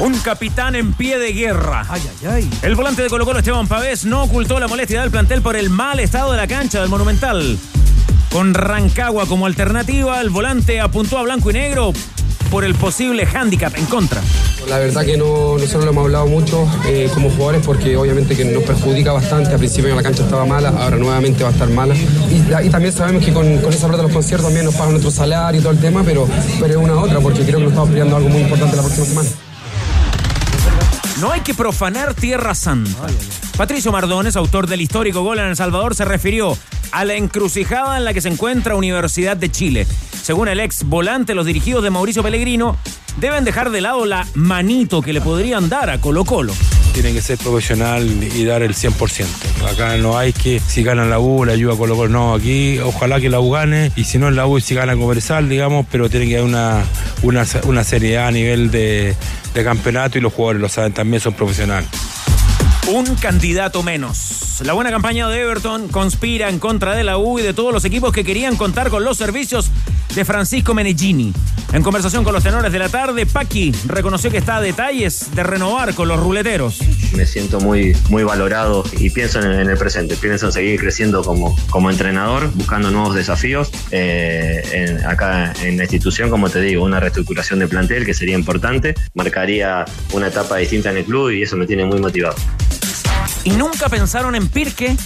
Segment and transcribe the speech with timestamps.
[0.00, 1.84] Un capitán en pie de guerra.
[1.88, 2.50] Ay, ay, ay.
[2.62, 5.70] El volante de Colo Colo Esteban Pavés no ocultó la molestia del plantel por el
[5.70, 7.58] mal estado de la cancha del Monumental.
[8.30, 11.92] Con Rancagua como alternativa, el volante apuntó a blanco y negro
[12.48, 14.22] por el posible hándicap en contra.
[14.68, 18.44] La verdad que no, nosotros lo hemos hablado mucho eh, como jugadores porque obviamente que
[18.44, 19.50] nos perjudica bastante.
[19.50, 21.96] Al principio la cancha estaba mala, ahora nuevamente va a estar mala.
[21.96, 24.92] Y, y también sabemos que con, con esa plata de los conciertos también nos pagan
[24.92, 26.28] nuestro salario y todo el tema, pero,
[26.60, 29.06] pero es una otra porque creo que nos estamos peleando algo muy importante la próxima
[29.06, 29.28] semana.
[31.20, 33.08] No hay que profanar Tierra Santa.
[33.56, 36.56] Patricio Mardones, autor del histórico gol en El Salvador, se refirió
[36.92, 39.86] a la encrucijada en la que se encuentra Universidad de Chile.
[40.22, 42.76] Según el ex volante, los dirigidos de Mauricio Pellegrino
[43.16, 46.52] deben dejar de lado la manito que le podrían dar a Colo Colo.
[46.92, 49.26] Tiene que ser profesional y dar el 100%.
[49.70, 52.08] Acá no hay que, si ganan la U, la ayuda Colo Colo.
[52.08, 55.48] No, aquí ojalá que la U gane y si no la U, si gana Comercial,
[55.48, 56.82] digamos, pero tiene que haber una,
[57.22, 59.14] una, una seriedad a nivel de,
[59.54, 61.88] de campeonato y los jugadores lo saben, también son profesionales.
[62.90, 64.62] Un candidato menos.
[64.64, 67.84] La buena campaña de Everton conspira en contra de la U y de todos los
[67.84, 69.70] equipos que querían contar con los servicios
[70.14, 71.34] de Francisco Menegini.
[71.74, 75.42] En conversación con los tenores de la tarde, Paqui reconoció que está a detalles de
[75.42, 76.80] renovar con los ruleteros.
[77.14, 81.54] Me siento muy, muy valorado y pienso en, el presente, pienso en seguir creciendo como,
[81.68, 83.70] como entrenador, buscando nuevos desafíos.
[83.90, 88.94] Eh, acá en la institución, como te digo, una reestructuración de plantel que sería importante,
[89.12, 92.34] marcaría una etapa distinta en el club y eso me tiene muy motivado.
[93.44, 94.96] ¿Y nunca pensaron en Pirque?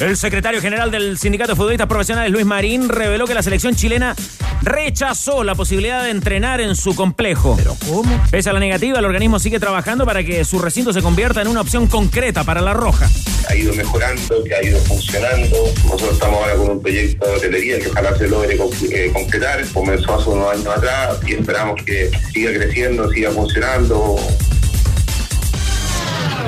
[0.00, 4.14] El secretario general del Sindicato de Futbolistas Profesionales, Luis Marín, reveló que la selección chilena
[4.60, 7.54] rechazó la posibilidad de entrenar en su complejo.
[7.56, 8.22] ¿Pero cómo?
[8.30, 11.48] Pese a la negativa, el organismo sigue trabajando para que su recinto se convierta en
[11.48, 13.08] una opción concreta para la Roja.
[13.48, 15.56] ha ido mejorando, que ha ido funcionando.
[15.84, 18.58] Nosotros estamos ahora con un proyecto de hotelería que ojalá se logre
[18.90, 19.64] eh, concretar.
[19.72, 24.16] Comenzó hace unos años atrás y esperamos que siga creciendo, siga funcionando.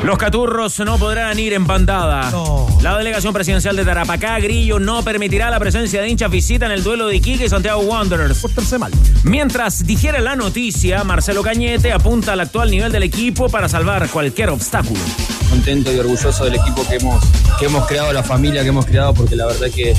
[0.03, 2.31] Los caturros no podrán ir en bandada.
[2.31, 2.66] No.
[2.81, 6.82] La delegación presidencial de Tarapacá, Grillo, no permitirá la presencia de hinchas visita en el
[6.82, 8.38] duelo de Iquique y Santiago Wanderers.
[8.38, 8.92] Pórtense mal.
[9.25, 14.50] Mientras digiere la noticia, Marcelo Cañete apunta al actual nivel del equipo para salvar cualquier
[14.50, 15.00] obstáculo.
[15.50, 17.22] contento y orgulloso del equipo que hemos,
[17.58, 19.94] que hemos creado, la familia que hemos creado, porque la verdad que,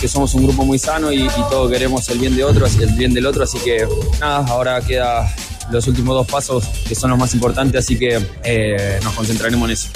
[0.00, 2.94] que somos un grupo muy sano y, y todos queremos el bien de otro, el
[2.94, 3.86] bien del otro, así que
[4.20, 5.34] nada, ahora queda
[5.70, 9.72] los últimos dos pasos que son los más importantes, así que eh, nos concentraremos en
[9.72, 9.88] eso.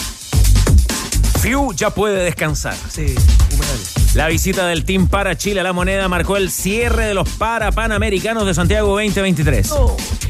[1.41, 2.75] Fiu ya puede descansar.
[2.89, 3.15] Sí,
[3.53, 4.05] humedales.
[4.15, 7.73] La visita del Team para Chile a la moneda marcó el cierre de los para
[7.73, 9.75] Panamericanos de Santiago 2023.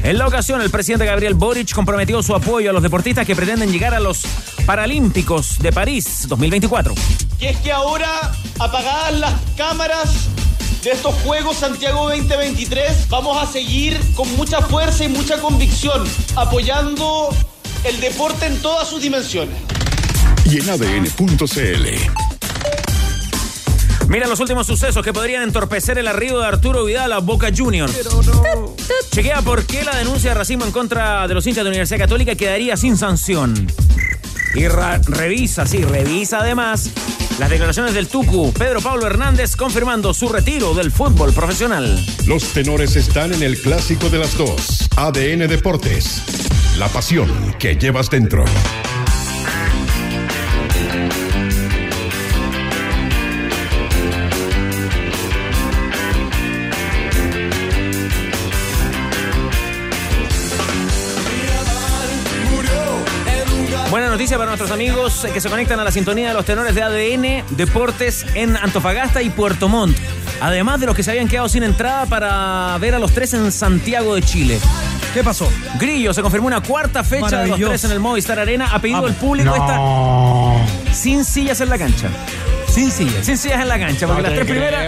[0.03, 3.71] En la ocasión, el presidente Gabriel Boric comprometió su apoyo a los deportistas que pretenden
[3.71, 4.23] llegar a los
[4.65, 6.95] Paralímpicos de París 2024.
[7.39, 10.29] Y es que ahora, apagadas las cámaras
[10.85, 16.03] de estos Juegos Santiago 2023, vamos a seguir con mucha fuerza y mucha convicción,
[16.35, 17.29] apoyando
[17.83, 19.55] el deporte en todas sus dimensiones.
[20.45, 21.87] Y en ADN.cl.
[24.09, 27.91] Mira los últimos sucesos que podrían entorpecer el arribo de Arturo Vidal a Boca Juniors.
[29.09, 31.97] Chequea por qué la denuncia de racismo en contra de los hinchas de la Universidad
[31.97, 33.67] Católica quedaría sin sanción.
[34.53, 36.91] Y revisa, sí, revisa además
[37.39, 42.03] las declaraciones del Tucu, Pedro Pablo Hernández, confirmando su retiro del fútbol profesional.
[42.25, 44.87] Los tenores están en el clásico de las dos.
[44.95, 46.23] ADN Deportes.
[46.77, 48.45] La pasión que llevas dentro.
[64.25, 67.45] Noticia para nuestros amigos que se conectan a la sintonía de los tenores de ADN
[67.55, 69.95] Deportes en Antofagasta y Puerto Montt.
[70.41, 73.51] Además de los que se habían quedado sin entrada para ver a los tres en
[73.51, 74.59] Santiago de Chile.
[75.13, 75.47] ¿Qué pasó?
[75.79, 78.69] Grillo, se confirmó una cuarta fecha de los tres en el Movistar Arena.
[78.73, 79.11] Ha pedido Vamos.
[79.11, 82.09] el público esta sin sillas en la cancha.
[82.75, 83.25] Sin sillas.
[83.25, 84.87] Sin sillas en la cancha, porque las tres primeras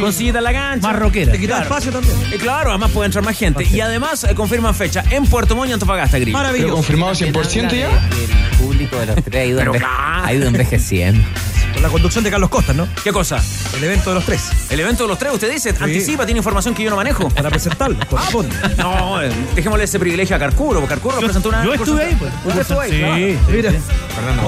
[0.00, 0.86] con sillitas en la cancha.
[0.88, 1.32] Más rockera.
[1.32, 1.62] Te quita Claro.
[1.64, 2.14] espacio también.
[2.32, 3.66] Eh, claro, además puede entrar más gente.
[3.70, 6.36] Y además eh, confirman fecha en Puerto Montt y Antofagasta, Grillo.
[6.36, 6.74] Maravilloso.
[6.74, 7.88] confirmado 100% ya?
[7.88, 10.24] El público de los tres ha ido, Pero enve- claro.
[10.26, 11.24] ha ido envejeciendo.
[11.72, 12.86] Con la conducción de Carlos Costa, ¿no?
[13.02, 13.42] ¿Qué cosa?
[13.78, 14.50] El evento de los tres.
[14.68, 17.30] El evento de los tres, usted dice, anticipa, tiene información que yo no manejo.
[17.30, 18.54] Para presentarlo, corresponde.
[18.76, 22.30] No, eh, dejémosle ese privilegio a Carcuro, porque Carcuro presentó una yo estuve ahí, pues.
[22.44, 23.50] Usted estuvo ahí, Sí, claro.
[23.56, 23.72] mira.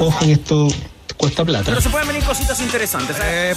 [0.01, 0.69] Ojo que esto
[1.17, 1.65] cuesta plata.
[1.67, 3.17] Pero se pueden venir cositas interesantes.
[3.23, 3.55] ¿eh?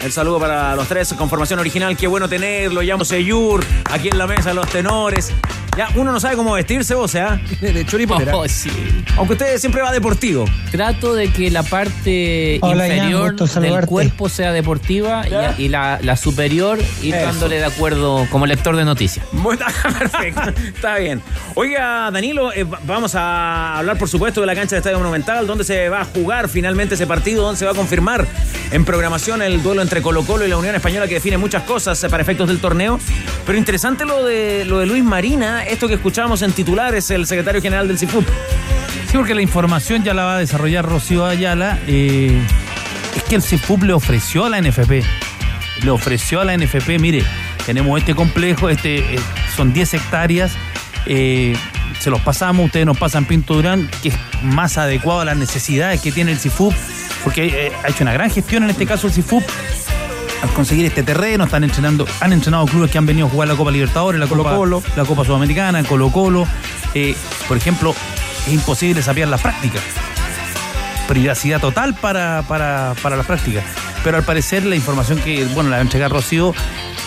[0.00, 1.96] El saludo para los tres con formación original.
[1.96, 2.82] Qué bueno tenerlo.
[2.82, 3.64] Llamo Seyur.
[3.90, 5.32] Aquí en la mesa, los tenores.
[5.76, 7.24] Ya uno no sabe cómo vestirse, vos, ¿eh?
[7.60, 8.36] De choripolera.
[8.36, 8.70] Oh, sí.
[9.16, 10.44] Aunque usted siempre va deportivo.
[10.70, 15.54] Trato de que la parte Hola, inferior del cuerpo sea deportiva Ya.
[15.58, 17.26] y, y la, la superior ir Eso.
[17.26, 19.26] dándole de acuerdo como lector de noticias.
[19.32, 19.64] Bueno,
[19.98, 20.42] perfecto,
[20.74, 21.20] está bien.
[21.54, 25.46] Oiga, Danilo, eh, va- vamos a hablar, por supuesto, de la cancha de Estadio Monumental,
[25.46, 28.26] donde se va a jugar finalmente ese partido, donde se va a confirmar
[28.70, 32.02] en programación el duelo entre Colo Colo y la Unión Española, que define muchas cosas
[32.04, 32.98] eh, para efectos del torneo.
[33.46, 37.60] Pero interesante lo de, lo de Luis Marina, esto que escuchábamos en titulares, el secretario
[37.60, 38.26] general del CIFUP.
[39.10, 41.78] Sí, porque la información ya la va a desarrollar Rocío Ayala.
[41.86, 42.40] eh,
[43.16, 45.02] es que el CIFUP le ofreció a la NFP.
[45.82, 47.24] Le ofreció a la NFP, mire,
[47.66, 49.20] tenemos este complejo, este eh,
[49.56, 50.52] son 10 hectáreas.
[51.06, 51.56] eh,
[52.00, 56.00] se los pasamos, ustedes nos pasan Pinto Durán, que es más adecuado a las necesidades
[56.00, 56.74] que tiene el CIFUP,
[57.22, 59.42] porque ha hecho una gran gestión en este caso el CIFUP
[60.44, 63.56] al conseguir este terreno, están entrenando, han entrenado clubes que han venido a jugar la
[63.56, 64.82] Copa Libertadores, la Copa, Colo-Colo.
[64.94, 66.46] la Copa Sudamericana, Colo Colo.
[66.92, 67.16] Eh,
[67.48, 67.94] por ejemplo,
[68.46, 69.82] es imposible sapear las prácticas.
[71.08, 73.64] Privacidad total para, para, para las prácticas.
[74.04, 76.54] Pero al parecer la información que, bueno, la va a entregar Rocío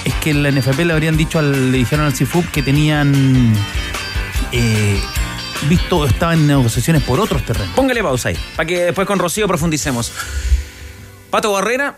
[0.04, 3.54] es que la NFP le habrían dicho, al, le dijeron al CIFUP que tenían
[4.52, 5.00] eh,
[5.70, 7.70] visto, estaban en negociaciones por otros terrenos.
[7.76, 10.12] Póngale pausa ahí, para que después con Rocío profundicemos.
[11.30, 11.98] Pato Barrera.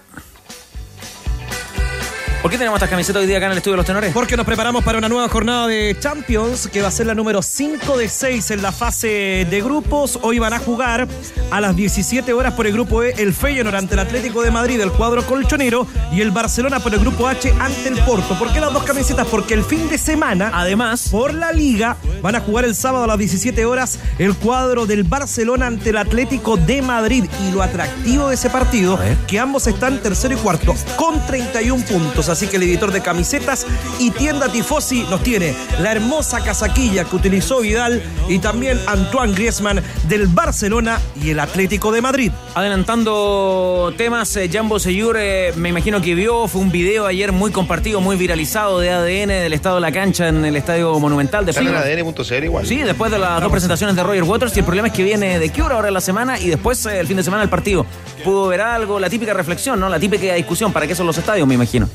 [2.42, 4.14] ¿Por qué tenemos estas camisetas hoy día acá en el estudio de los tenores?
[4.14, 7.42] Porque nos preparamos para una nueva jornada de Champions, que va a ser la número
[7.42, 10.18] 5 de 6 en la fase de grupos.
[10.22, 11.06] Hoy van a jugar
[11.52, 14.80] a las 17 horas por el grupo E el Feyenoord ante el Atlético de Madrid,
[14.80, 18.40] el cuadro colchonero, y el Barcelona por el grupo H ante el Porto.
[18.40, 19.28] ¿Por qué las dos camisetas?
[19.28, 23.08] Porque el fin de semana, Además, por la Liga, van a jugar el sábado a
[23.08, 27.26] las 17 horas el cuadro del Barcelona ante el Atlético de Madrid.
[27.46, 28.98] Y lo atractivo de ese partido,
[29.28, 32.29] que ambos están tercero y cuarto, con 31 puntos.
[32.30, 33.66] Así que el editor de camisetas
[34.00, 39.82] y tienda Tifosi nos tiene la hermosa casaquilla que utilizó Vidal y también Antoine Griezmann
[40.08, 42.32] del Barcelona y el Atlético de Madrid.
[42.56, 47.52] Adelantando temas, eh, Jambo Seyur, eh, me imagino que vio, fue un video ayer muy
[47.52, 51.52] compartido, muy viralizado de ADN del estado de la cancha en el Estadio Monumental de.
[51.52, 52.66] ADN.cl igual.
[52.66, 55.40] Sí, después de las dos presentaciones de Roger Waters y el problema es que viene
[55.40, 57.50] de qué hora ahora en la semana y después eh, el fin de semana el
[57.50, 57.86] partido.
[58.24, 59.90] Pudo ver algo, la típica reflexión, ¿no?
[59.90, 61.90] La típica discusión, ¿para qué son los estadios, me imagino?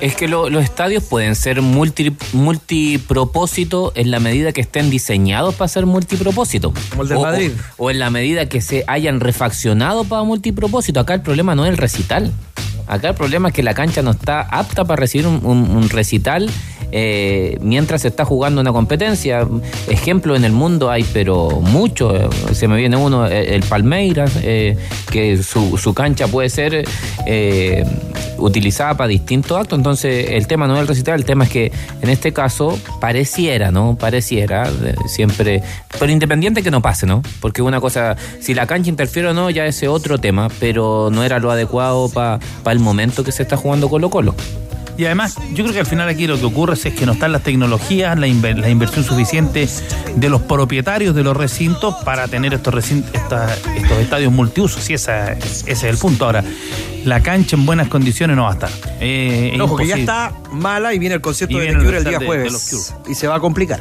[0.00, 5.54] Es que lo- los estadios pueden ser multi, multipropósito en la medida que estén diseñados
[5.54, 6.72] para ser multipropósito.
[6.90, 7.50] Como el del O- Madrid.
[7.76, 11.00] O, o en la medida que se hayan refaccionado para multipropósito.
[11.00, 12.32] Acá el problema no es el recital.
[12.86, 15.88] Acá el problema es que la cancha no está apta para recibir un, un- un
[15.90, 16.48] recital
[16.92, 19.46] eh, mientras se está jugando una competencia.
[19.88, 22.30] Ejemplo, en el mundo hay, pero mucho.
[22.52, 24.76] Se me viene uno, eh, el Palmeiras, eh,
[25.10, 26.84] que su, su cancha puede ser
[27.26, 27.84] eh,
[28.38, 29.78] utilizada para distintos actos.
[29.78, 33.70] Entonces, el tema no es el recital, el tema es que en este caso pareciera,
[33.70, 33.96] ¿no?
[33.96, 35.62] Pareciera, eh, siempre.
[35.98, 37.22] Pero independiente que no pase, ¿no?
[37.40, 41.24] Porque una cosa, si la cancha interfiere o no, ya ese otro tema, pero no
[41.24, 44.34] era lo adecuado para el momento que se está jugando Colo-Colo.
[44.98, 47.30] Y además, yo creo que al final aquí lo que ocurre es que no están
[47.32, 49.68] las tecnologías, la, inver- la inversión suficiente
[50.16, 54.90] de los propietarios de los recintos para tener estos, recin- esta- estos estadios multiusos.
[54.90, 56.24] Y esa, ese es el punto.
[56.26, 56.42] Ahora,
[57.04, 58.70] la cancha en buenas condiciones no va a estar.
[59.00, 62.04] Eh, es Ojo, que ya está mala y viene el concierto Y de Cure el
[62.04, 62.92] día de- jueves.
[63.08, 63.80] y se va a complicar.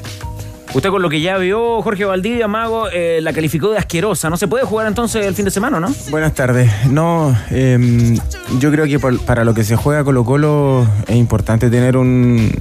[0.74, 4.30] Usted con lo que ya vio, Jorge Valdivia, Mago, eh, la calificó de asquerosa.
[4.30, 5.88] ¿No se puede jugar entonces el fin de semana, no?
[6.12, 6.72] Buenas tardes.
[6.92, 8.16] No, eh,
[8.60, 12.52] yo creo que para lo que se juega Colo Colo es importante tener un-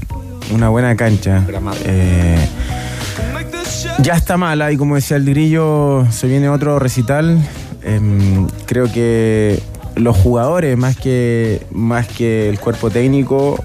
[0.54, 1.44] una buena cancha.
[1.84, 2.48] Eh,
[4.00, 7.38] ya está mala y como decía el grillo, se viene otro recital.
[7.82, 9.60] Em, creo que
[9.96, 13.62] los jugadores, más que, más que el cuerpo técnico,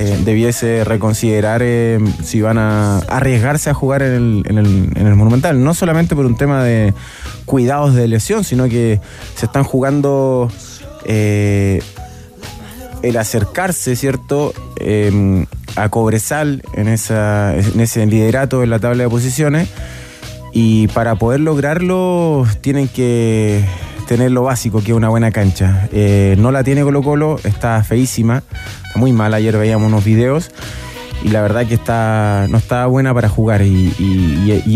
[0.00, 5.06] eh, debiese reconsiderar eh, si van a arriesgarse a jugar en el, en el- en
[5.08, 5.62] el Monumental.
[5.64, 6.94] No solamente por un tema de
[7.46, 9.00] cuidados de lesión, sino que
[9.34, 10.48] se están jugando
[11.04, 11.82] eh,
[13.02, 14.52] el acercarse, ¿cierto?
[14.78, 15.44] Eh,
[15.76, 19.68] a Cobresal en, esa, en ese liderato en la tabla de posiciones.
[20.52, 23.62] Y para poder lograrlo tienen que
[24.08, 25.86] tener lo básico, que es una buena cancha.
[25.92, 28.42] Eh, no la tiene Colo Colo, está feísima,
[28.86, 30.50] está muy mal, ayer veíamos unos videos.
[31.22, 33.92] y la verdad que está no está buena para jugar y,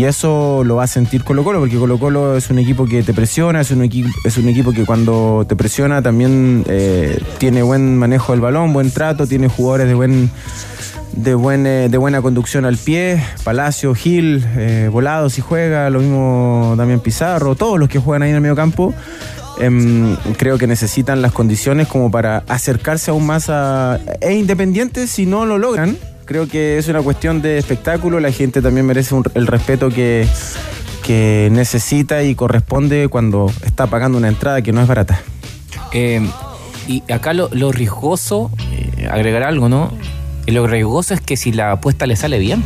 [0.05, 3.13] eso lo va a sentir Colo Colo porque Colo Colo es un equipo que te
[3.13, 7.97] presiona, es un equipo, es un equipo que cuando te presiona también eh, tiene buen
[7.97, 10.29] manejo del balón, buen trato, tiene jugadores de buen
[11.15, 16.99] de, de buena conducción al pie, Palacio, Gil, eh, Volado si juega, lo mismo Damián
[16.99, 18.93] Pizarro, todos los que juegan ahí en el medio campo.
[19.59, 23.99] em, creo que necesitan las condiciones como para acercarse aún más a...
[24.19, 25.97] E independiente si no lo logran.
[26.25, 28.19] Creo que es una cuestión de espectáculo.
[28.19, 30.27] La gente también merece el respeto que,
[31.03, 35.21] que necesita y corresponde cuando está pagando una entrada que no es barata.
[35.91, 36.27] Eh,
[36.87, 39.91] y acá lo, lo riesgoso, eh, agregar algo, ¿no?
[40.45, 42.63] Y lo riesgoso es que si la apuesta le sale bien,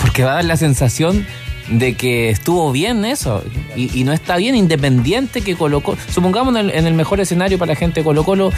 [0.00, 1.26] porque va a dar la sensación
[1.70, 3.44] de que estuvo bien eso
[3.76, 7.20] y, y no está bien independiente que Colo Colo, supongamos en el, en el mejor
[7.20, 8.50] escenario para la gente de Colo Colo,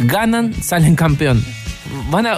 [0.00, 1.44] ganan, salen campeón.
[2.10, 2.36] Van a,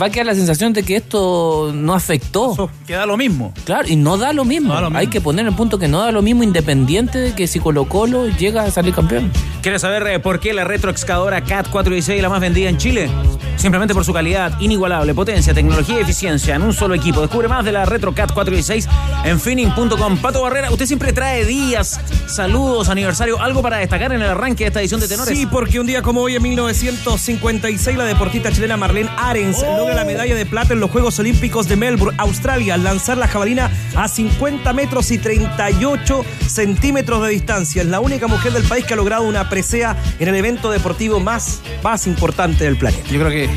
[0.00, 2.70] va a quedar la sensación de que esto no afectó.
[2.86, 3.52] Queda lo mismo.
[3.64, 4.68] Claro, y no da lo mismo.
[4.68, 4.98] No da lo mismo.
[4.98, 7.86] Hay que poner el punto que no da lo mismo independiente de que si Colo
[7.88, 9.30] Colo llega a salir campeón.
[9.66, 13.10] ¿Quieres saber eh, por qué la retroexcavadora CAT 416 es la más vendida en Chile?
[13.56, 17.20] Simplemente por su calidad inigualable, potencia, tecnología y eficiencia en un solo equipo.
[17.20, 18.88] Descubre más de la Retro CAT 416
[19.24, 20.18] en finning.com.
[20.18, 24.68] Pato Barrera, usted siempre trae días, saludos, aniversario, algo para destacar en el arranque de
[24.68, 25.36] esta edición de Tenores.
[25.36, 30.04] Sí, porque un día como hoy, en 1956, la deportista chilena Marlene Arens logra la
[30.04, 34.06] medalla de plata en los Juegos Olímpicos de Melbourne, Australia, al lanzar la jabalina a
[34.06, 37.82] 50 metros y 38 centímetros de distancia.
[37.82, 41.18] Es la única mujer del país que ha logrado una presea en el evento deportivo
[41.18, 43.08] más, más importante del planeta.
[43.08, 43.48] Yo creo que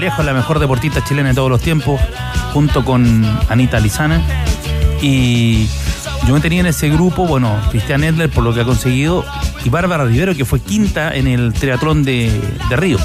[0.00, 2.00] lejos la mejor deportista chilena de todos los tiempos,
[2.52, 4.20] junto con Anita Lizana.
[5.00, 5.68] Y
[6.26, 9.24] yo me tenía en ese grupo, bueno, Cristian Edler por lo que ha conseguido,
[9.64, 12.28] y Bárbara Rivero, que fue quinta en el triatlón de,
[12.68, 12.98] de Río.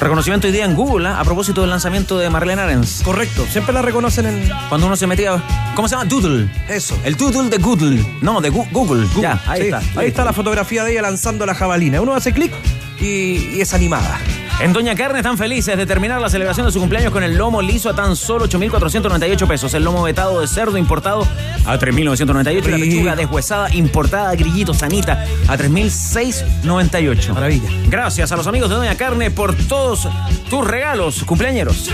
[0.00, 1.18] Reconocimiento hoy día en Google, ¿ah?
[1.20, 3.02] a propósito del lanzamiento de Marlene Arens.
[3.04, 4.48] Correcto, siempre la reconocen en.
[4.68, 5.42] Cuando uno se metía.
[5.74, 6.04] ¿Cómo se llama?
[6.08, 6.48] Doodle.
[6.68, 6.96] Eso.
[7.04, 8.04] El Doodle de Google.
[8.20, 9.06] No, de Gu- Google.
[9.20, 10.00] Ya, ahí Sí, está.
[10.00, 12.00] Ahí está la fotografía de ella lanzando la jabalina.
[12.00, 12.52] Uno hace clic
[13.00, 14.18] y, y es animada.
[14.60, 17.62] En Doña Carne están felices de terminar la celebración de su cumpleaños con el lomo
[17.62, 19.72] liso a tan solo 8.498 pesos.
[19.74, 21.22] El lomo vetado de cerdo importado
[21.64, 27.34] a 3.998 y la pechuga deshuesada importada grillito sanita a 3.698.
[27.34, 27.68] Maravilla.
[27.88, 30.08] Gracias a los amigos de Doña Carne por todos
[30.50, 31.88] tus regalos cumpleañeros.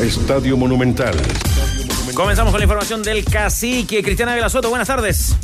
[0.00, 1.14] Estadio Monumental.
[2.14, 4.70] Comenzamos con la información del cacique Cristiana Vela Soto.
[4.70, 5.36] Buenas tardes.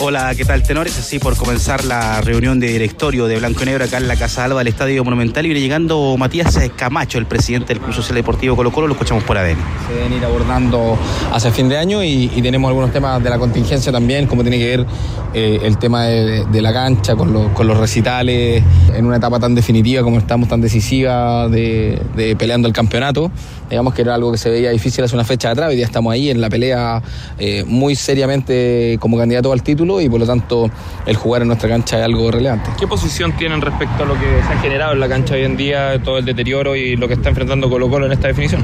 [0.00, 0.96] Hola, ¿qué tal, tenores?
[0.96, 4.44] Así por comenzar la reunión de directorio de Blanco y Negro acá en la Casa
[4.44, 8.54] Alba del Estadio Monumental y viene llegando Matías Camacho, el presidente del Club Social Deportivo
[8.54, 9.56] Colo Colo, lo escuchamos por ADN.
[9.88, 10.96] se deben ir abordando
[11.32, 14.76] hacia fin de año y, tenemos algunos temas de la contingencia también, como tiene que
[14.76, 14.86] ver
[15.34, 18.62] eh, el tema de, la cancha con, los- recitales
[18.94, 23.32] en una etapa tan definitiva como estamos, tan decisiva de, de peleando el campeonato.
[23.68, 26.10] Digamos que era algo que se veía difícil hace una fecha atrás, hoy día estamos
[26.12, 27.02] ahí en la pelea
[27.38, 30.70] eh, muy seriamente como candidato al título y por lo tanto
[31.06, 32.70] el jugar en nuestra cancha es algo relevante.
[32.78, 35.56] ¿Qué posición tienen respecto a lo que se ha generado en la cancha hoy en
[35.56, 38.62] día, todo el deterioro y lo que está enfrentando Colo Colo en esta definición?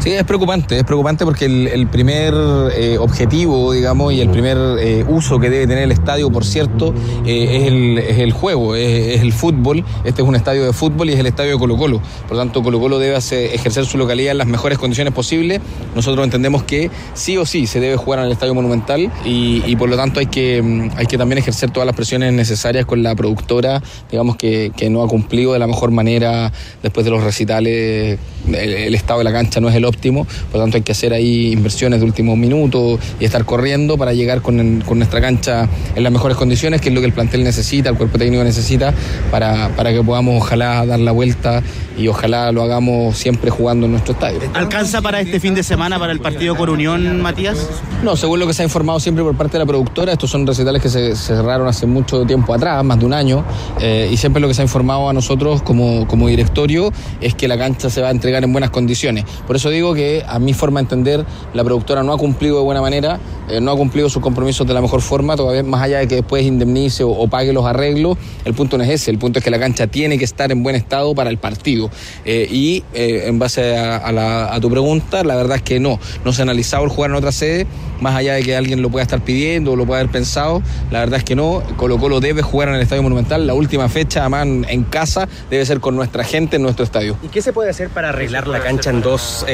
[0.00, 2.34] Sí, es preocupante, es preocupante porque el, primer
[2.76, 6.92] eh, objetivo, digamos, y el primer eh, uso que debe tener el estadio, por cierto,
[7.24, 9.82] eh, es, el, juego, es, el fútbol.
[10.04, 12.02] Este es un estadio de fútbol y es el estadio de Colo Colo.
[12.28, 15.62] Por lo tanto, Colo Colo debe hacer- ejercer su localidad en las mejores condiciones posibles.
[15.94, 19.88] Nosotros entendemos que sí o sí se debe jugar en el estadio monumental y, por
[19.88, 23.14] lo tanto hay que, mm, hay que también ejercer todas las presiones necesarias con la
[23.14, 28.18] productora, digamos, que no ha cumplido de la mejor manera después de los recitales.
[28.48, 31.12] El, estado de la cancha no es el óptimo, por lo tanto hay que hacer
[31.12, 36.02] ahí inversiones de último minuto y estar corriendo para llegar con, con nuestra cancha en
[36.02, 38.92] las mejores condiciones, que es lo que el plantel necesita, el cuerpo técnico necesita,
[39.30, 41.62] para, para que podamos ojalá dar la vuelta
[41.96, 44.40] y ojalá lo hagamos siempre jugando en nuestro estadio.
[44.54, 47.68] ¿Alcanza para este fin de semana para el partido con Unión, Matías?
[48.02, 50.46] No, según lo que se ha informado siempre por parte de la productora, estos son
[50.46, 53.44] recitales que se, cerraron hace mucho tiempo atrás, más de un año,
[53.80, 57.48] eh, y siempre lo que se ha informado a nosotros como, como directorio es que
[57.48, 59.24] la cancha se va a entregar en buenas condiciones.
[59.46, 61.24] Por eso digo que a mi forma de entender,
[61.54, 64.72] la productora no ha cumplido de buena manera, eh, no ha cumplido sus compromisos de
[64.72, 68.54] la mejor forma, todavía más allá de que después indemnice o, pague los arreglos, el
[68.54, 70.76] punto no es ese, el punto es que la cancha tiene que estar en buen
[70.76, 71.90] estado para el partido.
[72.24, 76.42] Eh, y eh, en base a, tu pregunta, la verdad es que no, no se
[76.42, 77.66] ha analizado el jugar en otra sede,
[78.00, 81.00] más allá de que alguien lo pueda estar pidiendo o lo pueda haber pensado, la
[81.00, 84.20] verdad es que no, Colo Colo debe jugar en el Estadio Monumental, la última fecha
[84.20, 87.16] además en, casa debe ser con nuestra gente en nuestro estadio.
[87.22, 89.44] ¿Y qué se puede hacer para arreglar la cancha en dos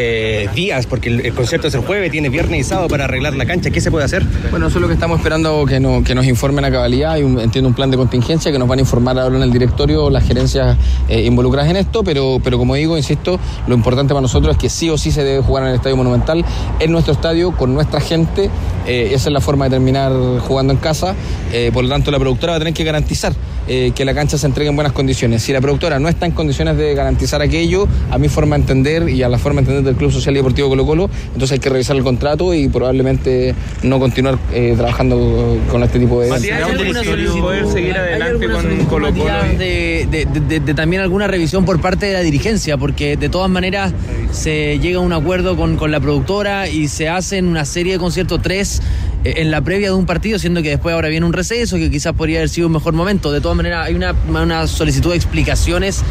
[0.54, 0.86] días?
[0.86, 3.70] Porque el, el concierto es el jueves, tiene viernes y sábado para arreglar la cancha.
[3.70, 4.26] ¿Qué ¿qué se puede hacer?
[4.50, 7.12] Bueno, eso es lo que estamos esperando que, que nos informen a cabalidad.
[7.12, 9.50] Hay un, entiendo un plan de contingencia que nos van a informar ahora en el
[9.50, 10.76] directorio las gerencias
[11.08, 14.68] eh, involucradas en esto, pero, pero como digo, insisto, lo importante para nosotros es que
[14.68, 16.44] sí o sí se debe jugar en el Estadio Monumental,
[16.78, 18.50] en nuestro estadio, con nuestra gente.
[18.86, 20.12] Eh, esa es la forma de terminar
[20.46, 21.14] jugando en casa.
[21.50, 23.32] Eh, por lo tanto, la productora va a tener que garantizar
[23.72, 25.42] eh, que la cancha se entregue en buenas condiciones.
[25.42, 29.08] Si la productora no está en condiciones de garantizar aquello, a mi forma de entender
[29.08, 31.58] y a la forma de entender del Club Social y Deportivo Colo Colo, entonces hay
[31.60, 36.30] que revisar el contrato y probablemente no continuar eh, trabajando con este tipo de.
[36.30, 39.24] Matías, ¿hay alguna solicitud poder seguir adelante con Colo Colo?
[39.56, 43.48] De, de- de- de también alguna revisión por parte de la dirigencia, porque de todas
[43.50, 43.92] maneras
[44.32, 47.98] se llega a un acuerdo con, con la productora y se hacen una serie de
[48.00, 48.82] conciertos, tres
[49.24, 52.14] en la previa de un partido, siendo que después ahora viene un receso, que quizás
[52.14, 53.32] podría haber sido un mejor momento.
[53.32, 56.02] De todas maneras, hay una, una solicitud de explicaciones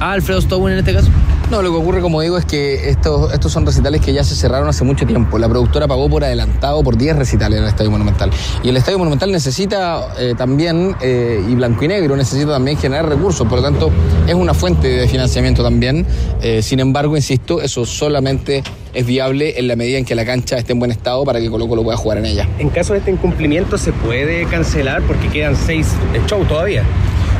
[0.00, 1.10] a Alfredo Stone en este caso.
[1.50, 4.34] No, lo que ocurre, como digo, es que estos, estos son recitales que ya se
[4.34, 5.38] cerraron hace mucho tiempo.
[5.38, 8.30] La productora pagó por adelantado por 10 recitales en el Estadio Monumental.
[8.62, 13.08] Y el Estadio Monumental necesita eh, también, eh, y Blanco y Negro necesita también generar
[13.08, 13.90] recursos, por lo tanto
[14.26, 16.06] es una fuente de financiamiento también.
[16.42, 18.62] Eh, sin embargo, insisto, eso solamente
[18.94, 21.50] es viable en la medida en que la cancha esté en buen estado para que
[21.50, 22.48] Colo Colo pueda jugar en ella.
[22.58, 25.88] En caso de este incumplimiento, ¿se puede cancelar porque quedan seis
[26.26, 26.84] shows todavía?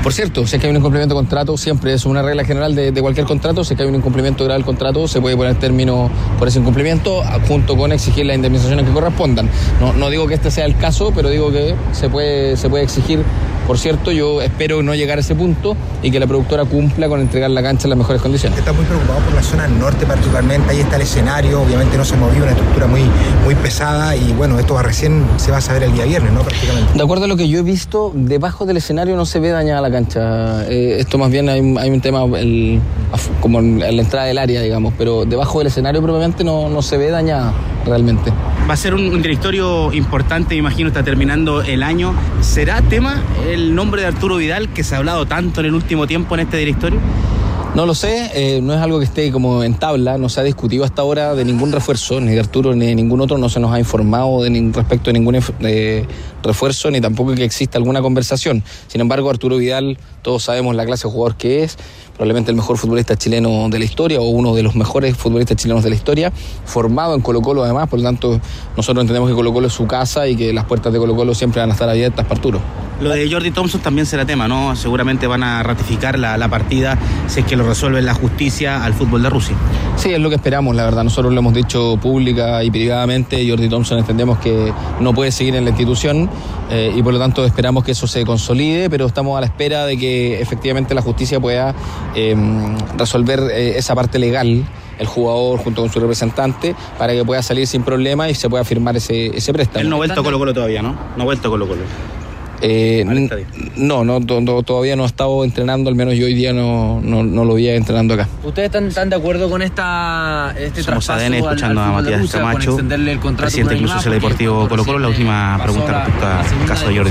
[0.03, 2.75] Por cierto, si es que hay un incumplimiento de contrato, siempre es una regla general
[2.75, 5.37] de, de cualquier contrato, si es que hay un incumplimiento grave del contrato, se puede
[5.37, 9.51] poner término por ese incumplimiento, junto con exigir las indemnizaciones que correspondan.
[9.81, 12.85] No, no digo que este sea el caso, pero digo que se puede, se puede
[12.85, 13.23] exigir.
[13.67, 17.21] Por cierto, yo espero no llegar a ese punto y que la productora cumpla con
[17.21, 18.59] entregar la cancha en las mejores condiciones.
[18.59, 22.17] Está muy preocupado por la zona norte particularmente, ahí está el escenario, obviamente no se
[22.17, 23.03] movió, una estructura muy,
[23.45, 26.45] muy pesada y bueno, esto va recién se va a saber el día viernes, ¿no?
[26.45, 26.95] Prácticamente.
[26.95, 29.83] De acuerdo a lo que yo he visto, debajo del escenario no se ve dañada
[29.83, 30.67] la cancha.
[30.69, 32.81] Eh, esto más bien hay, un- tema el-
[33.41, 36.97] como en, la entrada del área, digamos, pero debajo del escenario propiamente no, no se
[36.97, 37.53] ve dañada
[37.87, 38.33] realmente.
[38.69, 42.13] Va a ser un, un directorio importante, me imagino, está terminando el año.
[42.41, 46.07] ¿Será tema el nombre de Arturo Vidal, que se ha hablado tanto en el último
[46.07, 47.01] tiempo en este directorio?
[47.75, 50.43] No lo sé, eh, no es algo que esté como en tabla, no se ha
[50.43, 53.61] discutido hasta ahora de ningún refuerzo, ni de Arturo ni de ningún otro, no se
[53.61, 55.53] nos ha informado de respecto a ningún ef-
[56.43, 58.65] refuerzo, ni tampoco que exista alguna conversación.
[58.89, 61.77] Sin embargo, Arturo Vidal, todos sabemos la clase de jugador que es,
[62.15, 65.85] probablemente el mejor futbolista chileno de la historia o uno de los mejores futbolistas chilenos
[65.85, 66.33] de la historia,
[66.65, 68.41] formado en Colo Colo además, por lo tanto
[68.77, 71.33] nosotros entendemos que Colo Colo es su casa y que las puertas de Colo Colo
[71.35, 72.61] siempre van a estar abiertas para Arturo.
[73.01, 74.75] Lo de Jordi Thompson también será tema, ¿no?
[74.75, 78.95] Seguramente van a ratificar la, la partida si es que lo resuelve la justicia al
[78.95, 79.57] fútbol de Rusia.
[79.97, 81.05] Sí, es lo que esperamos, la verdad.
[81.05, 83.47] Nosotros lo hemos dicho pública y privadamente.
[83.49, 86.31] Jordi Thompson entendemos que no puede seguir en la institución
[86.71, 89.85] eh, y por lo tanto esperamos que eso se consolide, pero estamos a la espera
[89.85, 91.75] de que efectivamente la justicia pueda
[92.15, 92.37] eh,
[92.97, 94.65] resolver eh, esa parte legal
[94.99, 98.65] el jugador junto con su representante para que pueda salir sin problema y se pueda
[98.65, 99.81] firmar ese, ese préstamo.
[99.81, 100.97] Él no ha vuelto a Colo Colo todavía, ¿no?
[101.17, 101.83] No ha vuelto a Colo Colo.
[102.61, 103.05] Eh,
[103.77, 107.01] no, no, to- to- todavía no ha estado entrenando, al menos yo hoy día no,
[107.03, 108.29] no, no lo vi entrenando acá.
[108.45, 112.21] ¿Ustedes están, están de acuerdo con esta, este Somos traspaso ADN escuchando al a Matías
[112.21, 114.99] Rusia, Camacho, extenderle el contrato presidente del Club Social Deportivo Colo Colo.
[114.99, 117.11] La última pregunta respecto al caso de Jordi.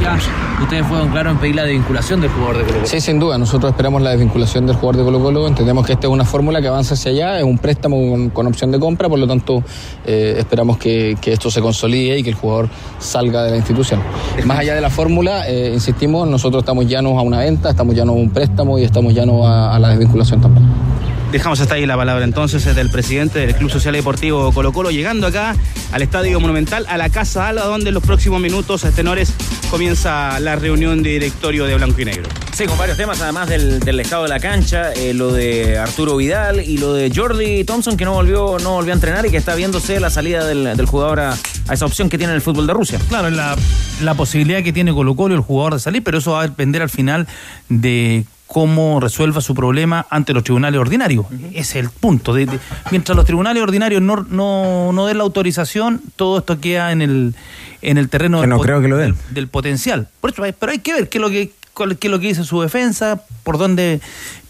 [0.62, 2.88] Ustedes fueron claros en pedir la desvinculación del jugador de Colo Colo.
[2.88, 3.38] Sí, sin duda.
[3.38, 5.47] Nosotros esperamos la desvinculación del jugador de Colo Colo.
[5.47, 8.47] Entendemos que esta es una fórmula que avanza hacia allá, es un préstamo con, con
[8.47, 9.63] opción de compra, por lo tanto
[10.05, 14.01] eh, esperamos que, que esto se consolide y que el jugador salga de la institución.
[14.45, 18.15] Más allá de la fórmula, eh, insistimos, nosotros estamos llanos a una venta, estamos llanos
[18.15, 20.87] a un préstamo y estamos llanos a, a la desvinculación también.
[21.32, 24.92] Dejamos hasta ahí la palabra entonces del presidente del Club Social y Deportivo Colo Colo,
[24.92, 25.56] llegando acá
[25.92, 29.34] al Estadio Monumental, a la Casa Alba, donde en los próximos minutos, a tenores,
[29.70, 32.30] comienza la reunión de directorio de Blanco y Negro.
[32.54, 36.16] Sí, con varios temas, además del, del estado de la cancha, eh, lo de Arturo
[36.16, 39.38] Vidal y lo de Jordi Thompson, que no volvió, no volvió a entrenar y que
[39.38, 41.38] está viéndose la salida del, del jugador a,
[41.68, 43.00] a esa opción que tiene el fútbol de Rusia.
[43.10, 43.56] Claro, la,
[44.02, 46.82] la posibilidad que tiene Colo Colo el jugador de salir, pero eso va a depender
[46.82, 47.28] al final
[47.70, 51.25] de cómo resuelva su problema ante los tribunales ordinarios.
[51.51, 52.33] Ese es el punto.
[52.33, 52.60] De- de-
[52.91, 57.36] mientras los tribunales ordinarios no, no, no den la autorización, todo esto queda en el,
[57.81, 59.13] en el terreno Que del, no pot- creo que lo den.
[59.27, 60.07] del- del potencial.
[60.21, 62.28] Por eso, pero hay que ver qué es lo que cuál- qué es lo que
[62.28, 64.02] dice su defensa, por dónde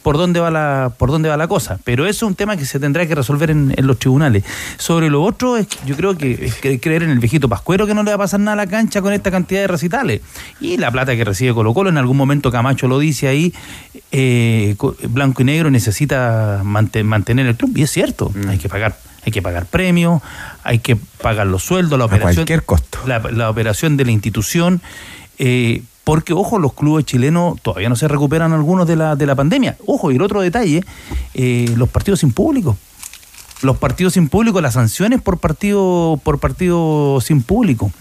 [0.04, 2.64] por dónde va la por dónde va la cosa, pero eso es un tema que
[2.64, 4.46] se tendrá que resolver en, en los tribunales.
[4.78, 7.94] Sobre lo otro es yo creo que es que creer en el viejito Pascuero que
[7.94, 10.22] no le va a pasar nada a la cancha con esta cantidad de recitales
[10.62, 13.54] y la plata que recibe Colo Colo en algún momento Camacho lo dice ahí
[14.14, 18.70] eh, co- blanco y negro necesita mante- mantener el club y es cierto, hay que
[18.70, 20.22] pagar hay que pagar premios,
[20.64, 23.00] hay que pagar los sueldos, la operación cualquier costo.
[23.06, 24.82] la, la operación de la institución,
[25.38, 29.36] eh, porque, ojo, los clubes chilenos todavía no se recuperan algunos de la, de la
[29.36, 29.76] pandemia.
[29.86, 30.82] Ojo, y el otro detalle,
[31.34, 32.78] eh, los partidos sin público.
[33.62, 37.92] Los partidos sin público, las sanciones por partido, por partido sin público.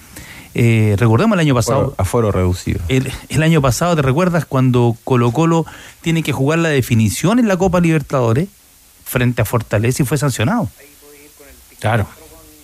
[0.55, 1.81] Eh, recordemos el año pasado.
[1.81, 2.79] Aforo, aforo reducido.
[2.87, 5.67] El, el año pasado, ¿te recuerdas cuando Colo Colo
[6.01, 8.49] tiene que jugar la definición en la Copa Libertadores
[9.05, 10.69] frente a Fortaleza y fue sancionado?
[11.81, 12.07] Claro.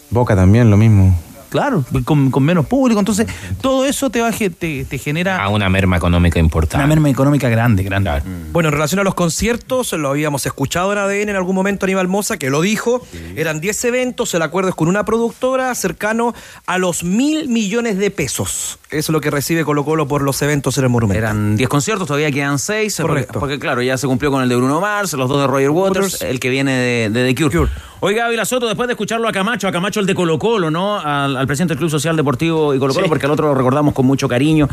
[0.08, 1.18] Boca también, lo mismo.
[1.52, 2.98] Claro, con, con menos público.
[2.98, 3.26] Entonces,
[3.60, 4.48] todo eso te, va, te,
[4.86, 6.78] te genera A una merma económica importante.
[6.78, 8.22] una merma económica grande, grande.
[8.52, 12.08] Bueno, en relación a los conciertos, lo habíamos escuchado en ADN en algún momento Aníbal
[12.08, 13.06] Moza, que lo dijo.
[13.36, 16.34] Eran 10 eventos, el acuerdo es con una productora cercano
[16.64, 18.78] a los mil millones de pesos.
[18.88, 21.18] Eso es lo que recibe Colo Colo por los eventos en el Monumento.
[21.18, 22.96] Eran 10 conciertos, todavía quedan 6.
[23.02, 23.32] Correcto.
[23.34, 25.70] Porque, porque, claro, ya se cumplió con el de Bruno Mars, los dos de Roger
[25.70, 26.22] Waters, Waters.
[26.22, 27.68] el que viene de, de The Cure.
[28.04, 30.98] Oiga, Ávila Soto, después de escucharlo a Camacho, a Camacho el de Colo Colo, ¿no?
[30.98, 33.08] Al, al presidente del Club Social Deportivo y Colo Colo, Sí.
[33.10, 34.68] porque al otro lo recordamos con mucho cariño.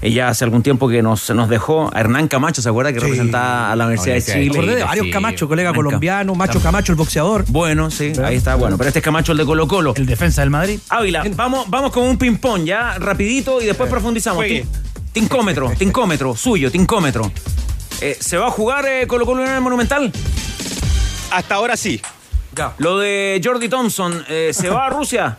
[0.00, 2.92] Eh, ya hace algún tiempo que nos, nos dejó a Hernán Camacho, ¿se acuerda?
[2.92, 4.50] Que representaba a la Universidad de Chile.
[4.50, 5.10] Acordé de varios sí.
[5.12, 7.44] Camacho, colega Hernán colombiano, Macho Camacho, el boxeador.
[7.48, 8.76] Bueno, sí, ahí está, bueno.
[8.78, 9.94] Pero este es Camacho el de Colo Colo.
[9.96, 10.78] El defensa del Madrid.
[10.88, 14.36] Ávila, vamos, vamos con un ping-pong ya, rapidito, y después profundizamos.
[14.38, 14.62] Juegue.
[15.12, 17.30] Tin- Tincómetro, tincómetro, suyo, tincómetro.
[18.00, 20.10] Eh, ¿Se va a jugar eh, Colo Colo en el Monumental?
[21.30, 22.00] Hasta ahora sí.
[22.78, 25.38] Lo de Jordi Thompson, eh, ¿se va a Rusia?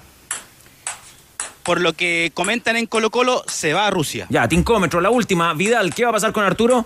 [1.63, 4.27] Por lo que comentan en Colo Colo, se va a Rusia.
[4.29, 5.53] Ya, tincómetro, la última.
[5.53, 6.85] Vidal, ¿qué va a pasar con Arturo?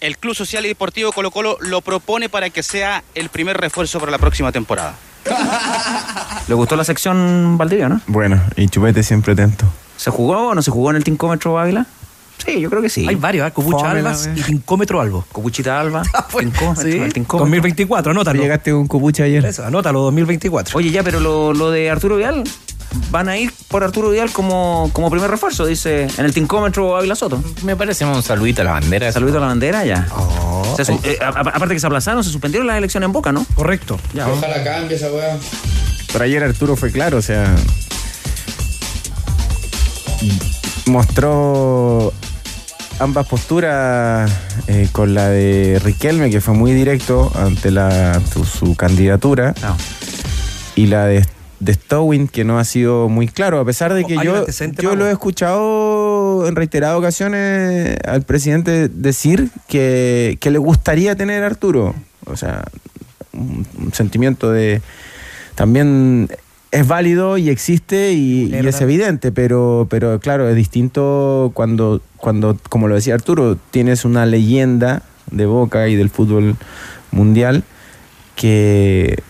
[0.00, 3.98] El Club Social y Deportivo Colo Colo lo propone para que sea el primer refuerzo
[3.98, 4.94] para la próxima temporada.
[6.48, 8.00] ¿Le gustó la sección Valdivia, no?
[8.06, 9.66] Bueno, y Chupete siempre atento.
[9.96, 11.86] ¿Se jugó o no se jugó en el tincómetro Ávila?
[12.44, 13.06] Sí, yo creo que sí.
[13.06, 13.52] Hay varios, ¿eh?
[13.52, 14.46] Copucha Albas y wea.
[14.46, 15.26] Tincómetro Albo.
[15.30, 16.96] Copuchita Alba, bueno, tincómetro, sí.
[16.98, 17.44] el tincómetro.
[17.44, 18.42] 2024, ¿Tú anótalo.
[18.42, 19.44] llegaste con Copucha ayer?
[19.44, 20.78] Eso, anótalo, 2024.
[20.78, 22.44] Oye, ya, pero lo, lo de Arturo Vidal,
[23.10, 27.14] van a ir por Arturo Vidal como, como primer refuerzo, dice en el tincómetro Ávila
[27.14, 27.42] Soto.
[27.62, 29.10] Me parece un saludito a la bandera.
[29.12, 30.06] Saludito a la bandera, ya.
[30.12, 30.74] Oh.
[30.76, 33.44] Se eh, a- aparte que se aplazaron, se suspendieron las elecciones en Boca, ¿no?
[33.54, 33.98] Correcto.
[34.14, 34.28] Ya.
[34.28, 35.36] Ojalá cambie esa weá.
[36.12, 37.54] Pero ayer Arturo fue claro, o sea.
[40.86, 42.12] Mostró
[42.98, 44.30] ambas posturas
[44.66, 49.76] eh, con la de Riquelme, que fue muy directo ante la, su, su candidatura, No.
[50.74, 51.24] y la de,
[51.60, 54.46] de Stowin, que no ha sido muy claro, a pesar de que Hay un yo,
[54.78, 61.44] yo lo he escuchado en reiteradas ocasiones al presidente decir que, que le gustaría tener
[61.44, 61.94] a Arturo.
[62.24, 62.64] O sea,
[63.32, 64.80] un, un sentimiento de
[65.54, 66.28] también
[66.70, 72.56] es válido y existe y, y es evidente, pero, pero claro, es distinto cuando, cuando,
[72.68, 76.56] como lo decía Arturo, tienes una leyenda de Boca y del fútbol
[77.10, 77.64] mundial
[78.36, 79.22] que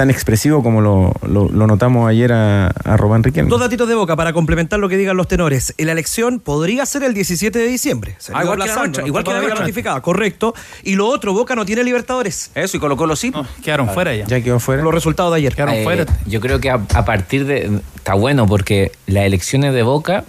[0.00, 3.50] tan expresivo como lo, lo- lo notamos ayer a, a Robán Riquelme.
[3.50, 5.74] Dos datitos de boca para complementar lo que digan los tenores.
[5.76, 8.16] La elección podría ser el 17 de diciembre.
[8.18, 9.60] Se Ah, igual que la aplazando, nuestra, no igual que la nuestra.
[9.60, 10.54] ratificada, correcto.
[10.84, 12.50] Y lo otro, Boca no tiene Libertadores.
[12.54, 13.30] Eso, y Colo Colo sí.
[13.62, 14.24] Quedaron fuera ya.
[14.26, 14.82] Ya quedó fuera.
[14.82, 15.54] Los resultados de ayer.
[15.54, 16.06] Quedaron Eh, fuera.
[16.24, 17.80] Yo creo que a, a partir de.
[17.96, 20.24] Está bueno porque las elecciones de Boca,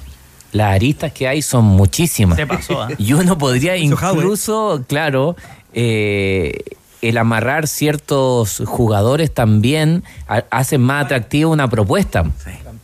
[0.51, 2.35] las aristas que hay son muchísimas.
[2.35, 2.89] Se pasó, ¿ah?
[2.97, 3.85] Y uno podría Jadwe.
[4.17, 5.37] incluso, claro,
[5.73, 6.57] eh,
[7.01, 12.25] el amarrar ciertos jugadores también ha- hace más atractiva una propuesta.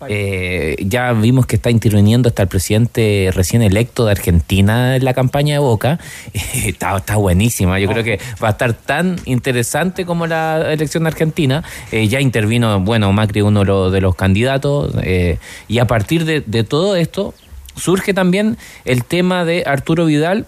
[0.09, 5.13] Eh, ya vimos que está interviniendo hasta el presidente recién electo de Argentina en la
[5.13, 5.99] campaña de Boca.
[6.33, 7.79] está, está buenísima.
[7.79, 11.63] Yo creo que va a estar tan interesante como la elección de Argentina.
[11.91, 14.93] Eh, ya intervino, bueno, Macri, uno de los, de los candidatos.
[15.01, 17.33] eh, y a partir de, de todo esto
[17.75, 20.45] surge también el tema de Arturo Vidal.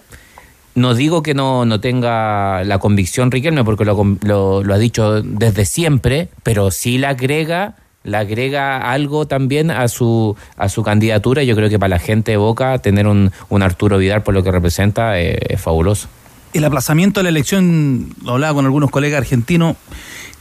[0.74, 5.20] No digo que no, no tenga la convicción Riquelme, porque lo, lo- lo ha dicho
[5.22, 11.42] desde siempre, pero sí la agrega, la agrega algo también a su, a su candidatura.
[11.42, 14.44] Yo creo que para la gente de Boca tener un, un Arturo Vidal por lo
[14.44, 16.08] que representa eh, es fabuloso.
[16.52, 19.76] El aplazamiento de la elección, lo hablaba con algunos colegas argentinos,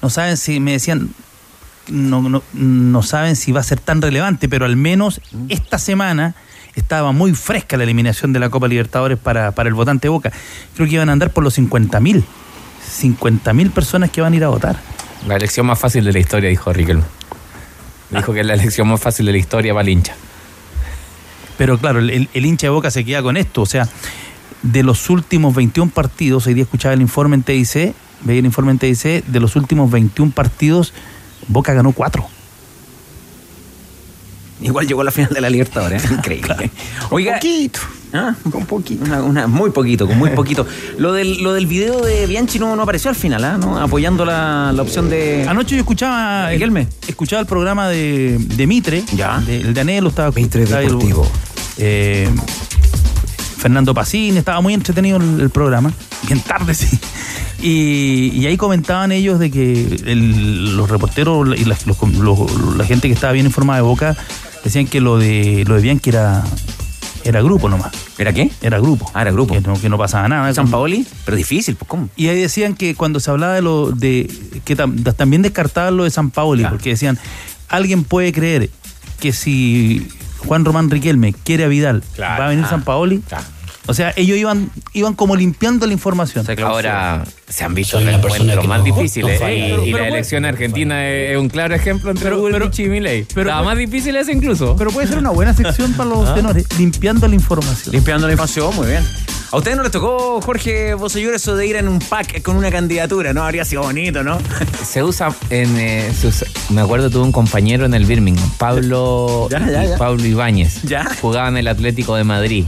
[0.02, 1.10] no saben si, me decían,
[1.88, 6.36] no, no, no saben si va a ser tan relevante, pero al menos esta semana
[6.80, 10.32] estaba muy fresca la eliminación de la Copa Libertadores para, para el votante Boca.
[10.76, 12.24] Creo que iban a andar por los 50 mil.
[12.92, 14.80] 50 mil personas que van a ir a votar.
[15.28, 17.04] La elección más fácil de la historia, dijo Riquelme.
[18.10, 20.16] Dijo que es la elección más fácil de la historia para el hincha.
[21.58, 23.62] Pero claro, el hincha de Boca se queda con esto.
[23.62, 23.88] O sea,
[24.62, 28.72] de los últimos 21 partidos, hoy día escuchaba el informe en TIC, veía el informe
[28.72, 30.94] en TIC, de los últimos 21 partidos,
[31.48, 32.39] Boca ganó 4.
[34.62, 36.04] Igual llegó a la final de la Libertadores.
[36.06, 36.10] ¿eh?
[36.14, 36.70] Increíble.
[37.12, 37.34] Oiga.
[37.36, 37.80] Poquito.
[38.12, 38.34] ¿Ah?
[38.52, 39.04] Con poquito.
[39.06, 40.66] Una, una- muy poquito, con muy poquito.
[40.98, 43.58] Lo del, lo del video de Bianchi no, no apareció al final, ¿ah?
[43.58, 43.78] ¿no?
[43.80, 45.46] Apoyando la, la opción de.
[45.48, 46.88] Anoche yo escuchaba el, Riquelme.
[47.08, 49.40] escuchaba el programa de, de Mitre, Ya.
[49.40, 51.32] de- el de Anelo, estaba Mitre estaba el- Deportivo.
[51.78, 52.28] eh,
[53.58, 55.92] Fernando Pacín, estaba muy entretenido el, el programa,
[56.28, 56.88] bien tarde, sí.
[57.62, 62.86] Y, y ahí comentaban ellos de que el- los reporteros y la, los- los- la
[62.86, 64.16] gente que estaba bien informada de Boca
[64.64, 66.44] decían que lo de lo de Bianchi era,
[67.24, 67.92] era grupo nomás.
[68.18, 68.52] ¿Era qué?
[68.62, 69.10] Era grupo.
[69.14, 69.54] Ah, era grupo.
[69.54, 70.54] Que no, que no pasaba nada.
[70.54, 72.10] San Paoli, pero difícil, pues ¿cómo?
[72.16, 74.30] Y ahí decían que cuando se hablaba de lo de
[74.66, 77.18] que tam- también descartaban lo de San Paoli, porque decían,
[77.70, 78.70] alguien puede creer
[79.20, 80.08] que si
[80.46, 82.40] Juan Román Riquelme quiere a Vidal, Claro.
[82.42, 83.22] va a venir Ah, San Paoli.
[83.90, 86.46] O sea, ellos iban, iban como limpiando la información.
[86.64, 88.06] Ahora se han visto que
[88.68, 89.42] más no- difíciles.
[89.42, 89.58] no ¿eh?
[89.58, 93.26] y Pero- y pero la elección argentina es un claro ejemplo entre Bullrich y Milei.
[93.34, 94.76] pero- Estaba más difícil ese incluso.
[94.78, 96.36] Pero puede ser una buena sección para los Ah.
[96.36, 97.92] tenores, limpiando la información.
[97.94, 99.04] Limpiando la información, muy bien.
[99.52, 102.70] A ustedes no les tocó, Jorge Bosellur, eso de ir en un pack con una
[102.72, 103.44] candidatura, ¿no?
[103.44, 104.38] Habría sido bonito, ¿no?
[104.86, 105.76] Se usa en.
[105.80, 109.98] eh, se usa- me acuerdo, tuve un compañero en el Birmingham, Pablo, Ya, ya, ya.
[109.98, 110.84] Pablo Ibáñez.
[110.84, 111.04] Ya.
[111.20, 112.66] Jugaba en el Atlético de Madrid.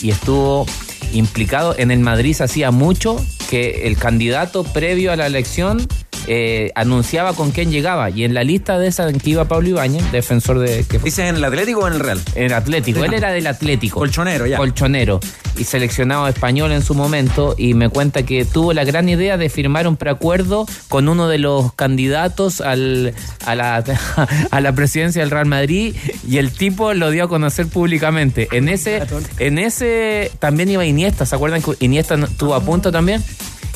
[0.00, 0.66] Y estuvo
[1.12, 2.34] implicado en el Madrid.
[2.34, 5.86] Se hacía mucho que el candidato previo a la elección
[6.26, 8.10] eh, anunciaba con quién llegaba.
[8.10, 10.84] Y en la lista de esa en que iba Pablo Ibáñez, defensor de.
[11.02, 12.20] ¿Dices en el Atlético o en el Real?
[12.34, 13.04] En el Atlético.
[13.04, 14.00] Él era del Atlético.
[14.00, 14.56] Colchonero, ya.
[14.56, 15.20] Colchonero.
[15.58, 17.54] Y seleccionado español en su momento.
[17.58, 21.38] Y me cuenta que tuvo la gran idea de firmar un preacuerdo con uno de
[21.38, 23.84] los candidatos al, a, la,
[24.50, 25.94] a la presidencia del Real Madrid.
[26.26, 28.48] Y el tipo lo dio a conocer públicamente.
[28.52, 29.02] En ese,
[29.38, 31.26] en ese también iba Iniesta.
[31.26, 33.22] ¿Se acuerdan que Iniesta estuvo a punto también?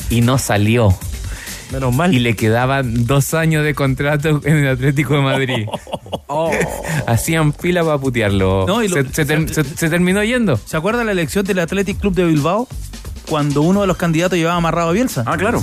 [0.09, 0.97] Y no salió.
[1.71, 2.13] Menos mal.
[2.13, 5.67] Y le quedaban dos años de contrato en el Atlético de Madrid.
[7.07, 8.65] Hacían fila para putearlo.
[8.67, 10.57] No, y lo- se, se ter- se- se terminó yendo.
[10.57, 12.67] ¿Se acuerda la elección del Athletic Club de Bilbao?
[13.27, 15.23] Cuando uno de los candidatos llevaba amarrado a Bielsa.
[15.27, 15.61] Ah, claro.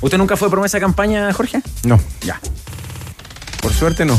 [0.00, 1.60] ¿Usted nunca fue promesa de campaña, Jorge?
[1.84, 1.98] No.
[2.22, 2.40] Ya.
[3.60, 4.18] Por suerte no.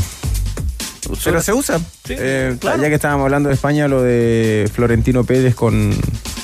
[1.24, 1.80] Pero se usa.
[2.18, 5.94] Eh, Ya que estábamos hablando de España, lo de Florentino Pérez con.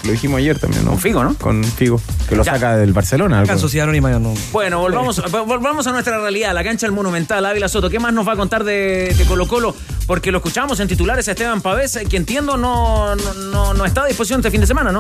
[0.04, 0.91] Lo dijimos ayer también, ¿no?
[0.91, 1.34] Con Figo, ¿no?
[1.36, 1.99] Con Figo.
[2.30, 2.54] Que lo Ya.
[2.54, 3.39] saca del Barcelona.
[3.39, 3.58] algo.
[3.58, 4.36] Sociedad Anónima no.
[4.51, 7.89] Bueno, volvamos, volvamos a nuestra realidad, la cancha del Monumental, Ávila Soto.
[7.89, 9.75] ¿Qué más nos va a contar de, de Colo Colo?
[10.06, 13.86] Porque lo escuchamos en titulares a Esteban Pavés, eh, que entiendo no, no, no, no
[13.86, 14.99] está a disposición este fin de semana, ¿no?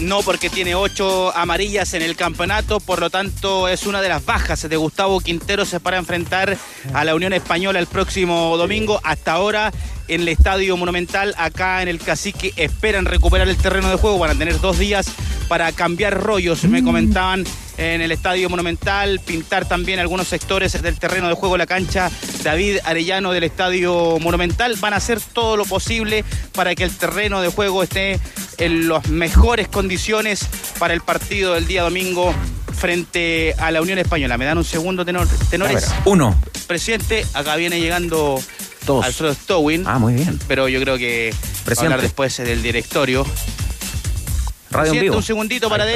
[0.00, 4.24] No, porque tiene ocho amarillas en el campeonato, por lo tanto es una de las
[4.24, 6.56] bajas de Gustavo Quinteros para enfrentar
[6.94, 8.98] a la Unión Española el próximo domingo.
[9.04, 9.70] Hasta ahora
[10.08, 14.18] en el Estadio Monumental, acá en el Cacique, esperan recuperar el terreno de juego.
[14.18, 15.06] Van a tener dos días
[15.48, 17.44] para cambiar rollos, me comentaban
[17.78, 22.10] en el Estadio Monumental, pintar también algunos sectores del terreno de juego, la cancha
[22.42, 24.76] David Arellano del Estadio Monumental.
[24.80, 28.18] Van a hacer todo lo posible para que el terreno de juego esté
[28.58, 30.46] en las mejores condiciones
[30.78, 32.34] para el partido del día domingo
[32.78, 34.36] frente a la Unión Española.
[34.38, 35.88] ¿Me dan un segundo, tenor- tenores?
[36.04, 36.38] Uno.
[36.66, 38.40] Presidente, acá viene llegando
[38.86, 39.04] Dos.
[39.04, 39.84] Alfredo Stowin.
[39.86, 40.38] Ah, muy bien.
[40.48, 41.34] Pero yo creo que
[41.68, 43.24] va a hablar después del directorio.
[43.24, 45.16] Radio en Presidente, vivo.
[45.16, 45.86] un segundito para.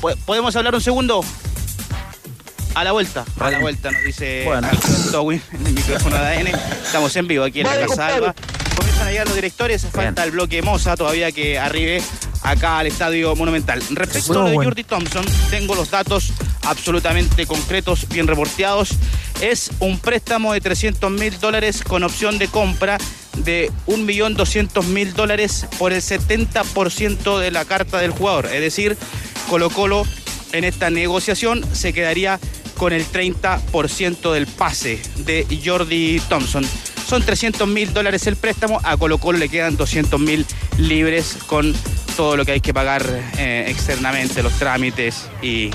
[0.00, 1.24] Po- ¿Podemos hablar un segundo?
[2.74, 4.68] A la vuelta, a la vuelta, nos dice Bueno.
[4.68, 6.46] Alfredo Stowin en el micrófono de ADN.
[6.84, 8.06] Estamos en vivo aquí en la Casa.
[8.14, 8.34] Alba.
[8.76, 12.00] Comienzan a llegar los directores, falta el bloque Moza todavía que arribe
[12.42, 13.82] acá al Estadio Monumental.
[13.90, 14.70] Respecto a lo de bueno.
[14.70, 18.90] Jordi Thompson, tengo los datos absolutamente concretos, bien reporteados.
[19.40, 22.98] Es un préstamo de 300 mil dólares con opción de compra
[23.44, 28.46] de 1.200.000 dólares por el 70% de la carta del jugador.
[28.46, 28.96] Es decir,
[29.48, 30.04] Colo Colo
[30.52, 32.40] en esta negociación se quedaría
[32.78, 36.64] con el 30% del pase de Jordi Thompson.
[37.06, 40.46] Son 300 mil dólares el préstamo, a Colo Colo le quedan 200 mil
[40.78, 41.74] libres con
[42.16, 43.04] todo lo que hay que pagar
[43.38, 45.70] eh, externamente, los trámites y,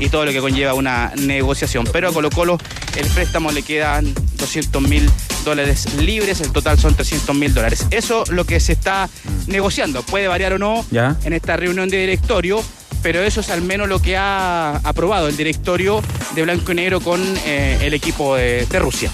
[0.00, 1.86] y todo lo que conlleva una negociación.
[1.92, 2.58] Pero a Colo Colo
[2.96, 5.08] el préstamo le quedan 200 mil
[5.44, 7.86] dólares libres, el total son 300 mil dólares.
[7.90, 9.08] Eso lo que se está
[9.46, 11.16] negociando, puede variar o no Ya.
[11.24, 12.62] en esta reunión de directorio,
[13.02, 16.02] pero eso es al menos lo que ha aprobado el directorio
[16.34, 19.10] de Blanco y Negro con eh, el equipo de, de Rusia.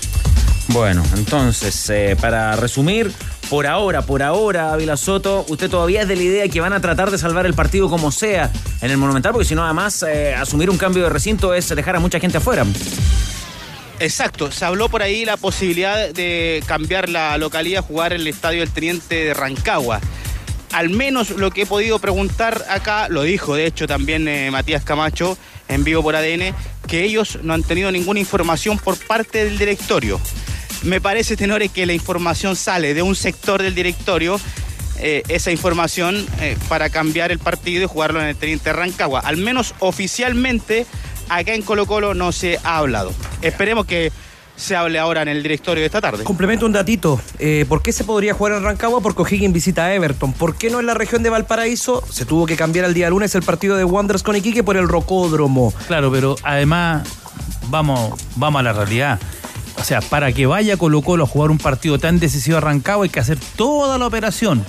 [0.68, 3.11] Bueno, entonces, eh, para resumir,
[3.48, 6.81] por ahora, por ahora, Ávila Soto, usted todavía es de la idea que van a
[6.81, 10.35] tratar de salvar el partido como sea en el Monumental, porque si no, además, eh,
[10.35, 12.66] asumir un cambio de recinto es dejar a mucha gente afuera.
[14.01, 18.61] Exacto, se habló por ahí la posibilidad de cambiar la localidad, jugar en el estadio
[18.61, 20.01] del Teniente de Rancagua.
[20.72, 24.85] Al menos lo que he podido preguntar acá, lo dijo de hecho también eh, Matías
[24.85, 26.54] Camacho en vivo por ADN,
[26.87, 30.20] que ellos no han tenido ninguna información por parte del directorio.
[30.83, 34.40] Me parece, tenores, que la información sale de un sector del directorio,
[35.00, 39.20] eh, esa información eh, para cambiar el partido y jugarlo en el Teniente de Rancagua.
[39.20, 40.87] Al menos oficialmente,
[41.28, 43.12] acá en Colo Colo no se ha hablado.
[43.42, 44.12] Esperemos que
[44.59, 46.25] se hable ahora en el directorio de esta tarde.
[46.25, 47.21] Complemento un datito.
[47.38, 49.01] Eh, ¿Por qué se podría jugar en Rancagua?
[49.01, 50.33] Porque O'Higgins visita a Everton.
[50.33, 52.05] ¿Por qué no en la región de Valparaíso?
[52.11, 54.88] Se tuvo que cambiar el día lunes el partido de Wanderers con Iquique por el
[54.88, 55.73] Rocódromo.
[55.87, 57.09] Claro, pero además,
[57.68, 59.21] vamos, vamos a la realidad.
[59.81, 63.09] O sea, para que vaya Colo Colo a jugar un partido tan decisivo arrancado hay
[63.09, 64.64] que hacer toda la operación.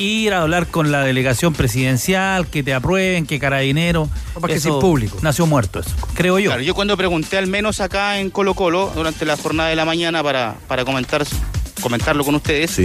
[0.00, 4.08] Ir a hablar con la delegación presidencial, que te aprueben, que carabinero.
[4.34, 5.18] Para que Eso sea público.
[5.20, 6.48] Nació muerto eso, creo yo.
[6.50, 9.84] Claro, yo cuando pregunté al menos acá en Colo Colo, durante la jornada de la
[9.84, 11.26] mañana para, para comentar,
[11.82, 12.80] comentarlo con ustedes,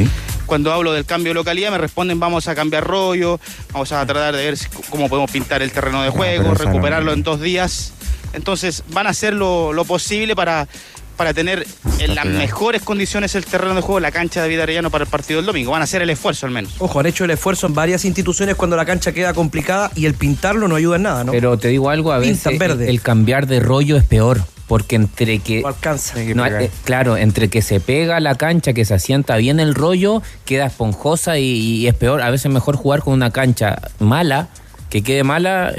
[0.45, 3.39] cuando hablo del cambio de localidad me responden vamos a cambiar rollo,
[3.71, 4.57] vamos a tratar de ver
[4.89, 7.93] cómo podemos pintar el terreno de juego, esa no- recuperarlo en dos días.
[8.33, 10.67] Entonces van a hacer lo, lo posible para,
[11.15, 11.65] para tener
[11.99, 15.09] en las mejores condiciones el terreno de juego, la cancha de David Arellano para el
[15.09, 15.71] partido del domingo.
[15.71, 16.73] Van a hacer el esfuerzo al menos.
[16.79, 20.13] Ojo, han hecho el esfuerzo en varias instituciones cuando la cancha queda complicada y el
[20.13, 21.31] pintarlo no ayuda en nada, ¿no?
[21.31, 22.83] Pero te digo algo, a veces Pintan verde.
[22.85, 24.41] el, el cambiar de rollo es peor.
[24.67, 25.61] Porque entre que.
[25.61, 26.15] No alcanza.
[26.33, 30.23] No, eh, claro, entre que se pega la cancha, que se asienta bien el rollo,
[30.43, 32.23] queda esponjosa y, y es peor.
[32.23, 34.47] A veces mejor jugar con una cancha mala,
[34.89, 35.71] que quede mala.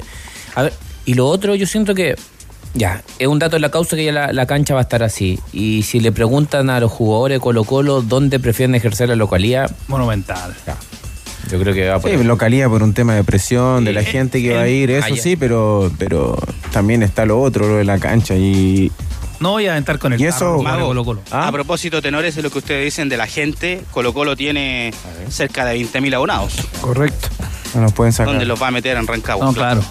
[0.55, 0.73] A ver,
[1.05, 2.15] y lo otro, yo siento que.
[2.77, 5.03] Ya, es un dato de la causa que ya la, la cancha va a estar
[5.03, 5.41] así.
[5.53, 9.71] Y si le preguntan a los jugadores de Colo-Colo dónde prefieren ejercer la localidad.
[9.89, 10.55] Monumental.
[11.51, 12.25] Yo creo que va por Sí, ahí.
[12.25, 15.37] localía por un tema de presión de la gente que va a ir, eso sí,
[15.37, 16.37] pero, pero
[16.73, 18.35] también está lo otro, lo de la cancha.
[18.35, 18.91] Y
[19.41, 21.21] No voy a aventar con el Y eso- Mago, Colo Colo.
[21.31, 21.49] ¿Ah?
[21.49, 24.93] A propósito, tenores, de lo que ustedes dicen de la gente, Colo Colo tiene
[25.31, 26.57] cerca de 20.000 abonados.
[26.83, 27.29] Correcto.
[27.75, 28.33] no nos pueden sacar.
[28.33, 29.47] ¿Dónde los va a meter en Rancagua?
[29.47, 29.83] No, claro.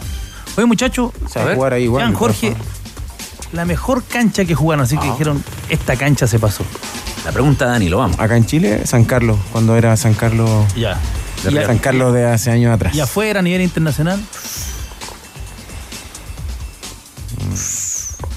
[0.58, 2.56] Oye, muchachos, Se va a jugar ahí igual, Jean de Jorge,
[3.54, 6.64] la mejor cancha que jugaron, así que dijeron, esta cancha se pasó.
[7.26, 8.20] La pregunta, Dani, lo vamos.
[8.20, 10.50] Acá en Chile, San Carlos, cuando era San Carlos.
[10.76, 10.98] Ya.
[11.44, 12.96] de San Carlos de hace años atrás.
[12.96, 14.20] Y afuera, a nivel internacional,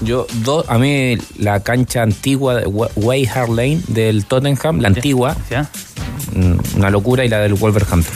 [0.01, 2.61] Yo, do- a mí la cancha antigua
[2.95, 5.35] Way Hart Lane del Tottenham, la antigua,
[6.33, 8.13] mm, una locura, y la del Wolverhampton.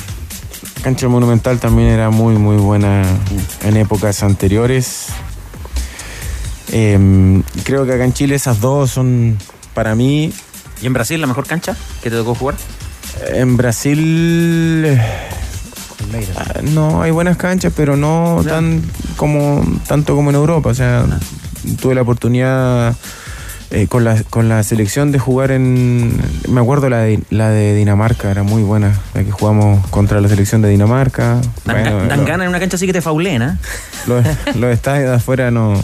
[0.84, 3.04] Cancha Monumental también era muy, muy buena
[3.64, 5.08] en épocas anteriores.
[6.74, 9.38] Eh, creo que acá en Chile esas dos son
[9.74, 10.34] para mí.
[10.82, 12.56] ¿Y en Brasil la mejor cancha que te tocó jugar?
[13.34, 14.84] En Brasil.
[14.86, 15.02] eh,
[16.36, 18.84] ah, No, hay buenas canchas, pero no tan
[19.16, 20.70] como tanto como en Europa.
[20.70, 21.06] O sea,
[21.82, 22.94] tuve la oportunidad
[23.74, 26.18] eh, con, la, con la selección de jugar en.
[26.48, 28.94] Me acuerdo la de, la de Dinamarca, era muy buena.
[29.14, 31.42] La que jugamos contra la selección de Dinamarca.
[31.66, 33.60] Dan, Bueno, dan lo- ganas en una cancha así que te faulena.
[34.08, 34.24] los,
[34.56, 35.74] los estadios de afuera no.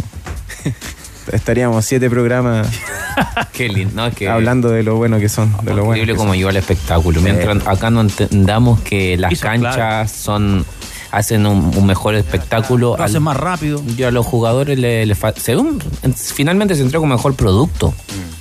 [1.32, 2.68] Estaríamos siete programas
[3.54, 5.52] Qué lindo, no, es que hablando de lo bueno que son.
[5.62, 6.40] De lo bueno increíble que como son.
[6.40, 7.22] iba el espectáculo.
[7.22, 10.08] Mientras acá no entendamos que las canchas claro.
[10.10, 10.66] son
[11.12, 12.96] hacen un, un mejor espectáculo.
[12.98, 13.82] lo hacen más rápido.
[13.98, 15.82] Y a los jugadores le, le según
[16.14, 17.94] finalmente se entrega un mejor producto.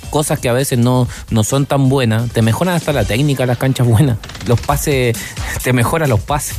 [0.09, 2.31] Cosas que a veces no, no son tan buenas.
[2.31, 4.17] Te mejoran hasta la técnica, las canchas buenas.
[4.47, 5.15] Los pases,
[5.63, 6.57] te mejoran los pases.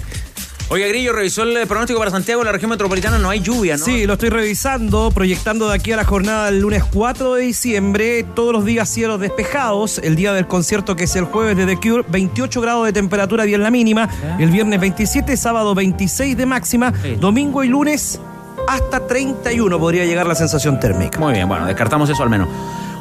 [0.72, 3.84] Oiga, Grillo, revisó el pronóstico para Santiago, la región metropolitana, no hay lluvia, ¿no?
[3.84, 8.24] Sí, lo estoy revisando, proyectando de aquí a la jornada del lunes 4 de diciembre,
[8.36, 11.76] todos los días cielos despejados, el día del concierto que es el jueves de The
[11.76, 16.92] Cure, 28 grados de temperatura bien la mínima, el viernes 27, sábado 26 de máxima,
[17.18, 18.20] domingo y lunes
[18.68, 21.18] hasta 31 podría llegar la sensación térmica.
[21.18, 22.48] Muy bien, bueno, descartamos eso al menos.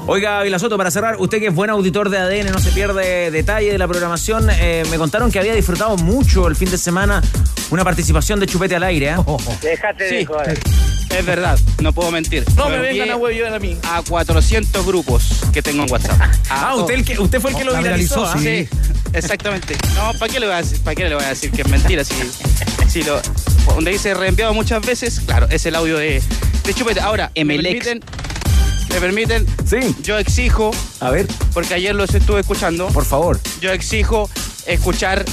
[0.07, 3.71] Oiga, Vilasoto, para cerrar, usted que es buen auditor de ADN, no se pierde detalle
[3.71, 4.49] de la programación.
[4.51, 7.21] eh, me contaron que había disfrutado mucho el fin de semana
[7.69, 9.09] una participación de Chupete al aire.
[9.09, 9.15] ¿eh?
[9.61, 10.59] Déjate de joder.
[11.15, 12.43] Es verdad, no puedo mentir.
[12.55, 13.77] No me Lo vengan a huevear a mí.
[13.83, 16.19] A 400 grupos que tengo en WhatsApp.
[16.49, 18.25] Ah, usted, el que, usted fue el que lo La viralizó.
[18.25, 18.35] ¿ah?
[18.39, 18.67] Sí,
[19.13, 19.75] exactamente.
[19.95, 21.67] No, ¿para qué le voy a decir, para qué le voy a decir que es
[21.69, 22.03] mentira?
[22.03, 22.13] Si,
[22.89, 23.21] si lo,
[23.75, 26.21] donde dice reenviado muchas veces, claro, es el audio de,
[26.65, 26.99] de Chupete.
[27.01, 28.01] Ahora, ¿me permiten?
[28.89, 29.45] ¿Me permiten?
[29.65, 29.95] Sí.
[30.03, 33.39] Yo exijo, A ver, porque ayer los estuve escuchando, por favor.
[33.61, 34.29] yo exijo
[34.65, 35.23] escuchar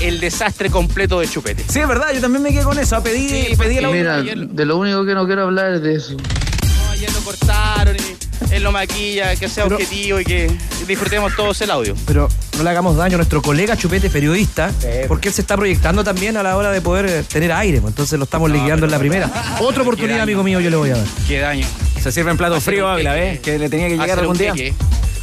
[0.00, 1.64] el desastre completo de Chupete.
[1.68, 3.02] Sí, es verdad, yo también me quedé con eso.
[3.02, 3.98] Pedí, Sí, pedí el audio.
[3.98, 4.36] mira, ayer.
[4.48, 6.14] de lo único que no quiero hablar es de eso.
[6.14, 10.50] No, ayer lo cortaron y él lo maquilla, que sea Pero- objetivo y que
[10.88, 11.94] disfrutemos todos el audio.
[12.06, 14.72] Pero no le hagamos daño a nuestro colega Chupete, periodista,
[15.08, 17.92] porque él se está proyectando también a la hora de poder eh, tener aire, pues,
[17.92, 19.30] entonces lo estamos liquidando en la primera.
[19.60, 21.06] Otra oportunidad, amigo mío, yo le voy a dar.
[21.28, 21.66] Qué daño.
[22.04, 23.40] Se sirve en plato frío, Ávila, ¿ves?
[23.40, 24.52] Que le tenía que llegar Hacer algún día.
[24.52, 24.74] queque.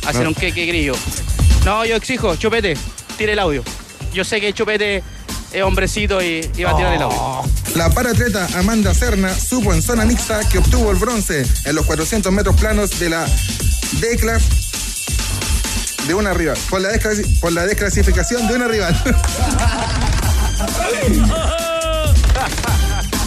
[0.08, 0.30] Hacer No.
[0.30, 0.94] un queque grillo.
[1.64, 2.76] No, yo exijo, Chupete,
[3.18, 3.64] tire el audio.
[4.14, 5.04] Yo sé que Chupete
[5.54, 7.44] es hombrecito y, y va a tirar el audio.
[7.76, 12.32] La paratleta Amanda Serna supo en zona mixta que obtuvo el bronce en los 400
[12.34, 13.28] metros planos de la
[14.00, 14.40] decla
[16.08, 19.04] de una rival, por la, desclasi- por la desclasificación de una rival.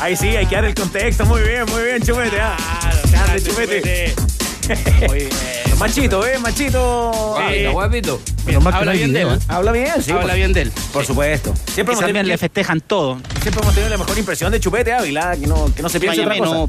[0.05, 1.25] Ahí sí, hay que dar el contexto.
[1.25, 2.39] Muy bien, muy bien, Chupete.
[2.39, 4.15] Ah, grande, Chupete.
[5.09, 5.31] Muy bien.
[5.79, 6.39] Machito, ¿eh?
[6.39, 7.39] Machito.
[7.51, 7.65] Sí.
[7.67, 8.21] guapito.
[8.47, 9.29] Bien, habla bien de él.
[9.29, 9.39] ¿eh?
[9.49, 10.11] Habla bien, sí.
[10.11, 10.73] Habla por- bien de él.
[10.93, 11.55] Por supuesto.
[11.73, 13.19] Siempre hemos, tenido, le festejan todo.
[13.41, 16.21] siempre hemos tenido la mejor impresión de Chupete Ávila, que no, que no se piense
[16.21, 16.53] otra cosa.
[16.55, 16.69] no-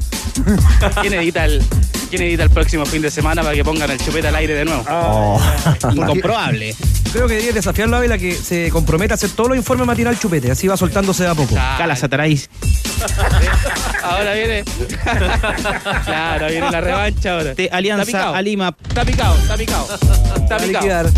[1.02, 3.98] ¿Quién edita el, quién quién edita el próximo fin de semana para que pongan el
[3.98, 4.82] chupete al aire de nuevo.
[4.90, 5.40] Oh.
[5.92, 6.74] Incomprobable.
[7.12, 10.18] Creo que debería desafiarlo a Ávila que se comprometa a hacer todos los informes matinal
[10.18, 11.54] chupete, así va soltándose de a poco.
[11.54, 12.48] Cala Sataráis.
[14.02, 14.64] ahora viene.
[16.04, 17.54] claro, viene la revancha ahora.
[17.54, 18.74] De Alianza a Lima.
[18.88, 19.88] Está picado, está picado.
[20.36, 21.10] Está picado.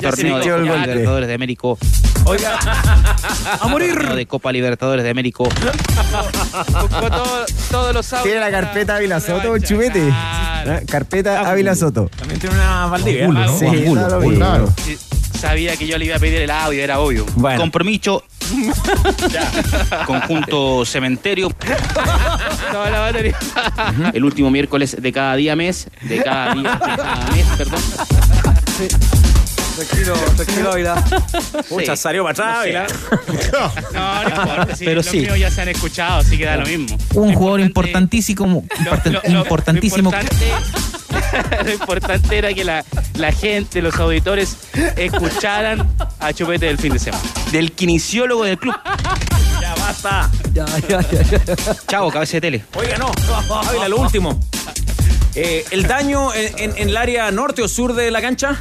[0.00, 0.76] Torneo de Copa.
[0.86, 1.78] Libertadores de Américo.
[2.24, 2.56] Oiga,
[3.60, 3.94] ¡A morir!
[3.94, 5.44] Torneo de Copa Libertadores de Américo.
[5.44, 8.24] buscó todo- todos los audios.
[8.24, 10.08] Tiene la carpeta Ávila Soto, el chupete.
[10.12, 12.08] Ah, Carpeta Ávila Soto.
[12.16, 13.26] También tiene una Valdivia.
[13.26, 13.58] Juan ¿no?
[13.58, 13.66] Sí.
[14.36, 14.68] Claro.
[15.42, 17.26] Sí, Sabía que yo le iba a pedir el audio, era obvio.
[17.34, 17.60] Bueno.
[17.60, 18.22] Compromiso.
[20.06, 21.50] Conjunto cementerio.
[22.72, 23.36] Toda la batería.
[24.12, 25.88] El último miércoles de cada día mes.
[26.02, 27.80] De cada día, de cada mes, perdón.
[29.76, 31.04] Tranquilo, tranquilo, Ávila.
[31.68, 32.58] Pucha, salió para atrás.
[32.58, 32.86] Ávila.
[33.92, 34.76] No, no importa.
[34.76, 35.20] sí, Pero los sí.
[35.20, 36.96] míos ya se han escuchado, así que da lo mismo.
[37.14, 40.10] Un jugador importantísimo, Lo- lo- lo- importantísimo.
[40.10, 40.46] Lo importante,
[41.64, 44.56] lo importante era que la, la gente, los auditores,
[44.96, 47.22] escucharan a Chupete del fin de semana.
[47.50, 48.74] Del kinesiólogo del club.
[49.60, 50.30] Ya basta.
[50.52, 51.74] Ya, ya, ya, ya.
[51.88, 52.64] Chavo, cabeza de tele.
[52.74, 53.12] Oiga, no.
[53.68, 54.38] Ávila, lo último.
[55.34, 58.58] Eh, ¿El daño en, en- en el área norte o sur de la cancha?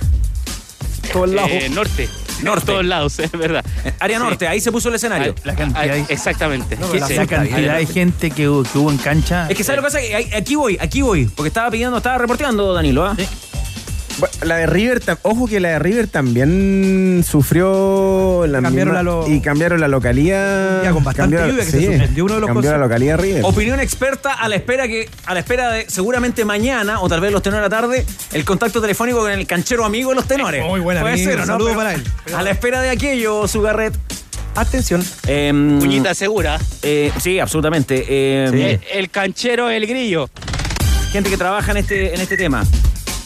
[1.11, 1.49] Todo el lado.
[1.49, 2.07] Eh, norte.
[2.43, 2.65] Norte.
[2.65, 3.63] Todos lados, es verdad.
[3.85, 4.23] Eh, Área Sí.
[4.23, 5.33] norte, ahí se puso el escenario.
[5.43, 6.75] La cantidad, Exactamente.
[6.77, 7.13] No, Sí, la sí.
[7.15, 9.47] la cantidad de gente que, hubo- que hubo en cancha.
[9.49, 10.37] Es que ¿sabes lo que pasa?
[10.37, 11.25] Aquí voy, aquí voy.
[11.25, 13.15] Porque estaba pidiendo, estaba reporteando Danilo, ¿ah?
[13.15, 13.29] Bueno,
[14.43, 19.27] La de River, ojo que la de River también sufrió la Cambiaron misma- la lo-
[19.27, 20.83] y cambiaron la localidad.
[20.83, 23.41] Ya, con bastante cambió- lluvia que se sí, suspendió uno de los cambió la River.
[23.45, 27.31] Opinión experta a la espera que a la espera de seguramente mañana o tal vez
[27.31, 30.63] los tenores de la tarde el contacto telefónico con el canchero amigo de los tenores.
[30.65, 31.47] Muy buen Puede amigo, ser, ¿o no?
[31.53, 32.03] saludo Pero para él.
[32.35, 33.93] A la espera de aquello, Sugarret.
[34.55, 35.03] Atención.
[35.27, 35.49] Eh,
[35.79, 36.59] Puñita segura.
[36.83, 38.05] eh, sí, absolutamente.
[38.07, 40.29] Eh, El, el canchero, el grillo.
[41.13, 42.63] Gente que trabaja en este, en este tema.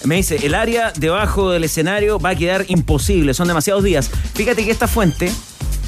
[0.03, 4.09] Me dice, el área debajo del escenario va a quedar imposible, son demasiados días.
[4.35, 5.31] Fíjate que esta fuente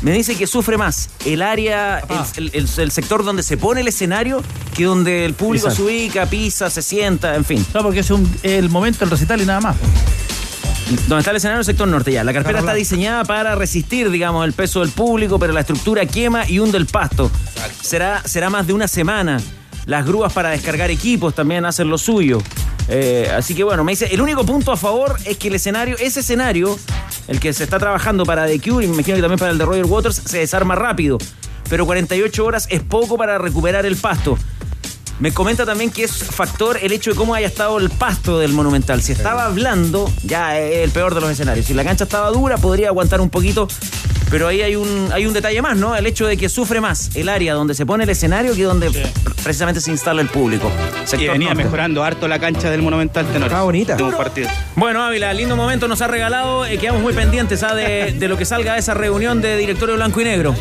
[0.01, 1.99] me dice que sufre más el área,
[2.37, 4.41] el, el- el sector donde se pone el escenario
[4.75, 7.63] que donde el público se ubica, pisa, se sienta, en fin.
[7.73, 9.75] No, porque es un- el momento del recital y nada más.
[11.07, 12.23] Donde está el escenario, el sector norte ya.
[12.23, 16.47] La carpeta está diseñada para resistir, digamos, el peso del público, pero la estructura quema
[16.49, 17.29] y hunde el pasto.
[17.81, 19.41] Será, será más de una semana.
[19.87, 22.39] Las grúas para descargar equipos también hacen lo suyo.
[22.89, 25.95] Eh, así que bueno, me dice, el único punto a favor es que el escenario,
[25.97, 26.77] ese escenario,
[27.29, 29.57] el que se está trabajando para The Cure, y me imagino que también para el
[29.57, 31.17] de Roger Waters, se desarma rápido.
[31.69, 34.37] Pero 48 horas es poco para recuperar el pasto.
[35.19, 38.51] Me comenta también que es factor el hecho de cómo haya estado el pasto del
[38.51, 39.01] Monumental.
[39.01, 41.65] Si estaba blando, ya es el peor de los escenarios.
[41.65, 43.67] Si la cancha estaba dura, podría aguantar un poquito.
[44.29, 45.95] Pero ahí hay un, hay un detalle más, ¿no?
[45.95, 48.91] El hecho de que sufre más el área donde se pone el escenario que donde
[49.43, 50.69] precisamente se instala el público.
[51.01, 51.63] Que Sector venía norte.
[51.63, 53.47] mejorando harto la cancha del Monumental Tenor.
[53.47, 53.97] Está bonita.
[54.17, 54.49] Partido.
[54.75, 56.65] Bueno, Ávila, lindo momento nos ha regalado.
[56.65, 57.73] Eh, quedamos muy pendientes ¿ah?
[57.73, 60.55] de, de lo que salga de esa reunión de directorio blanco y negro.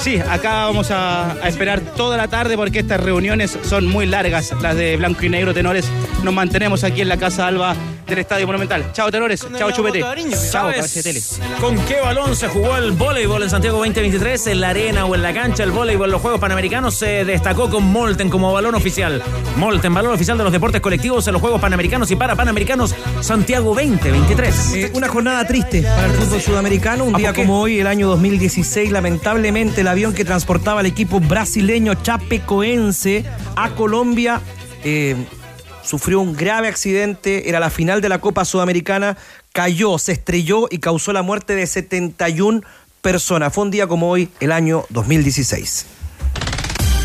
[0.00, 4.52] Sí, acá vamos a, a esperar toda la tarde porque estas reuniones son muy largas,
[4.62, 5.86] las de Blanco y Negro Tenores.
[6.22, 7.74] Nos mantenemos aquí en la Casa Alba
[8.12, 8.92] del Estadio Monumental.
[8.92, 10.00] Chao Tenores, chao Chupete.
[10.00, 11.22] Chao ¿Sabes Cabeza de Tele.
[11.60, 14.48] ¿Con qué balón se jugó el voleibol en Santiago 2023?
[14.48, 17.70] En la arena o en la cancha, el voleibol en los Juegos Panamericanos se destacó
[17.70, 19.22] con Molten como balón oficial.
[19.56, 23.74] Molten, balón oficial de los deportes colectivos en los Juegos Panamericanos y para Panamericanos Santiago
[23.74, 24.74] 2023.
[24.74, 27.04] Eh, una jornada triste para el fútbol sudamericano.
[27.04, 31.18] Un ¿Ah, día como hoy, el año 2016, lamentablemente el avión que transportaba al equipo
[31.18, 33.24] brasileño Chapecoense
[33.56, 34.40] a Colombia
[34.84, 35.16] eh,
[35.82, 37.48] sufrió un grave accidente.
[37.48, 39.16] Era la final de la Copa Sudamericana.
[39.52, 42.62] Cayó, se estrelló y causó la muerte de 71
[43.00, 43.52] personas.
[43.52, 45.86] Fue un día como hoy, el año 2016.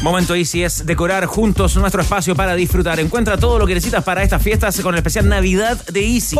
[0.04, 3.00] Momento Easy es decorar juntos nuestro espacio para disfrutar.
[3.00, 6.38] Encuentra todo lo que necesitas para estas fiestas con el especial Navidad de Easy.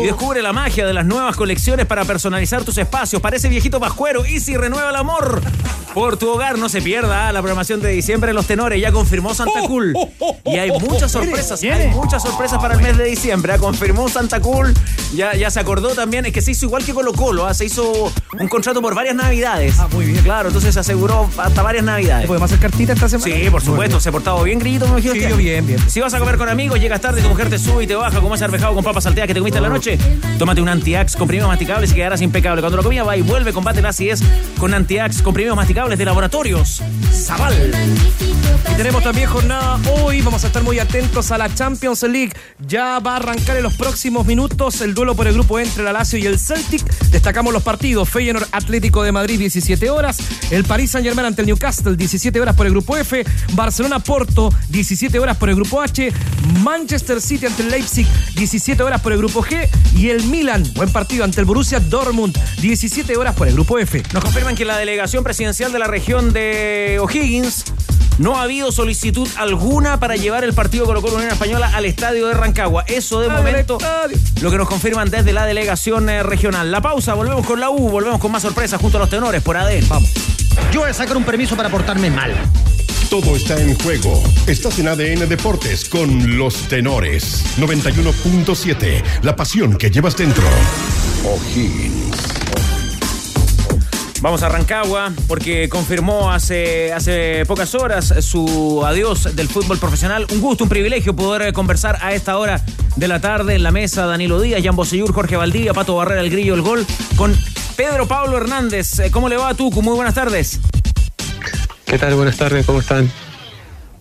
[0.00, 3.20] Y descubre la magia de las nuevas colecciones para personalizar tus espacios.
[3.20, 4.24] Parece viejito pascuero.
[4.24, 5.42] Easy renueva el amor
[5.92, 6.58] por tu hogar.
[6.58, 8.80] No se pierda la programación de diciembre en Los Tenores.
[8.80, 9.92] Ya confirmó Santa Cool.
[10.44, 11.60] Y hay muchas sorpresas.
[11.62, 13.58] Hay muchas sorpresas para el mes de diciembre.
[13.58, 14.72] Confirmó Santa Cool.
[15.12, 16.24] Ya, ya se acordó también.
[16.26, 17.46] Es que se hizo igual que Colo Colo.
[17.46, 19.74] ah, Se hizo un contrato por varias Navidades.
[19.80, 20.22] Ah, muy bien.
[20.22, 22.28] Claro, entonces se aseguró hasta varias Navidades.
[22.28, 23.34] ¿Podemos hacer cartita esta semana?
[23.34, 23.98] Sí, por supuesto.
[23.98, 25.14] Se ha portado bien, grillito, me imagino.
[25.14, 25.90] Sí, yo bien, bien.
[25.90, 28.20] Si vas a comer con amigos, llegas tarde, tu mujer te sube y te baja
[28.20, 29.98] como ese arvejado con papas salteadas que te comiste en la noche.
[30.38, 32.60] Tómate un Antiax comprimidos masticables y quedarás impecable.
[32.60, 34.20] Cuando lo comía va y vuelve, combate la acidez
[34.58, 36.82] con Antiax comprimidos masticables de laboratorios.
[37.12, 37.72] Zaval.
[38.70, 40.20] Y tenemos también jornada hoy.
[40.20, 42.32] Vamos a estar muy atentos a la Champions League.
[42.66, 45.92] Ya va a arrancar en los próximos minutos el duelo por el grupo entre la
[45.92, 46.84] Lazio y el Celtic.
[47.10, 48.08] Destacamos los partidos.
[48.08, 50.18] Feyenoord Atlético de Madrid, 17 horas.
[50.50, 53.24] El Paris Saint Germain ante el Newcastle, 17 horas por el grupo F.
[53.52, 56.12] Barcelona Porto, 17 horas por el grupo H.
[56.62, 59.68] Manchester City ante el Leipzig, 17 horas por el grupo G.
[59.96, 64.02] Y el Milan, buen partido ante el Borussia Dortmund, 17 horas por el grupo F.
[64.12, 67.64] Nos confirman que la delegación presidencial de la región de O'Higgins
[68.20, 72.26] no ha habido solicitud alguna para llevar el partido Colo Colo Unión Española al estadio
[72.26, 72.84] de Rancagua.
[72.86, 73.78] Eso de momento
[74.42, 76.70] lo que nos confirman desde la delegación eh, regional.
[76.70, 79.56] La pausa, volvemos con la U, volvemos con más sorpresas junto a los tenores por
[79.56, 79.88] ADN.
[79.88, 80.39] Vamos.
[80.72, 82.32] Yo voy a sacar un permiso para portarme mal.
[83.10, 84.22] Todo está en juego.
[84.46, 87.44] Estás en ADN Deportes con los tenores.
[87.58, 89.02] 91.7.
[89.22, 90.44] La pasión que llevas dentro.
[91.24, 92.40] O'Higgins.
[94.22, 100.26] Vamos a Rancagua porque confirmó hace, hace pocas horas su adiós del fútbol profesional.
[100.30, 102.62] Un gusto, un privilegio poder eh, conversar a esta hora
[102.96, 104.04] de la tarde en la mesa.
[104.04, 106.86] Danilo Díaz, Jan Bosellur, Jorge Valdivia, Pato Barrera, el Grillo, el Gol,
[107.16, 107.34] con
[107.80, 108.98] Pedro Pablo Hernández.
[108.98, 109.80] Eh, ¿Cómo le va a Tucu?
[109.80, 110.60] Muy buenas tardes.
[111.86, 112.14] ¿Qué tal?
[112.14, 113.10] Buenas tardes, ¿cómo están?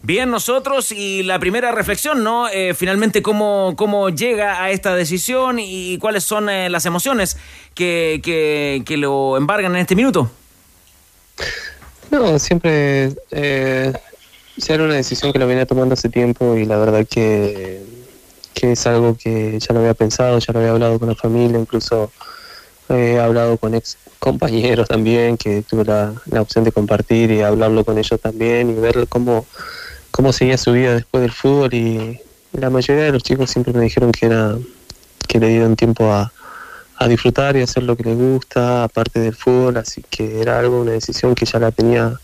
[0.02, 2.50] Bien, nosotros y la primera reflexión, ¿no?
[2.50, 7.38] Eh, finalmente, ¿cómo, ¿cómo llega a esta decisión y cuáles son eh, las emociones
[7.74, 10.30] que, que, que, lo embargan en este minuto?
[12.12, 13.94] No, siempre eh,
[14.68, 17.82] era una decisión que lo venía tomando hace tiempo y la verdad que,
[18.54, 21.58] que es algo que ya lo había pensado, ya lo había hablado con la familia,
[21.58, 22.12] incluso
[22.90, 27.86] he hablado con ex compañeros también, que tuve la, la opción de compartir y hablarlo
[27.86, 29.46] con ellos también y ver cómo
[30.12, 31.74] cómo seguía su vida después del fútbol.
[31.74, 32.20] Y
[32.54, 34.58] la mayoría de los chicos siempre me dijeron que era
[35.28, 36.34] que le dieron tiempo a,
[36.98, 40.82] a disfrutar y hacer lo que les gusta aparte del fútbol así que era algo
[40.82, 42.20] una decisión que ya la tenía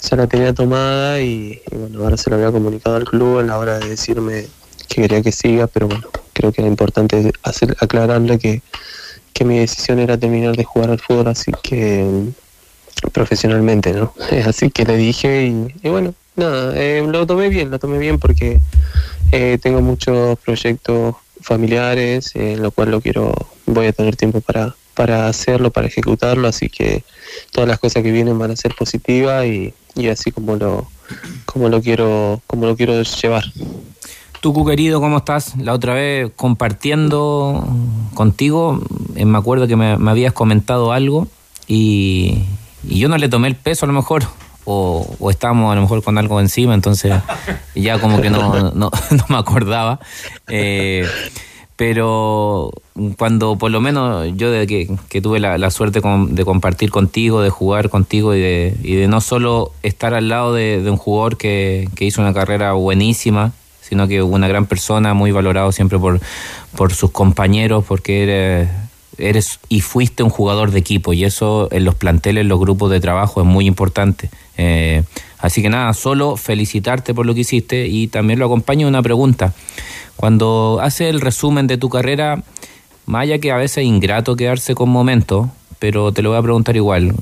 [0.00, 3.58] ya la tenía tomada y, bueno ahora se lo había comunicado al club a la
[3.58, 4.46] hora de decirme
[4.88, 8.62] que quería que siga pero bueno creo que era importante hacer aclararle que,
[9.38, 12.04] que mi decisión era terminar de jugar al fútbol así que
[13.12, 14.12] profesionalmente no
[14.46, 18.58] así que le dije y, bueno nada, eh, lo tomé bien, lo tomé bien porque
[19.30, 23.34] eh, tengo muchos proyectos familiares, eh, lo cual lo quiero,
[23.66, 27.04] voy a tener tiempo para, para hacerlo, para ejecutarlo, así que
[27.52, 30.88] todas las cosas que vienen van a ser positivas y, y así como lo,
[31.44, 33.44] como lo quiero, como lo quiero llevar.
[34.40, 35.56] Tucu querido, ¿cómo estás?
[35.56, 37.66] La otra vez compartiendo
[38.14, 38.80] contigo,
[39.14, 41.26] me acuerdo que me, me habías comentado algo
[41.66, 42.44] y,
[42.86, 44.24] y yo no le tomé el peso a lo mejor
[44.64, 47.14] o, o estábamos a lo mejor con algo encima, entonces
[47.74, 49.98] ya como que no, no, no me acordaba.
[50.46, 51.06] Eh,
[51.74, 52.72] pero
[53.16, 57.40] cuando por lo menos yo de que, que tuve la, la suerte de compartir contigo,
[57.40, 60.96] de jugar contigo y de, y de no solo estar al lado de, de un
[60.96, 63.52] jugador que, que, hizo una carrera buenísima,
[63.88, 66.20] sino que una gran persona, muy valorado siempre por,
[66.76, 68.68] por sus compañeros, porque eres,
[69.18, 72.90] eres y fuiste un jugador de equipo y eso en los planteles, en los grupos
[72.90, 74.30] de trabajo es muy importante.
[74.56, 75.02] Eh,
[75.38, 79.54] así que nada, solo felicitarte por lo que hiciste y también lo acompaño una pregunta.
[80.16, 82.42] Cuando haces el resumen de tu carrera,
[83.06, 85.48] más allá que a veces es ingrato quedarse con momentos,
[85.78, 87.14] pero te lo voy a preguntar igual.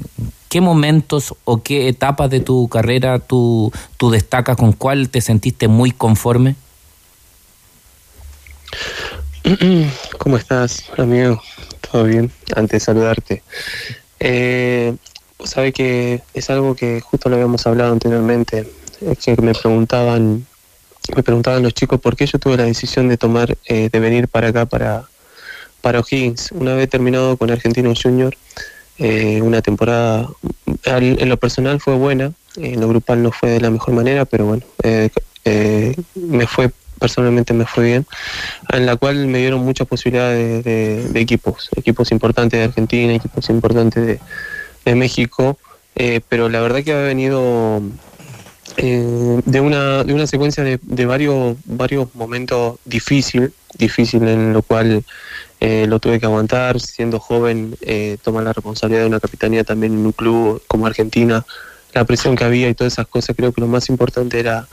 [0.48, 5.68] ¿Qué momentos o qué etapas de tu carrera tú, tú destacas con cuál te sentiste
[5.68, 6.56] muy conforme?
[10.18, 11.42] ¿Cómo estás, amigo?
[11.90, 12.30] ¿Todo bien?
[12.54, 13.42] Antes de saludarte.
[14.20, 14.96] Eh,
[15.44, 18.68] sabe que es algo que justo lo habíamos hablado anteriormente,
[19.00, 20.46] es que me preguntaban,
[21.14, 24.28] me preguntaban los chicos por qué yo tuve la decisión de tomar, eh, de venir
[24.28, 25.08] para acá, para,
[25.80, 26.52] para O'Higgins.
[26.52, 28.36] Una vez terminado con Argentino Junior,
[28.98, 30.28] eh, una temporada
[30.84, 34.46] en lo personal fue buena, en lo grupal no fue de la mejor manera, pero
[34.46, 35.10] bueno, eh,
[35.44, 38.06] eh, me fue personalmente me fue bien,
[38.72, 43.12] en la cual me dieron muchas posibilidades de, de, de equipos, equipos importantes de Argentina,
[43.14, 44.20] equipos importantes de,
[44.84, 45.58] de México,
[45.94, 47.82] eh, pero la verdad que ha venido
[48.78, 54.62] eh, de, una, de una secuencia de, de varios, varios momentos difícil, difícil en lo
[54.62, 55.04] cual
[55.60, 59.92] eh, lo tuve que aguantar, siendo joven, eh, tomar la responsabilidad de una capitanía también
[59.94, 61.44] en un club como Argentina,
[61.94, 64.68] la presión que había y todas esas cosas, creo que lo más importante era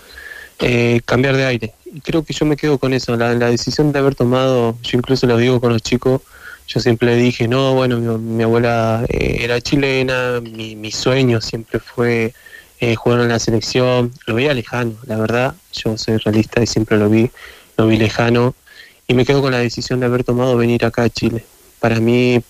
[0.59, 1.73] eh, cambiar de aire.
[1.85, 5.27] Y creo que yo me quedo con eso, la, decisión de haber tomado, yo incluso
[5.27, 6.21] lo digo con los chicos,
[6.67, 11.79] yo siempre dije, no, bueno, mi, mi abuela eh, era chilena, mi, mi, sueño siempre
[11.79, 12.33] fue
[12.79, 16.97] eh, jugar en la selección, lo veía lejano, la verdad, yo soy realista y siempre
[16.97, 17.29] lo vi,
[17.77, 18.55] lo vi lejano,
[19.07, 21.45] y me quedo con la decisión de haber tomado venir acá a Chile.
[21.79, 22.41] Para mí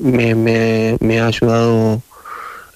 [0.00, 2.02] me, ha ayudado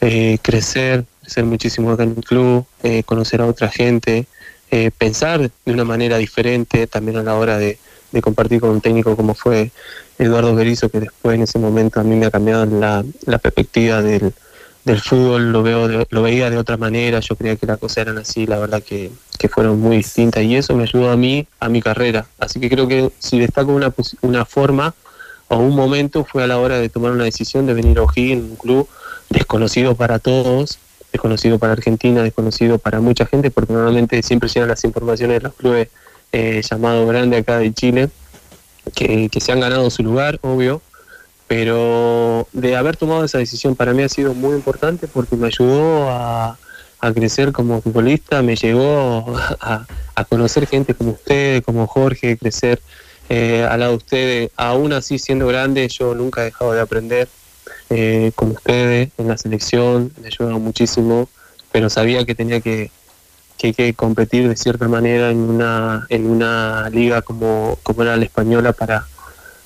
[0.00, 4.26] eh, crecer, crecer muchísimo acá en el club, eh, conocer a otra gente,
[4.70, 7.78] eh, pensar de una manera diferente también a la hora de,
[8.22, 9.70] compartir con un técnico como fue
[10.18, 14.32] Eduardo Berizzo, que después en ese momento a mí me ha cambiado la perspectiva del,
[14.88, 17.98] del fútbol, lo, veo de- lo veía de otra manera, yo creía que las cosas
[17.98, 21.46] eran así, la verdad que, que fueron muy distintas y eso me ayudó a mí,
[21.60, 22.26] a mi carrera.
[22.38, 24.94] Así que creo que si destaco una, una forma
[25.48, 28.42] o un momento fue a la hora de tomar una decisión de venir a O'Higgins,
[28.50, 28.88] un club
[29.30, 30.78] desconocido para todos,
[31.12, 35.54] desconocido para Argentina, desconocido para mucha gente, porque normalmente siempre llegan las informaciones de los
[35.54, 35.88] clubes
[36.32, 38.10] eh, llamados grandes acá de Chile,
[38.94, 40.82] que, que se han ganado su lugar, obvio,
[41.48, 46.08] pero de haber tomado esa decisión para mí ha sido muy importante porque me ayudó
[46.10, 46.58] a,
[47.00, 52.80] a crecer como futbolista, me llegó a, a conocer gente como usted, como Jorge, crecer
[53.30, 57.28] eh, al lado de ustedes, aún así siendo grande, yo nunca he dejado de aprender
[57.90, 61.28] eh, con ustedes en la selección, me ayudaron muchísimo,
[61.70, 62.90] pero sabía que tenía que,
[63.58, 68.24] que, que competir de cierta manera en una, en una liga como, como era la
[68.24, 69.06] española para...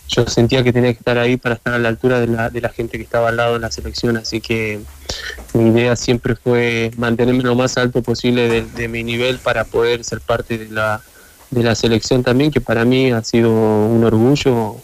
[0.08, 2.60] Yo sentía que tenía que estar ahí para estar a la altura de la, de
[2.60, 4.80] la gente que estaba al lado de la selección, así que
[5.54, 10.04] mi idea siempre fue mantenerme lo más alto posible de, de mi nivel para poder
[10.04, 11.00] ser parte de la,
[11.50, 14.76] de la selección también, que para mí ha sido un orgullo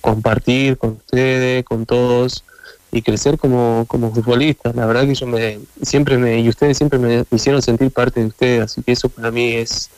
[0.00, 2.44] compartir con ustedes, con todos
[2.90, 4.72] y crecer como, como futbolista.
[4.74, 8.26] La verdad que yo me siempre me y ustedes siempre me hicieron sentir parte de
[8.26, 9.90] ustedes, así que eso para mí es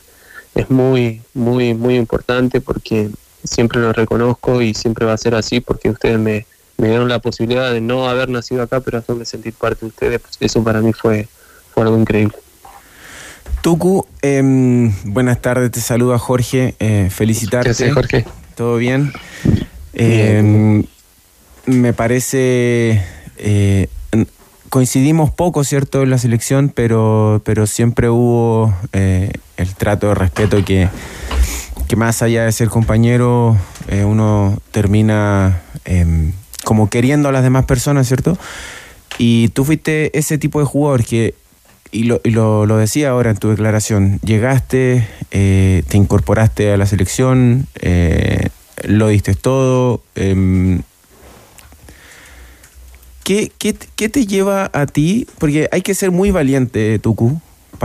[0.55, 3.11] es muy muy muy importante porque
[3.45, 6.47] siempre lo reconozco y siempre va a ser así porque ustedes me,
[6.79, 10.21] me dieron la posibilidad de no haber nacido acá, pero hacerme sentir parte de ustedes.
[10.21, 11.29] Pues eso para mí fue,
[11.73, 12.37] fue algo increíble.
[13.63, 17.69] Tucu, em, buenas tardes, te saluda Jorge, eh, felicitarte.
[17.69, 18.25] ¿Qué haces, Jorge?
[18.57, 19.13] ¿Todo bien?
[19.95, 20.85] Em,
[21.67, 23.03] me parece,
[23.39, 23.89] eh,
[24.69, 30.63] coincidimos poco, ¿cierto?, en la selección, pero, pero siempre hubo eh, el trato de respeto
[30.65, 30.89] que,
[31.87, 33.57] que más allá de ser compañero,
[33.89, 36.33] eh, uno termina em,
[36.65, 38.39] como queriendo a las demás personas, ¿cierto?
[39.19, 41.35] Y tú fuiste ese tipo de jugador que,
[41.93, 47.67] y lo, lo decía ahora en tu declaración, llegaste, eh, te incorporaste a la selección,
[47.81, 48.49] eh,
[48.85, 50.03] lo diste todo.
[50.17, 50.83] em,
[53.23, 55.27] ¿qué, qué, qué te lleva a ti?
[55.39, 57.41] Porque hay que ser muy valiente, Tucu,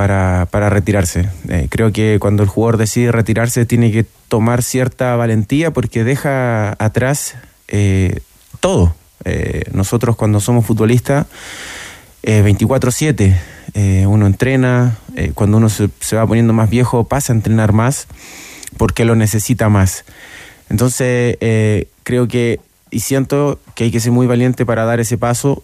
[0.07, 1.29] para, retirarse.
[1.49, 6.75] Eh, creo que cuando el jugador decide retirarse tiene que tomar cierta valentía porque deja
[6.79, 7.35] atrás
[7.67, 8.21] eh,
[8.59, 8.95] todo.
[9.25, 11.27] Eh, nosotros cuando somos futbolistas,
[12.23, 13.35] eh, 24/7,
[13.73, 14.97] eh, uno entrena,
[15.33, 18.07] cuando uno se, va poniendo más viejo pasa a entrenar más
[18.77, 20.05] porque lo necesita más.
[20.69, 21.37] Entonces,
[22.03, 25.63] creo que, y siento que hay que ser muy valiente para dar ese paso.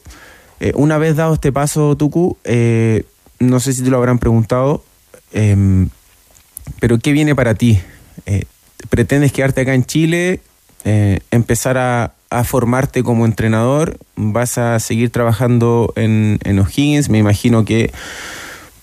[0.74, 3.06] Una vez dado este paso, Tucu, eh,
[3.40, 4.84] no sé si te lo habrán preguntado,
[5.34, 5.90] em,
[6.80, 7.80] pero ¿qué viene para ti?
[8.26, 8.44] Eh,
[8.90, 10.40] ¿Pretendes quedarte acá en Chile,
[10.84, 13.98] eh, empezar a, a formarte como entrenador?
[14.16, 17.10] ¿Vas a seguir trabajando en, en O'Higgins?
[17.10, 17.92] Me imagino que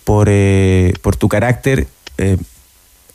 [0.05, 1.86] por, eh, por tu carácter,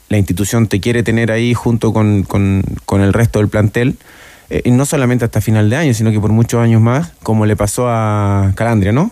[0.09, 3.97] la institución te quiere tener ahí junto con, con- con el resto del plantel.
[4.49, 7.55] eh, no solamente hasta final de año, sino que por muchos años más, como le
[7.57, 9.11] pasó a Calandria, ¿no?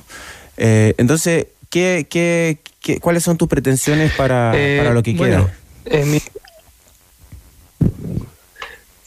[0.58, 5.46] Entonces, ¿qué, qué, qué- cuáles son tus pretensiones para, Eh, para lo que bueno,
[5.86, 6.00] queda?
[6.00, 6.22] eh, mi-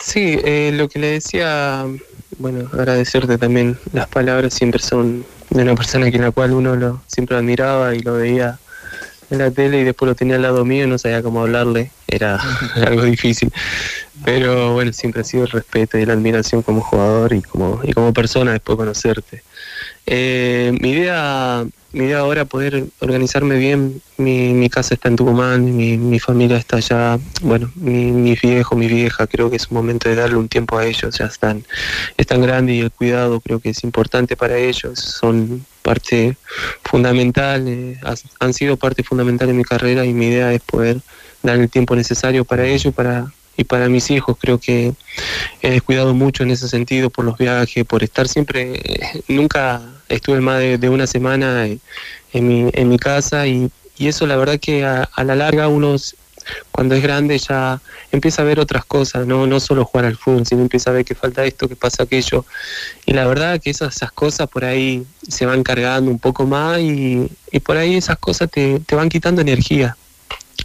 [0.00, 1.84] Sí, eh, lo que le decía,
[2.38, 3.78] bueno, agradecerte también.
[3.92, 7.94] Las palabras siempre son de una persona que en la cual uno lo siempre admiraba
[7.94, 8.58] y lo veía
[9.30, 11.90] en la tele y después lo tenía al lado mío y no sabía cómo hablarle.
[12.06, 12.40] Era
[12.86, 13.50] algo difícil.
[14.24, 17.92] Pero bueno, siempre ha sido el respeto y la admiración como jugador y como, y
[17.92, 19.42] como persona después de conocerte.
[20.10, 24.02] Eh, mi idea mi idea ahora poder organizarme bien.
[24.18, 27.18] Mi, mi casa está en Tucumán, mi, mi familia está allá.
[27.40, 30.76] Bueno, mi, mi viejo, mi vieja, creo que es un momento de darle un tiempo
[30.76, 31.16] a ellos.
[31.18, 31.64] Ya están,
[32.16, 34.98] están grandes y el cuidado creo que es importante para ellos.
[34.98, 36.36] Son parte
[36.84, 37.98] fundamental, eh,
[38.40, 41.00] han sido parte fundamental en mi carrera y mi idea es poder
[41.42, 44.36] dar el tiempo necesario para ellos para, y para mis hijos.
[44.38, 44.92] Creo que
[45.62, 50.40] he descuidado mucho en ese sentido por los viajes, por estar siempre, eh, nunca estuve
[50.40, 51.78] más de, de una semana eh,
[52.32, 55.68] en mi, en mi casa y, y eso la verdad que a, a la larga
[55.68, 55.96] uno
[56.70, 57.80] cuando es grande ya
[58.12, 61.04] empieza a ver otras cosas, no, no solo jugar al fútbol, sino empieza a ver
[61.04, 62.44] que falta esto, que pasa aquello.
[63.06, 66.80] Y la verdad que esas, esas cosas por ahí se van cargando un poco más
[66.80, 69.96] y, y por ahí esas cosas te, te van quitando energía.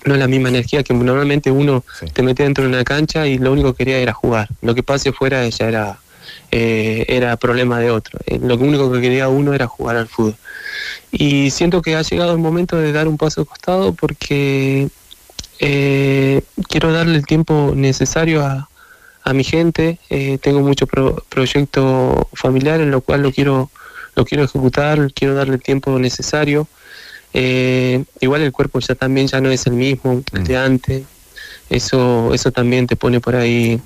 [0.05, 3.37] No es la misma energía que normalmente uno te metía dentro de una cancha y
[3.37, 4.49] lo único que quería era jugar.
[4.61, 5.99] Lo que pase fuera ya era
[6.55, 8.19] eh, era problema de otro.
[8.27, 10.35] Eh, lo único que quería uno era jugar al fútbol.
[11.11, 14.87] Y siento que ha llegado el momento de dar un paso al costado porque
[15.59, 18.69] eh, quiero darle el tiempo necesario a,
[19.23, 19.97] a mi gente.
[20.09, 23.71] Eh, tengo mucho pro- proyecto familiar en lo cual lo quiero,
[24.15, 26.67] lo quiero ejecutar, quiero darle el tiempo necesario.
[27.33, 31.03] Eh, igual el cuerpo ya también ya no es el mismo de antes.
[31.73, 33.81] Eso, eso también te pone por ahí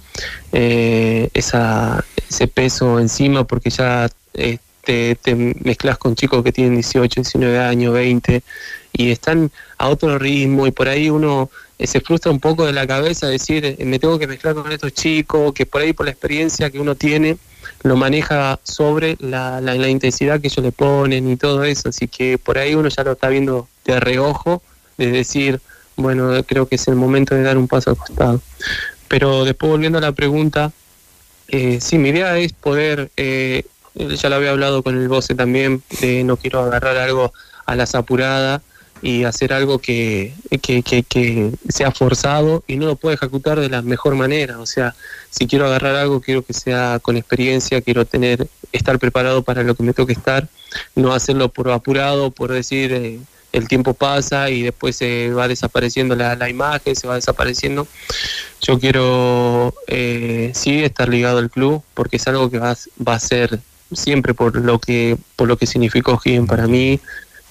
[0.51, 6.73] eh, esa, ese peso encima porque ya eh, te, te mezclas con chicos que tienen
[6.73, 8.43] 18, 19 años, 20
[8.91, 12.73] y están a otro ritmo y por ahí uno eh, se frustra un poco de
[12.73, 16.11] la cabeza decir me tengo que mezclar con estos chicos que por ahí por la
[16.11, 17.37] experiencia que uno tiene
[17.83, 21.89] lo maneja sobre la, la, la intensidad que ellos le ponen y todo eso.
[21.89, 24.61] Así que por ahí uno ya lo está viendo de reojo
[24.97, 25.61] de decir
[25.97, 28.41] bueno creo que es el momento de dar un paso al costado
[29.09, 30.71] pero después volviendo a la pregunta
[31.47, 33.63] eh, sí, mi idea es poder, eh,
[33.95, 37.33] ya lo había hablado con el Voce también, de no quiero agarrar algo
[37.65, 38.61] a las apuradas
[39.01, 43.69] y hacer algo que, que, que, que sea forzado y no lo puedo ejecutar de
[43.69, 44.59] la mejor manera.
[44.59, 44.95] O sea,
[45.29, 49.75] si quiero agarrar algo, quiero que sea con experiencia, quiero tener, estar preparado para lo
[49.75, 50.49] que me toque estar,
[50.95, 52.91] no hacerlo por apurado, por decir...
[52.93, 53.19] Eh,
[53.57, 57.87] el tiempo pasa y después se va desapareciendo la, imagen, se va desapareciendo.
[58.61, 63.59] Yo quiero eh, sí estar ligado al club porque es algo que va, a ser
[63.91, 66.99] siempre por lo que por lo que significó Higgin para mí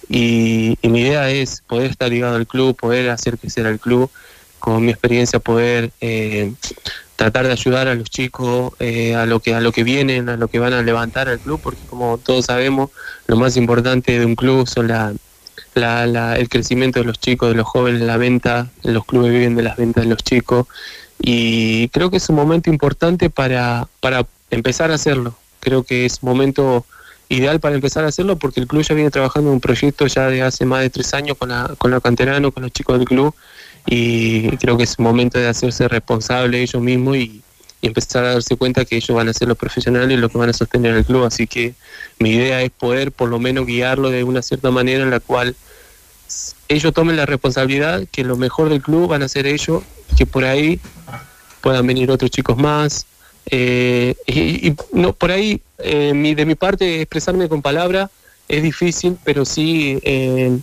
[0.08, 4.10] y, y mi idea es poder estar ligado al club, poder hacer crecer al club,
[4.58, 6.52] con mi experiencia poder eh,
[7.16, 10.36] tratar de ayudar a los chicos eh, a lo que a lo que vienen, a
[10.36, 12.90] lo que van a levantar al club, porque como todos sabemos,
[13.26, 15.14] lo más importante de un club son la,
[15.76, 19.54] la, la- el crecimiento de los chicos, de los jóvenes, la venta, los clubes viven
[19.56, 20.66] de las ventas de los chicos
[21.18, 25.34] y creo que es un momento importante para, para empezar a hacerlo.
[25.60, 26.84] Creo que es momento
[27.28, 30.28] ideal para empezar a hacerlo porque el club ya viene trabajando en un proyecto ya
[30.28, 33.06] de hace más de tres años con la, con la canterano, con los chicos del
[33.08, 33.34] club
[33.86, 37.42] y creo que es momento de hacerse responsable ellos mismos y,
[37.80, 40.38] y empezar a darse cuenta que ellos van a ser los profesionales y los que
[40.38, 41.24] van a sostener el club.
[41.24, 41.74] Así que
[42.18, 45.54] mi idea es poder por lo menos guiarlo de una cierta manera en la cual
[46.68, 49.82] ellos tomen la responsabilidad que lo mejor del club van a ser ellos,
[50.16, 50.80] que por ahí
[51.60, 53.06] puedan venir otros chicos más.
[53.50, 58.10] Eh, y, y no, por ahí, eh, mi, de mi parte, expresarme con palabras
[58.48, 60.58] es difícil, pero sí eh,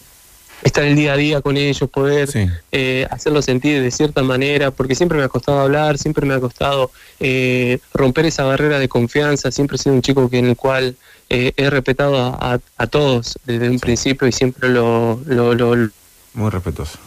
[0.63, 2.29] estar el día a día con ellos, poder
[2.71, 6.39] eh, hacerlo sentir de cierta manera, porque siempre me ha costado hablar, siempre me ha
[6.39, 10.55] costado eh, romper esa barrera de confianza, siempre he sido un chico que en el
[10.55, 10.95] cual
[11.29, 15.89] eh, he respetado a, a- a todos desde un principio y siempre lo, lo, lo,
[16.33, 16.97] Muy respetuoso.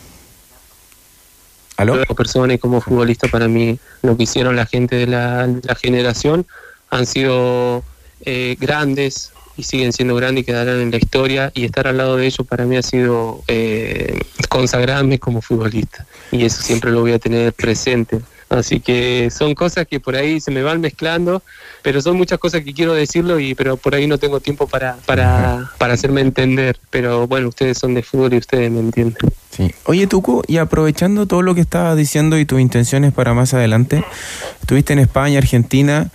[1.77, 5.75] como persona y como futbolista para mí lo que hicieron la gente de la, la
[5.75, 6.47] generación
[6.91, 7.85] han sido
[8.23, 12.17] eh, grandes y siguen siendo grandes y quedarán en la historia y estar al lado
[12.17, 16.07] de ellos para mí ha sido eh, consagrarme como futbolista.
[16.31, 20.41] Y eso siempre lo voy a tener presente así que son cosas que por ahí
[20.41, 21.43] se me van mezclando
[21.83, 24.97] pero son muchas cosas que quiero decirlo y pero por ahí no tengo tiempo para
[25.07, 29.17] para, para hacerme entender pero bueno ustedes son de fútbol y ustedes me entienden
[29.51, 29.73] Sí.
[29.85, 34.05] Oye, Tuco, y aprovechando todo lo que estabas diciendo y tus intenciones para más adelante,
[34.61, 36.11] estuviste en España, Argentina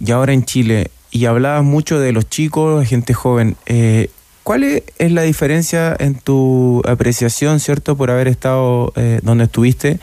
[0.00, 3.56] y ahora en Chile, y hablabas mucho de los chicos, gente joven.
[3.66, 4.10] Eh,
[4.46, 9.98] ¿Cuál es, la diferencia en tu apreciación, cierto, por haber estado eh, donde estuviste,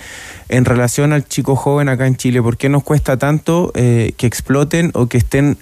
[0.50, 2.42] en relación al chico joven acá en Chile?
[2.42, 5.58] ¿Por qué nos cuesta tanto eh, que exploten o que estén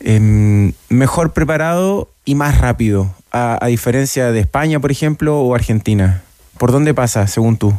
[0.00, 6.22] em, mejor preparados y más rápido, a, diferencia de España, por ejemplo, o Argentina?
[6.58, 7.72] ¿Por dónde pasa, según tú?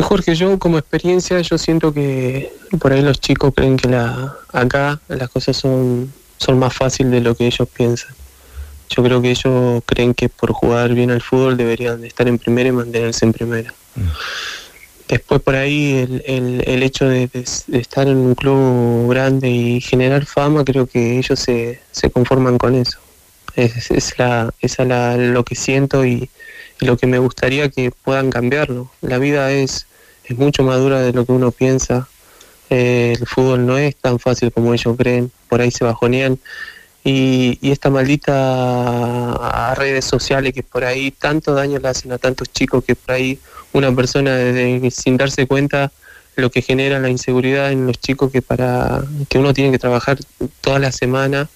[0.00, 4.98] Jorge, yo como experiencia, yo siento que por ahí los chicos creen que la, acá
[5.08, 8.14] las cosas son, son más fáciles de lo que ellos piensan.
[8.90, 12.38] Yo creo que ellos creen que por jugar bien al fútbol deberían de estar en
[12.38, 13.72] primera y mantenerse en primera.
[15.08, 17.28] Después por ahí el, el, el hecho de,
[17.72, 22.74] estar en un club grande y generar fama, creo que ellos se, se conforman con
[22.74, 22.98] eso.
[23.56, 26.28] Es, es la, esa la, lo que siento y,
[26.80, 28.90] y lo que me gustaría que puedan cambiarlo.
[29.00, 29.86] La vida es,
[30.24, 32.08] es mucho más dura de lo que uno piensa.
[32.70, 36.38] Eh, el fútbol no es tan fácil como ellos creen, por ahí se bajonean.
[37.02, 39.32] Y, y esta maldita
[39.70, 43.14] a redes sociales que por ahí tanto daño le hacen a tantos chicos que por
[43.14, 43.38] ahí
[43.72, 45.90] una persona desde- sin darse cuenta
[46.36, 50.18] lo que genera la inseguridad en los chicos que para que uno tiene que trabajar
[50.60, 51.48] toda la semana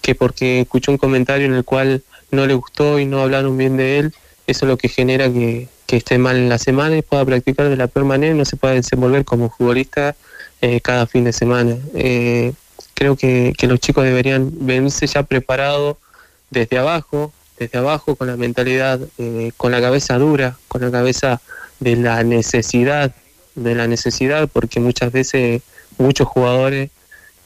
[0.00, 3.76] que porque escuchó un comentario en el cual no le gustó y no hablaron bien
[3.76, 4.14] de él,
[4.46, 7.68] eso es lo que genera que, que esté mal en la semana y pueda practicar
[7.68, 10.14] de la peor manera y no se pueda desenvolver como futbolista
[10.60, 11.76] eh, cada fin de semana.
[11.94, 12.52] Eh,
[12.94, 15.96] creo que, que los chicos deberían venirse ya preparados
[16.50, 21.40] desde abajo, desde abajo con la mentalidad, eh, con la cabeza dura, con la cabeza
[21.80, 23.12] de la necesidad,
[23.54, 25.62] de la necesidad, porque muchas veces
[25.98, 26.90] muchos jugadores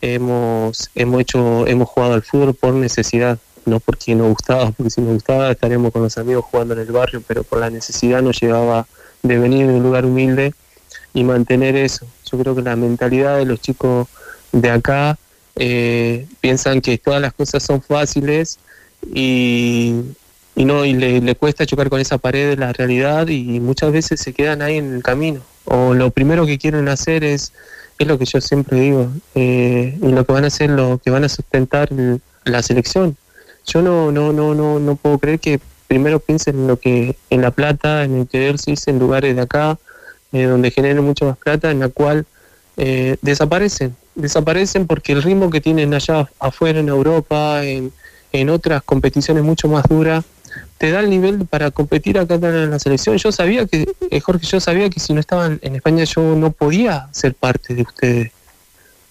[0.00, 5.00] hemos, hemos hecho, hemos jugado al fútbol por necesidad, no porque nos gustaba, porque si
[5.00, 8.40] nos gustaba estaríamos con los amigos jugando en el barrio, pero por la necesidad nos
[8.40, 8.86] llevaba
[9.22, 10.54] de venir de un lugar humilde
[11.12, 12.06] y mantener eso.
[12.30, 14.06] Yo creo que la mentalidad de los chicos
[14.52, 15.18] de acá
[15.58, 18.58] eh, piensan que todas las cosas son fáciles
[19.12, 20.02] y,
[20.54, 24.32] no y le, cuesta chocar con esa pared de la realidad y muchas veces se
[24.32, 25.40] quedan ahí en el camino.
[25.64, 27.52] O lo primero que quieren hacer es
[27.98, 31.10] es lo que yo siempre digo eh, y lo que van a hacer lo que
[31.10, 31.88] van a sustentar
[32.44, 33.16] la selección.
[33.66, 37.42] Yo no no no no no puedo creer que primero piensen en lo que en
[37.42, 39.78] la plata en el quererse irse en lugares de acá
[40.32, 42.26] eh, donde generen mucho más plata en la cual
[42.76, 47.92] eh, desaparecen desaparecen porque el ritmo que tienen allá afuera en Europa en,
[48.32, 50.24] en otras competiciones mucho más duras
[50.78, 53.16] te da el nivel para competir acá en la selección.
[53.16, 56.50] Yo sabía que, eh, Jorge, yo sabía que si no estaban en España yo no
[56.52, 58.32] podía ser parte de ustedes.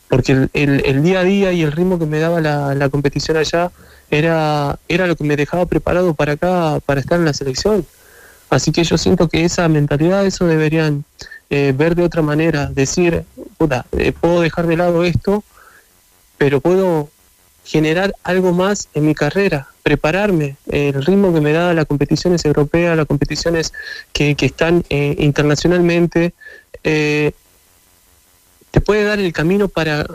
[0.09, 2.89] Porque el, el- el día a día y el ritmo que me daba la, la
[2.89, 3.71] competición allá
[4.09, 7.85] era, era lo que me dejaba preparado para acá, para estar en la selección.
[8.49, 11.03] Así que yo siento que esa mentalidad, eso deberían
[11.49, 13.23] eh, ver de otra manera, decir,
[13.57, 15.43] puta, eh, puedo dejar de lado esto,
[16.37, 17.09] pero puedo
[17.63, 20.55] generar algo más en mi carrera, prepararme.
[20.67, 23.73] El ritmo que me da las competiciones europeas, las competiciones
[24.13, 26.33] que, que están eh, internacionalmente,
[26.83, 27.31] eh,
[28.71, 30.05] te puede dar el camino para,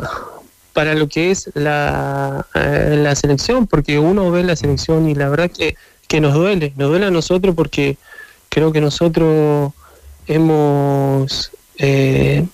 [0.72, 5.50] para lo que es la, la selección, porque uno ve la selección y la verdad
[5.50, 5.76] que,
[6.08, 7.98] que nos duele, nos duele a nosotros porque
[8.48, 9.72] creo que nosotros
[10.26, 12.46] hemos, eh,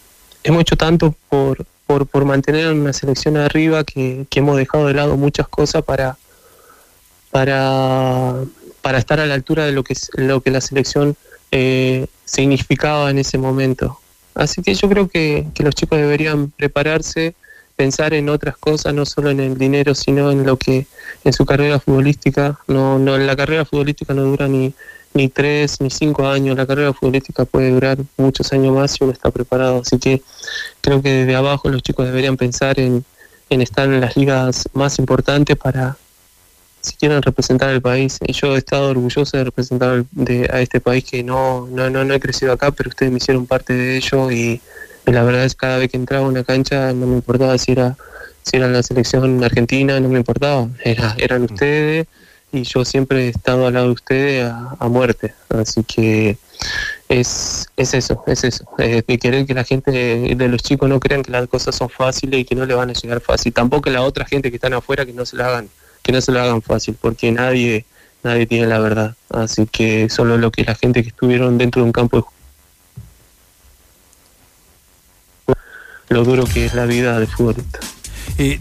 [0.44, 4.94] hemos hecho tanto por, por, por mantener una selección arriba que, que hemos dejado de
[4.94, 6.16] lado muchas cosas para,
[7.30, 8.34] para,
[8.82, 11.16] para estar a la altura de lo que, lo que la selección
[11.50, 13.98] eh, significaba en ese momento.
[14.34, 17.34] Así que yo creo que, que los chicos deberían prepararse,
[17.74, 20.86] pensar en otras cosas, no solo en el dinero, sino en lo que,
[21.24, 22.58] en su carrera futbolística.
[22.68, 24.74] No, no, la carrera futbolística no dura ni,
[25.18, 29.12] ni tres ni cinco años, la carrera futbolística puede durar muchos años más si uno
[29.12, 29.82] está preparado.
[29.84, 30.22] Así que
[30.80, 33.04] creo que desde abajo los chicos deberían pensar en,
[33.50, 35.96] en estar en las ligas más importantes para
[36.80, 38.18] si quieren representar al país.
[38.24, 42.04] Y yo he estado orgulloso de representar de- a este país que no, no, no,
[42.04, 44.60] no he crecido acá, pero ustedes me hicieron parte de ello y,
[45.06, 47.58] y la verdad es que cada vez que entraba a una cancha no me importaba
[47.58, 47.96] si era
[48.44, 52.06] si era la selección argentina, no me importaba, era, eran ustedes
[52.52, 55.34] y yo siempre he estado al lado de ustedes a, muerte.
[55.50, 56.38] Así que
[57.08, 61.00] es, es eso, es eso, eh, de querer que la gente de los chicos no
[61.00, 63.52] crean que las cosas son fáciles y que no le van a llegar fácil.
[63.52, 65.68] Tampoco la otra gente que están afuera que no se la hagan,
[66.02, 67.84] que no se lo hagan fácil, porque nadie,
[68.22, 69.14] nadie tiene la verdad.
[69.30, 72.24] Así que solo lo que la gente que estuvieron dentro de un campo de
[76.08, 77.80] lo duro que es la vida de futbolista.
[78.38, 78.60] Eh,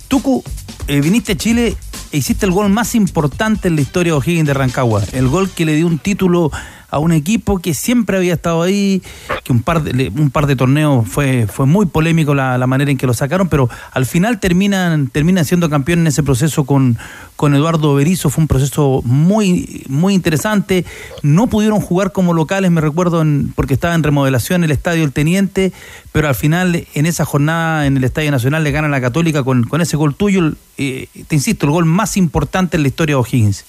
[0.87, 1.75] eh, viniste a Chile
[2.11, 5.03] e hiciste el gol más importante en la historia de O'Higgins de Rancagua.
[5.13, 6.51] El gol que le dio un título
[6.89, 9.01] a un equipo que siempre había estado ahí,
[9.43, 12.91] que un par de, un par de torneos fue, fue muy polémico la, la manera
[12.91, 16.97] en que lo sacaron, pero al final terminan, terminan siendo campeón en ese proceso con,
[17.35, 18.29] con Eduardo Berizzo.
[18.29, 20.85] Fue un proceso muy, muy interesante.
[21.23, 23.23] No pudieron jugar como locales, me recuerdo,
[23.55, 25.73] porque estaba en remodelación el Estadio El Teniente,
[26.11, 29.63] pero al final en esa jornada en el Estadio Nacional le gana la Católica con,
[29.65, 30.53] con ese gol tuyo.
[30.77, 33.65] eh, te insisto, el gol más importante en la historia de O'Higgins.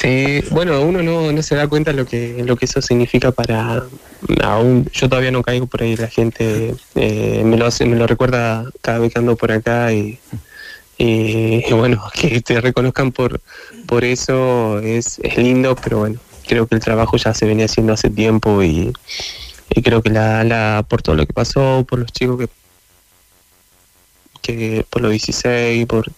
[0.00, 3.84] Sí, bueno, uno no, no se da cuenta lo que lo que eso significa para
[4.42, 8.06] aún yo todavía no caigo por ahí la gente eh, me lo hace, me lo
[8.06, 10.18] recuerda cada vez que ando por acá y,
[10.96, 13.42] y, y bueno que te reconozcan por
[13.86, 17.92] por eso es, es lindo pero bueno creo que el trabajo ya se venía haciendo
[17.92, 18.94] hace tiempo y,
[19.68, 22.48] y creo que la, la por todo lo que pasó por los chicos que
[24.40, 26.10] que por los 16 por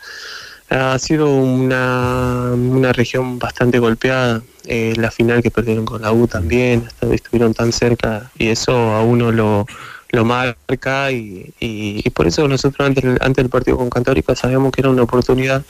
[0.72, 4.42] ha sido una, una región bastante golpeada.
[4.64, 9.02] Eh, la final que perdieron con la U también, estuvieron tan cerca y eso a
[9.02, 9.66] uno lo,
[10.10, 14.82] lo marca y, y- por eso nosotros antes, antes del partido con Cantórica sabíamos que
[14.82, 15.64] era una oportunidad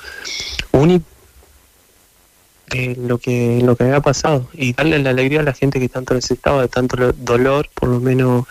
[0.73, 1.05] única
[2.75, 5.89] eh, lo que lo que había pasado y darle la alegría a la gente que
[5.89, 8.45] tanto necesitaba de tanto lo- dolor por lo menos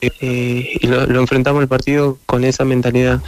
[0.00, 3.20] eh, y lo, lo enfrentamos el partido con esa mentalidad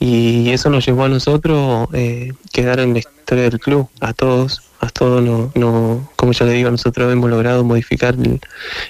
[0.00, 4.62] y eso nos llevó a nosotros eh, quedar en la historia del club, a todos,
[4.80, 8.40] a todo no, no, como ya le digo, nosotros hemos logrado modificar el,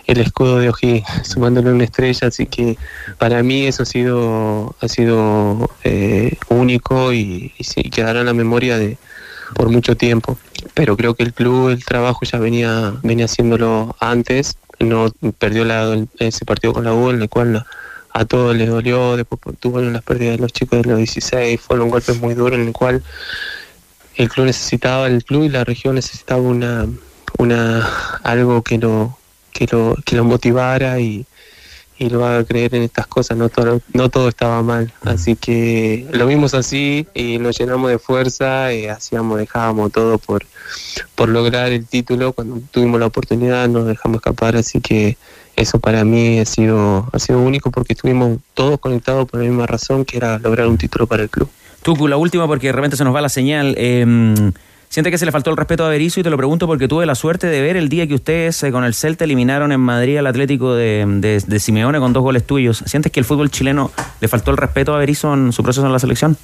[0.07, 2.77] el escudo de O'Higgins, sumándole una estrella, así que
[3.17, 8.77] para mí eso ha sido, ha sido eh, único y, y quedará en la memoria
[8.79, 8.99] de
[9.55, 10.37] por mucho tiempo.
[10.75, 16.05] Pero creo que el club, el trabajo ya venía, venía haciéndolo antes, no perdió la-
[16.19, 17.67] ese partido con la U, en el cual a,
[18.19, 21.89] a todos les dolió, después tuvo las pérdidas de los chicos de los 16, fueron
[21.89, 23.01] golpes muy duros en el cual
[24.17, 26.89] el club necesitaba, el club y la región necesitaba una,
[27.39, 27.89] una
[28.25, 29.17] algo que lo,
[29.53, 31.27] que lo, que lo motivara y,
[31.97, 34.93] y lo haga creer en estas cosas, no todo, no todo estaba mal.
[35.03, 40.45] Así que lo vimos así y nos llenamos de fuerza, y hacíamos, dejábamos todo por,
[41.15, 42.33] por lograr el título.
[42.33, 45.17] Cuando tuvimos la oportunidad nos dejamos escapar, así que
[45.61, 49.67] eso para mí ha sido, ha sido único porque estuvimos todos conectados por la misma
[49.67, 51.49] razón que era lograr un título para el club.
[51.83, 53.75] Tucu, la última porque de repente se nos va la señal.
[53.79, 54.35] Eh,
[54.91, 56.19] ¿Siente que se le faltó el respeto a Berizzo?
[56.21, 58.73] Y te lo pregunto porque tuve la suerte de ver el día que ustedes eh,
[58.73, 62.47] con el Celta eliminaron en Madrid al Atlético de, de- de Simeone con dos goles
[62.47, 62.83] tuyos.
[62.87, 63.91] ¿Sientes que el fútbol chileno
[64.21, 66.39] le faltó el respeto a Berizzo en su proceso en la selección?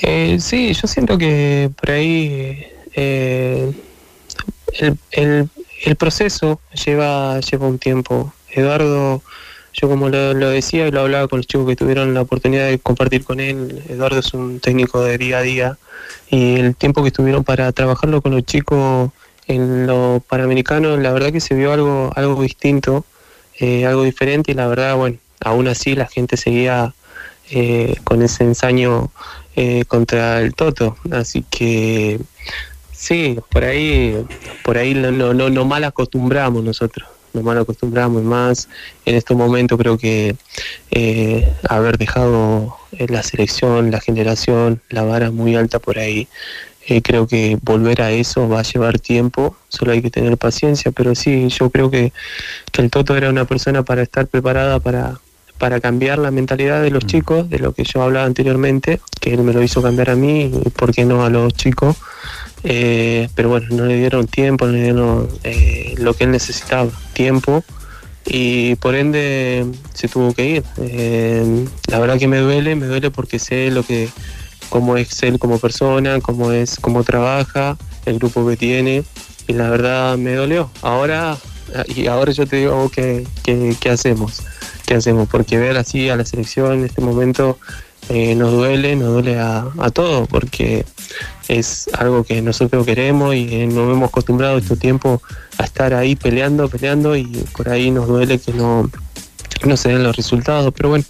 [0.00, 2.64] Eh, sí, yo siento que por ahí
[2.94, 3.72] eh,
[4.80, 5.48] el, el-
[5.82, 8.32] el proceso lleva, lleva un tiempo.
[8.50, 9.22] Eduardo,
[9.72, 12.78] yo como lo, decía y lo hablaba con los chicos que tuvieron la oportunidad de
[12.78, 15.78] compartir con él, Eduardo es un técnico de día a día
[16.30, 19.10] y el tiempo que estuvieron para trabajarlo con los chicos
[19.46, 23.04] en lo panamericano, la verdad que se vio algo, algo distinto,
[23.58, 26.94] eh, algo diferente y la verdad, bueno, aún así la gente seguía
[27.50, 29.10] eh, con ese ensaño
[29.56, 30.96] eh, contra el Toto.
[31.10, 32.20] Así que
[32.98, 34.26] sí, por ahí,
[34.64, 38.68] por ahí no, no, no, no mal acostumbramos nosotros, no mal acostumbramos y más
[39.06, 40.36] en estos momentos creo que
[40.90, 46.26] eh, haber dejado eh, la selección, la generación, la vara muy alta por ahí.
[46.88, 50.90] eh, creo que volver a eso va a llevar tiempo, solo hay que tener paciencia,
[50.90, 52.12] pero sí, yo creo que,
[52.72, 55.20] que el Toto era una persona para estar preparada para,
[55.58, 59.42] para cambiar la mentalidad de los chicos, de lo que yo hablaba anteriormente, que él
[59.42, 61.96] me lo hizo cambiar a mí y por qué no a los chicos.
[62.64, 66.90] Eh, pero bueno, no le dieron tiempo, no le dieron eh, lo que él necesitaba,
[67.12, 67.64] tiempo,
[68.26, 70.64] y por ende se tuvo que ir.
[70.78, 74.08] Eh, la verdad que me duele, me duele porque sé lo que,
[74.68, 79.04] cómo es él como persona, cómo es, cómo trabaja, el grupo que tiene,
[79.46, 80.70] y la verdad me dolió.
[80.82, 81.36] Ahora,
[81.94, 84.42] y ahora yo te digo vos qué, qué- qué hacemos,
[84.86, 87.58] qué hacemos, porque ver así a la selección en este momento
[88.10, 90.84] nos duele, nos duele a, a todos, porque
[91.48, 95.22] es algo que nosotros queremos y eh, nos hemos acostumbrado estos tiempos
[95.56, 97.24] a estar ahí peleando, peleando y
[97.56, 98.90] por ahí nos duele que no,
[99.64, 101.04] no se den los resultados, pero bueno,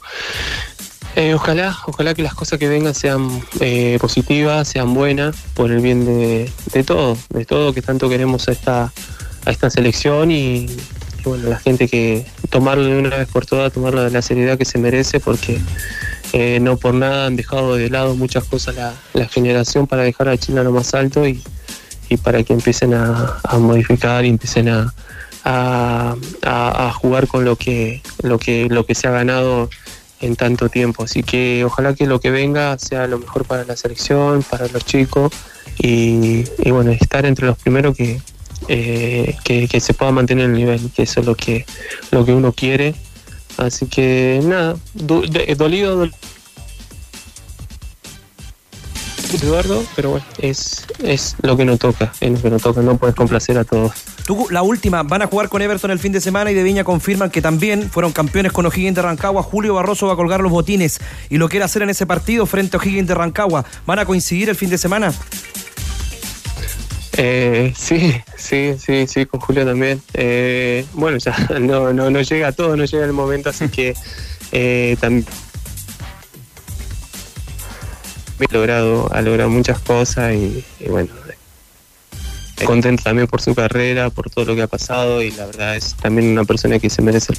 [1.17, 3.29] eh, ojalá, ojalá que las cosas que vengan sean
[3.59, 8.49] eh, positivas, sean buenas, por el bien de, de todo, de todo que tanto queremos
[8.49, 8.93] a esta,
[9.45, 13.73] a esta selección y, y bueno, la gente que tomarlo de una vez por todas,
[13.73, 15.61] tomarlo de la seriedad que se merece, porque
[16.33, 20.29] eh, no por nada han dejado de lado muchas cosas la, la generación para dejar
[20.29, 21.43] a Chile a lo más alto y,
[22.09, 24.93] y para que empiecen a, a modificar y empiecen a-
[26.43, 29.71] a jugar con lo que, lo que lo que se ha ganado
[30.21, 31.05] en tanto tiempo.
[31.05, 34.85] Así que ojalá que lo que venga sea lo mejor para la selección, para los
[34.85, 35.33] chicos
[35.79, 38.21] y, y bueno, estar entre los primeros que,
[38.69, 41.65] eh, que, que se pueda mantener el nivel, que eso es lo que,
[42.11, 42.95] lo que uno quiere.
[43.59, 46.17] Así que nada, dolido, dolido
[49.35, 52.97] Eduardo, pero bueno, es, es lo que nos toca, es lo que nos toca, no
[52.97, 53.93] puedes complacer a todos.
[54.27, 56.85] Tucu, la última, van a jugar con Everton el fin de semana y de Viña
[56.85, 59.43] confirman que también fueron campeones con O'Higgins de Rancagua.
[59.43, 62.77] Julio Barroso va a colgar los botines y lo quiere hacer en ese partido frente
[62.77, 63.65] a O'Higgins de Rancagua.
[63.87, 65.13] ¿Van a coincidir el fin de semana?
[67.21, 70.01] Eh, sí, sí, sí, sí, con Julio también.
[70.15, 73.95] Eh, bueno, ya no, no, no llega a todo, no llega el momento, así que
[74.53, 75.27] eh, también
[78.49, 81.11] ha logrado, ha logrado muchas cosas y, y bueno,
[82.65, 85.95] contento también por su carrera, por todo lo que ha pasado y la verdad es
[85.95, 87.35] también una persona que se merece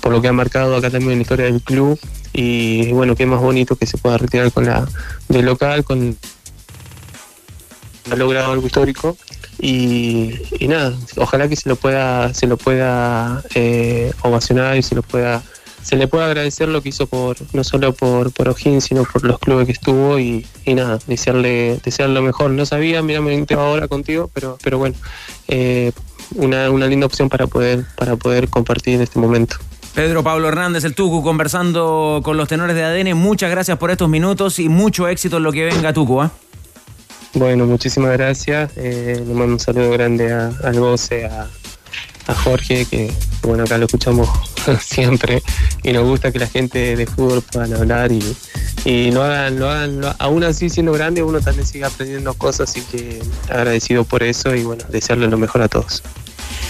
[0.00, 1.98] por lo que ha marcado acá también en la historia del club
[2.32, 4.86] y bueno, qué más bonito que se pueda retirar con la
[5.28, 6.16] del local, con
[8.10, 9.16] ha logrado algo histórico
[9.60, 15.02] y, nada, ojalá que se lo pueda, se lo pueda eh, ovacionar y se lo
[15.02, 15.42] pueda,
[15.82, 19.24] se le pueda agradecer lo que hizo por, no solo por, por O'Higgins, sino por
[19.24, 22.50] los clubes que estuvo y, nada, desearle, desearle lo mejor.
[22.50, 24.96] No sabía, mira, me entero ahora contigo, pero, pero bueno,
[25.48, 25.92] eh,
[26.34, 29.56] una, una linda opción para poder, para poder compartir en este momento.
[29.94, 33.14] Pedro Pablo Hernández, el Tucu, conversando con los tenores de ADN.
[33.14, 36.22] Muchas gracias por estos minutos y mucho éxito en lo que venga, Tucu.
[36.22, 36.32] ¿ah?
[37.34, 38.72] Bueno, muchísimas gracias.
[38.76, 41.48] Eh, le mando un saludo grande a, al Goce, a,
[42.44, 43.12] Jorge, que
[43.42, 44.28] bueno, acá lo escuchamos
[44.80, 45.42] siempre
[45.82, 48.22] y nos gusta que la gente de fútbol puedan hablar y,
[48.84, 52.70] y lo hagan, lo hagan, lo- aún así siendo grande, uno también sigue aprendiendo cosas,
[52.70, 53.20] así que
[53.50, 56.02] agradecido por eso y bueno, desearle lo mejor a todos.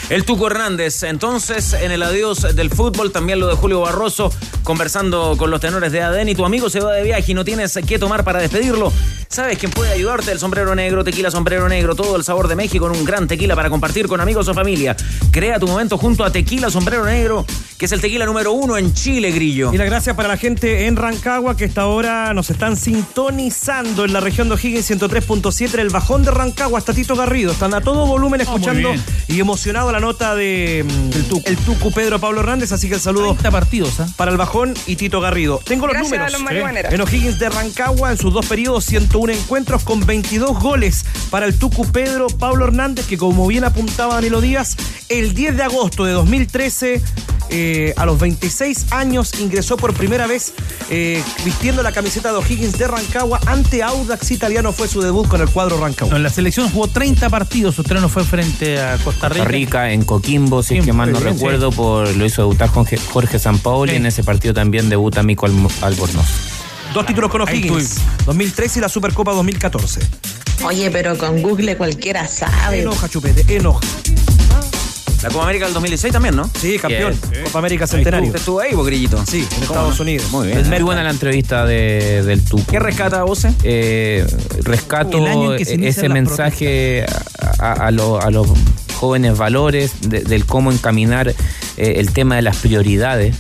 [0.09, 4.31] El Tuco Hernández, entonces en el adiós del fútbol, también lo de Julio Barroso,
[4.63, 7.45] conversando con los tenores de ADN y tu amigo se va de viaje y no
[7.45, 8.93] tienes qué tomar para despedirlo.
[9.29, 10.31] ¿Sabes quién puede ayudarte?
[10.31, 13.57] El sombrero negro, tequila sombrero negro, todo el sabor de México en un gran tequila
[13.57, 14.95] para compartir con amigos o familia.
[15.31, 17.47] Crea tu momento junto a Tequila Sombrero Negro,
[17.79, 19.73] que es el tequila número uno en Chile, Grillo.
[19.73, 24.13] Y la gracias para la gente en Rancagua que esta hora nos están sintonizando en
[24.13, 27.53] la región de O'Higgins 103.7, en el bajón de Rancagua, hasta Tito Garrido.
[27.53, 29.03] Están a todo volumen escuchando bien.
[29.29, 31.93] y emocionado la nota de mm, el, tucu.
[31.93, 35.61] Pedro Pablo Hernández, así que el saludo partidos, para el bajón y Tito Garrido.
[35.65, 36.73] Tengo los Gracias a números.
[36.73, 36.93] los.
[36.93, 41.59] En O'Higgins de Rancagua, en sus dos periodos, 101 encuentros con 22 goles para el
[41.59, 44.77] Tucu Pedro Pablo Hernández, que como bien apuntaba Danilo Díaz,
[45.11, 47.03] el 10 de agosto de 2013,
[47.51, 50.55] eh, a los 26 años, ingresó por primera vez
[50.89, 54.73] eh, vistiendo la camiseta de O'Higgins de Rancagua ante Audax Italiano.
[54.73, 56.13] Fue su debut con el cuadro Rancagua.
[56.13, 59.43] No, en la selección jugó 30 partidos, su estreno fue frente a Costa Rica.
[59.43, 62.69] Costa Rica en Coquimbo, si es que mal no bien, recuerdo, por lo hizo debutar
[62.69, 63.97] Jorge, Jorge Sampaoli.
[63.97, 66.27] En ese partido también debuta Mico Albornoz.
[66.95, 70.01] Dos títulos con O'Higgins, 2013 y la Supercopa 2014.
[70.65, 72.83] Oye, pero con Google cualquiera sabe.
[72.83, 73.81] Enoja, chupete, enoja.
[75.23, 76.51] La Copa América del 2016 también, ¿no?
[76.61, 77.15] Sí, campeón.
[77.45, 78.27] Copa América Centenario.
[78.35, 78.37] estuvo.
[78.39, 79.25] Estuvo ahí, vos, Grillito.
[79.25, 80.03] Sí, en ¿Cómo Estados no?
[80.03, 80.31] Unidos.
[80.33, 80.59] Muy bien.
[80.59, 82.65] Es muy buena la entrevista de, del Tuco.
[82.73, 83.45] ¿Qué rescata vos?
[83.45, 83.55] eh?
[83.63, 84.27] Eh,
[84.65, 87.07] rescato El año en que se inician ese mensaje
[87.61, 88.49] a, a- a lo- a los
[89.03, 91.35] jóvenes valores, de- del cómo encaminar eh,
[91.97, 93.35] el tema de las prioridades.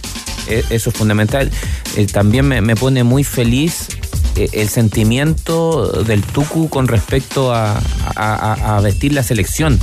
[0.48, 1.52] Eh, eso es fundamental.
[1.96, 3.86] Eh, también me, me pone muy feliz
[4.34, 7.80] eh, el sentimiento del Tucu con respecto a,
[8.16, 9.78] a- a- vestir la selección,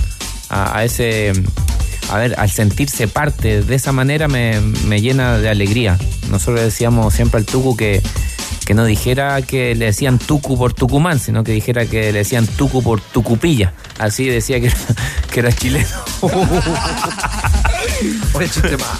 [0.49, 1.31] a ese...
[2.11, 5.95] A ver, al sentirse parte de esa manera me, me llena de alegría.
[6.31, 8.01] Nosotros decíamos siempre al Tucu que,
[8.69, 12.45] que no dijera que le decían Tucu por Tucumán, sino que dijera que le decían
[12.45, 13.73] Tucu por Tucupilla.
[13.97, 14.77] Así decía que era,
[15.31, 15.87] que era chileno.
[18.33, 18.99] Oye, chiste más.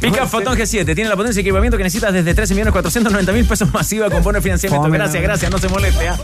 [0.00, 4.22] Pica Fotón G7 tiene la potencia y equipamiento que necesitas desde 13.490.000 pesos masiva con
[4.22, 4.88] bono de financiamiento.
[4.88, 6.08] Gracias, gracias, no se moleste.
[6.08, 6.18] ¿ah?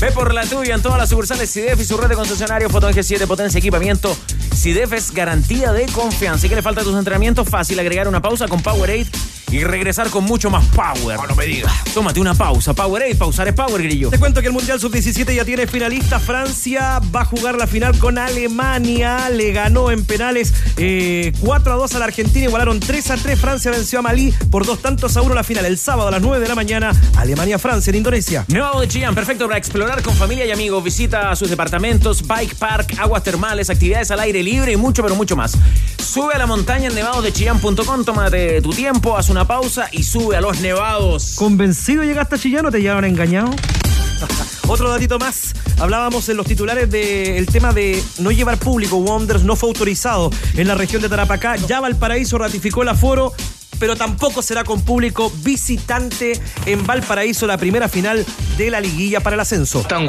[0.00, 2.94] Ve por la tuya en todas las sucursales CIDEF y su red de concesionarios Fotón
[2.94, 4.16] G7, potencia y equipamiento.
[4.54, 6.46] CIDEF es garantía de confianza.
[6.46, 7.46] ¿Y qué le falta a tus entrenamientos?
[7.46, 9.08] Fácil, agregar una pausa con Powerade
[9.50, 11.18] y regresar con mucho más power.
[11.28, 11.72] No, me digas.
[11.92, 12.74] Tómate una pausa.
[12.74, 14.10] Powerade, pausar es power, grillo.
[14.10, 16.20] Te cuento que el Mundial Sub-17 ya tiene finalista.
[16.20, 19.28] Francia va a jugar la final con Alemania.
[19.30, 22.46] Le ganó en penales eh, 4 a 2 a la Argentina.
[22.46, 23.38] Igualaron 3 a 3.
[23.38, 25.64] Francia venció a Malí por dos tantos a uno la final.
[25.64, 28.44] El sábado a las 9 de la mañana, Alemania-Francia en Indonesia.
[28.48, 30.82] Nevado de Chillán, perfecto para explorar con familia y amigos.
[30.82, 35.36] Visita sus departamentos, bike park, aguas termales, actividades al aire libre y mucho, pero mucho
[35.36, 35.56] más.
[35.98, 40.40] Sube a la montaña en nevadosdechillán.com, tómate tu tiempo, haz una pausa y sube a
[40.40, 41.34] los nevados.
[41.36, 43.50] ¿Convencido llegaste a Chillán o te llevaron engañado?
[44.68, 45.54] Otro datito más.
[45.78, 48.98] Hablábamos en los titulares del tema de no llevar público.
[48.98, 51.56] Wonders no fue autorizado en la región de Tarapacá.
[51.56, 53.32] Ya Valparaíso ratificó el aforo.
[53.78, 58.26] Pero tampoco será con público visitante en Valparaíso la primera final
[58.58, 59.80] de la liguilla para el ascenso.
[59.80, 60.06] Están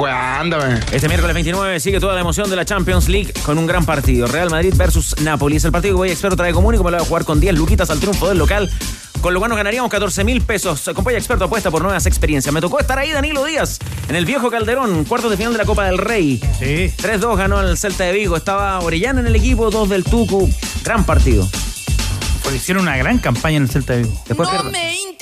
[0.92, 4.26] Este miércoles 29 sigue toda la emoción de la Champions League con un gran partido.
[4.26, 5.56] Real Madrid versus Napoli.
[5.56, 7.40] Es el partido que voy experto trae común y como lo va a jugar con
[7.40, 8.70] 10 luquitas al triunfo del local.
[9.22, 10.88] Con lo cual nos ganaríamos 14 mil pesos.
[10.88, 12.52] Acompaña experto apuesta por nuevas experiencias.
[12.52, 15.64] Me tocó estar ahí, Danilo Díaz, en el viejo Calderón, cuartos de final de la
[15.64, 16.40] Copa del Rey.
[16.58, 16.92] Sí.
[17.00, 18.36] 3-2 ganó el Celta de Vigo.
[18.36, 20.50] Estaba Orellana en el equipo, dos del Tucu.
[20.82, 21.48] Gran partido.
[22.42, 24.22] Pues hicieron una gran campaña en el Celta de Vigo.
[24.26, 24.72] Después, pierden,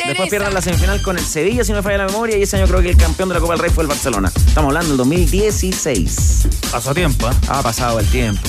[0.07, 2.57] después pierden la semifinal con el Sevilla, si no me falla la memoria, y ese
[2.57, 4.33] año creo que el campeón de la Copa del Rey fue el Barcelona.
[4.35, 6.49] Estamos hablando del 2016.
[6.73, 7.35] Pasó tiempo, ¿eh?
[7.49, 8.41] Ha pasado el tiempo.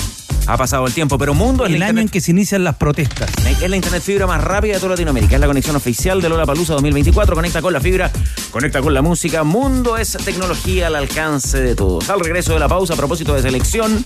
[0.48, 3.30] Ha pasado el tiempo, pero Mundo es El año en que se inician las protestas.
[3.62, 5.36] es la internet fibra más rápida de toda Latinoamérica.
[5.36, 7.36] Es la conexión oficial de Lola Palusa 2024.
[7.36, 8.12] Conecta con la fibra,
[8.52, 9.44] conecta con la música.
[9.44, 12.10] Mundo es tecnología al alcance de todos.
[12.10, 14.04] Al regreso de la pausa, a propósito de selección,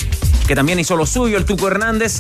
[0.48, 2.20] que también hizo lo suyo el Tuco Hernández.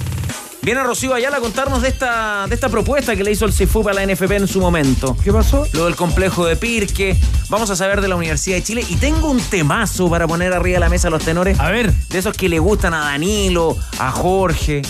[0.65, 3.87] Viene Rocío Ayala a contarnos de esta, de esta propuesta que le hizo el CIFUP
[3.87, 5.15] a la NFP en su momento.
[5.23, 5.67] ¿Qué pasó?
[5.73, 7.15] Lo del complejo de Pirque.
[7.49, 8.83] Vamos a saber de la Universidad de Chile.
[8.89, 11.59] Y tengo un temazo para poner arriba de la mesa a los tenores.
[11.59, 11.93] A ver.
[12.09, 14.81] De esos que le gustan a Danilo, a Jorge,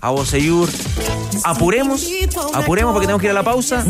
[0.00, 0.68] a Boseyur.
[1.44, 2.04] Apuremos,
[2.52, 3.84] apuremos porque tenemos que ir a la pausa.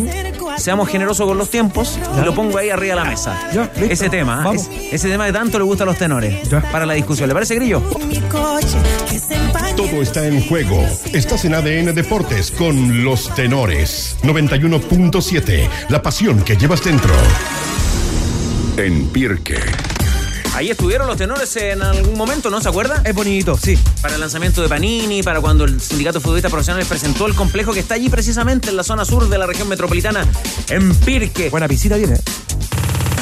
[0.58, 1.98] Seamos generosos con los tiempos.
[2.20, 3.48] Y lo pongo ahí arriba de la mesa.
[3.76, 4.56] ese tema, ¿eh?
[4.56, 6.46] Es- ese tema que tanto le gusta a los tenores.
[6.70, 7.28] Para la discusión.
[7.28, 7.82] ¿Le parece, Grillo?
[9.76, 10.84] Todo está en juego.
[11.30, 14.16] Estás en ADN Deportes con los tenores.
[14.24, 15.68] 91.7.
[15.88, 17.14] La pasión que llevas dentro.
[18.76, 19.60] En Pirque.
[20.56, 22.60] Ahí estuvieron los tenores en algún momento, ¿no?
[22.60, 23.00] ¿Se acuerda?
[23.04, 23.78] Es bonito, sí.
[24.02, 27.72] Para el lanzamiento de Panini, para cuando el Sindicato de Futbolistas Profesionales presentó el complejo
[27.72, 30.26] que está allí precisamente en la zona sur de la región metropolitana,
[30.68, 31.48] en Pirque.
[31.48, 32.18] Buena visita tiene.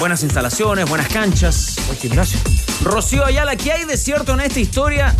[0.01, 1.77] Buenas instalaciones, buenas canchas.
[1.87, 2.41] Buen gimnasio.
[2.83, 5.15] Rocío Ayala, ¿qué hay de cierto en esta historia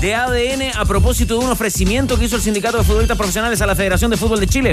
[0.00, 3.66] de ADN a propósito de un ofrecimiento que hizo el Sindicato de Futbolistas Profesionales a
[3.66, 4.72] la Federación de Fútbol de Chile?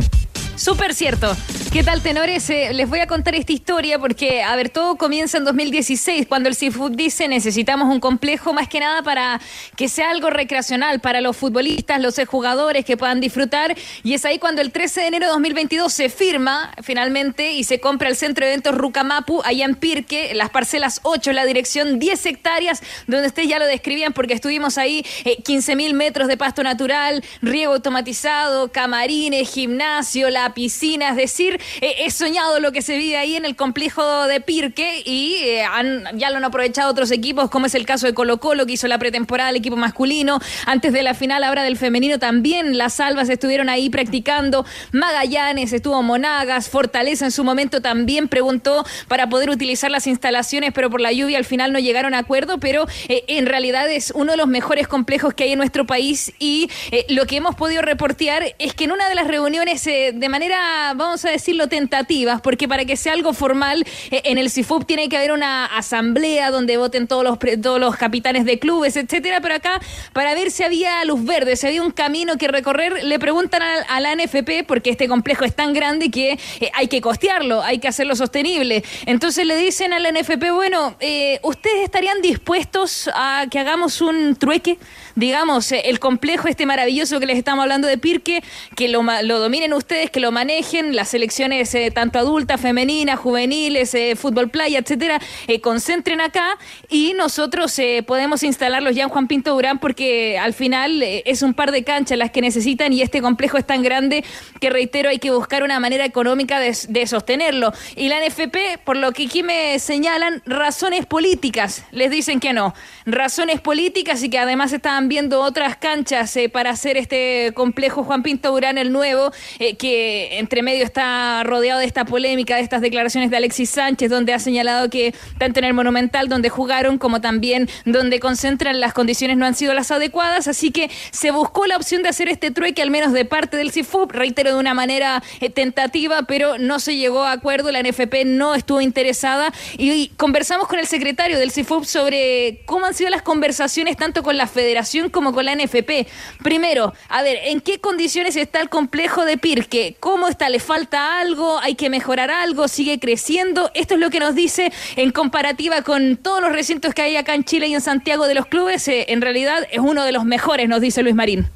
[0.56, 1.36] Súper cierto.
[1.74, 2.48] ¿Qué tal, tenores?
[2.52, 6.48] Eh, les voy a contar esta historia porque, a ver, todo comienza en 2016, cuando
[6.48, 9.42] el Seafood dice necesitamos un complejo más que nada para
[9.76, 13.76] que sea algo recreacional para los futbolistas, los jugadores que puedan disfrutar.
[14.04, 17.80] Y es ahí cuando el 13 de enero de 2022 se firma finalmente y se
[17.80, 22.26] compra el centro de eventos Rucamapu, allá en Pirque, las parcelas 8, la dirección 10
[22.28, 25.04] hectáreas, donde ustedes ya lo describían porque estuvimos ahí,
[25.44, 31.96] 15 mil metros de pasto natural, riego automatizado, camarines, gimnasio, la piscina, es decir, eh,
[32.00, 36.18] he soñado lo que se vive ahí en el complejo de Pirque y eh, han,
[36.18, 38.88] ya lo han aprovechado otros equipos, como es el caso de Colo Colo, que hizo
[38.88, 43.30] la pretemporada del equipo masculino, antes de la final ahora del femenino también, las salvas
[43.30, 49.92] estuvieron ahí practicando, Magallanes, estuvo Monagas, Fortaleza en su momento también preguntó para poder utilizar
[49.92, 53.46] las instalaciones, pero por la lluvia al final no llegaron a acuerdo, pero eh, en
[53.46, 56.70] realidad es uno de los mejores complejos que hay en nuestro país y
[57.10, 61.23] lo que hemos podido reportear es que en una de las reuniones de manera, vamos
[61.26, 65.15] a decirlo, tentativas, porque para que sea algo formal, eh, en el CIFUP tiene que
[65.15, 69.80] haber una asamblea donde voten todos los, todos los capitanes de clubes, etcétera, pero acá,
[70.11, 73.99] para ver si había luz verde, si había un camino que recorrer, le preguntan a,
[73.99, 77.88] la NFP, porque este complejo es tan grande que eh, hay que costearlo, hay que
[77.88, 78.84] hacerlo sostenible.
[79.05, 84.35] Entonces le dicen a la NFP, bueno, eh, ¿ustedes estarían dispuestos a que hagamos un
[84.35, 84.80] trueque?
[85.15, 88.44] Digamos, el complejo este maravilloso que les estamos hablando de Pirque,
[88.76, 93.94] que lo, lo dominen ustedes, que lo manejen, las selecciones eh, tanto adultas, femeninas, juveniles,
[93.94, 96.57] eh, fútbol playa, etcétera, eh, concentren acá
[96.90, 101.72] y nosotros podemos instalarlos ya en Juan Pinto Durán porque al final es un par
[101.72, 104.23] de canchas las que necesitan y este complejo es tan grande
[104.60, 107.73] que reitero hay que buscar una manera económica de, de sostenerlo.
[107.95, 112.73] Y la NFP, por lo que aquí me señalan, razones políticas, les dicen que no,
[113.06, 118.52] razones políticas y que además estaban viendo otras canchas para hacer este complejo Juan Pinto
[118.52, 119.32] Durán el nuevo,
[119.78, 124.34] que entre medio está rodeado de esta polémica, de estas declaraciones de Alexis Sánchez, donde
[124.34, 129.38] ha señalado que tanto en el Monumental, donde jugaron, como también donde concentran las condiciones
[129.38, 132.82] no han sido las adecuadas, así que se buscó la opción de hacer este trueque,
[132.82, 136.96] al menos de parte del CIFUP, reitero, de una manera eh, tentativa, pero no se
[136.96, 139.54] llegó a acuerdo, la NFP no estuvo interesada.
[139.78, 144.38] Y, conversamos con el secretario del CIFUP sobre cómo han sido las conversaciones tanto con
[144.38, 146.07] la federación como con la NFP.
[146.44, 149.95] Primero, a ver, ¿en qué condiciones está el complejo de Pirque?
[149.99, 150.49] ¿Cómo está?
[150.49, 151.60] ¿Le falta algo?
[151.60, 152.68] ¿Hay que mejorar algo?
[152.68, 153.72] ¿Sigue creciendo?
[153.74, 157.36] Esto es lo que nos dice en comparativa con todos los recintos que hay acá
[157.36, 158.88] en Chile y en Santiago de los clubes.
[158.88, 161.49] Eh, en realidad es uno de los mejores, nos dice Luis Marín.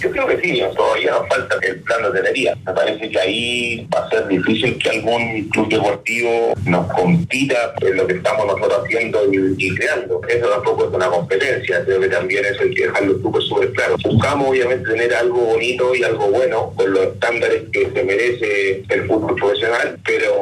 [0.00, 2.56] Yo creo que sí, todavía nos falta el plan de hotelería.
[2.66, 7.96] Me parece que ahí va a ser difícil que algún club deportivo nos compita en
[7.96, 10.20] lo que estamos nosotros haciendo y, creando.
[10.28, 13.96] Eso tampoco es una competencia, creo que también eso hay que dejarlo súper, súper claro.
[14.04, 19.06] Buscamos obviamente tener algo bonito y algo bueno con los estándares que se merece el
[19.06, 20.32] fútbol profesional, pero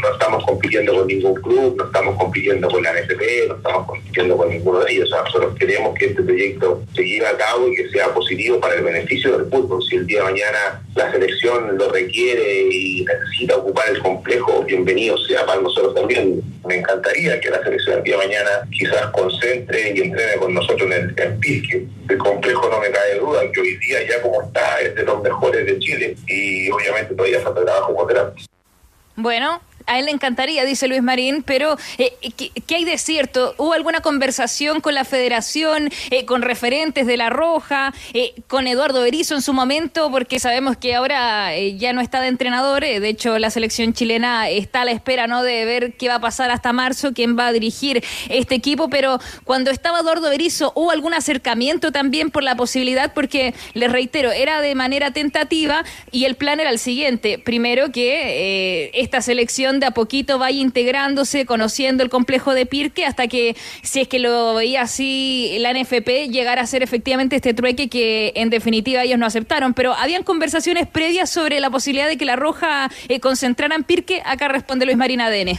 [0.00, 4.36] no estamos compitiendo con ningún club, no estamos compitiendo con la NFP, no estamos compitiendo
[4.36, 5.10] con ninguno de ellos.
[5.10, 8.82] nosotros queremos que este proyecto se lleve a cabo y que sea positivo para el
[8.82, 9.82] beneficio del fútbol.
[9.82, 15.16] Si el día de mañana la selección lo requiere y necesita ocupar el complejo, bienvenido
[15.18, 16.42] sea para nosotros también.
[16.66, 20.82] Me encantaría que la selección el día de mañana quizás concentre y entrene con nosotros
[20.82, 21.86] en el, en Pirque.
[22.08, 25.22] El complejo no me cae duda que hoy día ya como está es de los
[25.22, 28.42] mejores de Chile y obviamente todavía falta trabajo por delante.
[29.16, 32.12] Bueno, a él le encantaría, dice Luis Marín, pero eh,
[32.66, 33.54] ¿qué, hay de cierto?
[33.56, 39.02] ¿Hubo alguna conversación con la federación, eh, con referentes de La Roja, eh, con Eduardo
[39.02, 40.10] Berizzo en su momento?
[40.10, 44.82] Porque sabemos que ahora ya no está de entrenador, de hecho la selección chilena está
[44.82, 45.42] a la espera ¿no?
[45.42, 49.20] de ver qué va a pasar hasta marzo, quién va a dirigir este equipo, pero
[49.44, 53.14] cuando estaba Eduardo Berizzo, ¿hubo algún acercamiento también por la posibilidad?
[53.14, 58.90] Porque, les reitero, era de manera tentativa y el plan era el siguiente, primero que
[58.94, 64.00] esta selección de a poquito vaya integrándose, conociendo el complejo de Pirque, hasta que, si
[64.00, 68.50] es que lo veía así la NFP, llegara a ser efectivamente este trueque que en
[68.50, 69.74] definitiva ellos no aceptaron.
[69.74, 74.22] Pero habían conversaciones previas sobre la posibilidad de que la Roja eh, concentrara en Pirque.
[74.24, 75.58] Acá responde Luis Marina ADN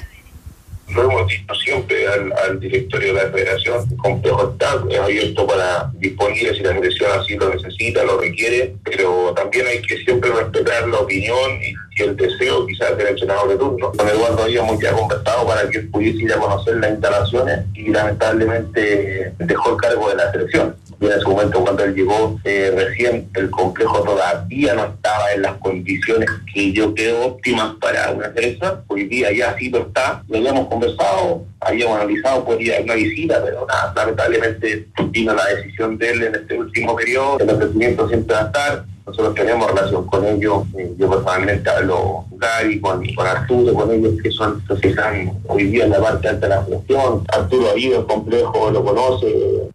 [0.89, 6.55] lo dicho siempre al, directorio de la federación, el complejo está es abierto para disponible
[6.55, 10.99] si la selección así lo necesita, lo requiere, pero también hay que siempre respetar la
[10.99, 11.73] opinión y
[12.03, 13.91] el deseo quizás del entrenador de turno.
[13.91, 19.33] Con Eduardo habíamos ya conversado para que él pudiese ir conocer las instalaciones y lamentablemente
[19.39, 20.75] dejó el cargo de la selección.
[20.99, 25.43] Y en ese momento cuando él llegó eh, recién el complejo todavía no estaba en
[25.43, 28.83] las condiciones que yo creo óptimas para una selección.
[28.87, 32.95] Hoy día ya sí lo está, lo habíamos conversado, habíamos analizado por ir a una
[32.95, 38.07] visita, pero nada, lamentablemente vino la decisión de él en este último periodo, el ofrecimiento
[38.07, 42.79] siempre va a estar, nosotros tenemos relación con ellos, eh, yo personalmente hablo con Gary,
[42.79, 46.27] con, con Arturo, con ellos que son los que están hoy día en la parte
[46.27, 49.71] alta de la función, Arturo ha ido al complejo, lo conoce,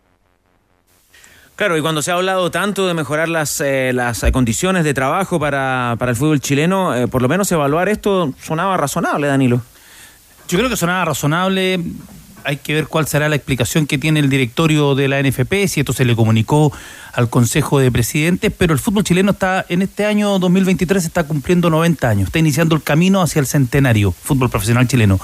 [1.62, 4.94] Claro, y cuando se ha hablado tanto de mejorar las, eh, las eh, condiciones de
[4.94, 9.60] trabajo para, para el fútbol chileno, eh, por lo menos evaluar esto sonaba razonable, Danilo.
[10.48, 11.78] Yo creo que sonaba razonable.
[12.44, 15.80] Hay que ver cuál será la explicación que tiene el directorio de la NFP, si
[15.80, 16.72] esto se le comunicó
[17.12, 21.68] al Consejo de Presidentes, pero el fútbol chileno está en este año 2023 está cumpliendo
[21.70, 25.20] 90 años, está iniciando el camino hacia el centenario, fútbol profesional chileno.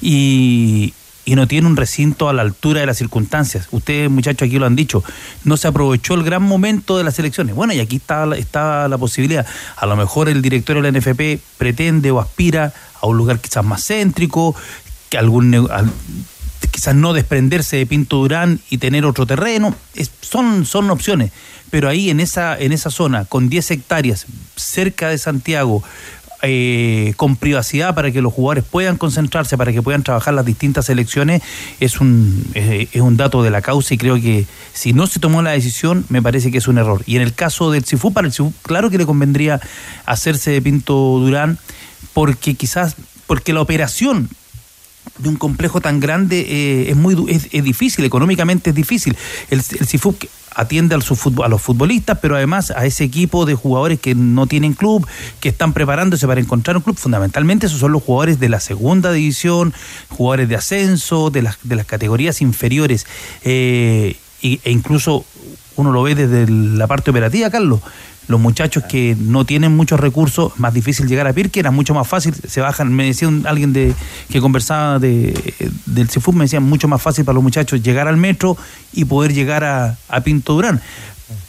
[0.00, 0.94] Y,
[1.24, 3.68] y no tiene un recinto a la altura de las circunstancias.
[3.70, 5.04] Ustedes, muchachos, aquí lo han dicho.
[5.44, 7.54] No se aprovechó el gran momento de las elecciones.
[7.54, 9.46] Bueno, y aquí está, está la posibilidad.
[9.76, 13.64] A lo mejor el directorio de la NFP pretende o aspira a un lugar quizás
[13.64, 14.54] más céntrico,
[15.10, 15.92] que algún al-
[16.70, 19.74] quizás no desprenderse de Pinto Durán y tener otro terreno.
[20.20, 21.32] Son, son opciones.
[21.70, 24.26] Pero ahí en esa, en esa zona, con 10 hectáreas,
[24.56, 25.82] cerca de Santiago,
[26.44, 30.86] eh, con privacidad para que los jugadores puedan concentrarse, para que puedan trabajar las distintas
[30.86, 31.40] selecciones,
[31.78, 35.40] es un, es un dato de la causa y creo que si no se tomó
[35.40, 37.04] la decisión, me parece que es un error.
[37.06, 39.60] Y en el caso del Cifú, para el Cifú, claro que le convendría
[40.04, 41.58] hacerse de Pinto Durán,
[42.12, 42.96] porque quizás,
[43.28, 44.28] porque la operación
[45.18, 49.16] de un complejo tan grande eh, es muy es, es difícil, económicamente es difícil.
[49.50, 50.16] El, el CIFUB
[50.54, 54.46] atiende al su a los futbolistas, pero además a ese equipo de jugadores que no
[54.46, 55.06] tienen club,
[55.40, 56.96] que están preparándose para encontrar un club.
[56.96, 59.72] Fundamentalmente esos son los jugadores de la segunda división,
[60.08, 63.06] jugadores de ascenso, de las, de las categorías inferiores.
[63.44, 65.24] eh, e incluso
[65.76, 67.80] uno lo ve desde la parte operativa, Carlos.
[68.28, 72.06] Los muchachos que no tienen muchos recursos, más difícil llegar a Pirque, era mucho más
[72.06, 73.94] fácil, se bajan, me decía un- alguien de
[74.30, 75.34] que conversaba de,
[75.86, 78.56] del CIFUB, me decía mucho más fácil para los muchachos llegar al metro
[78.92, 80.80] y poder llegar a, a Pinto Durán.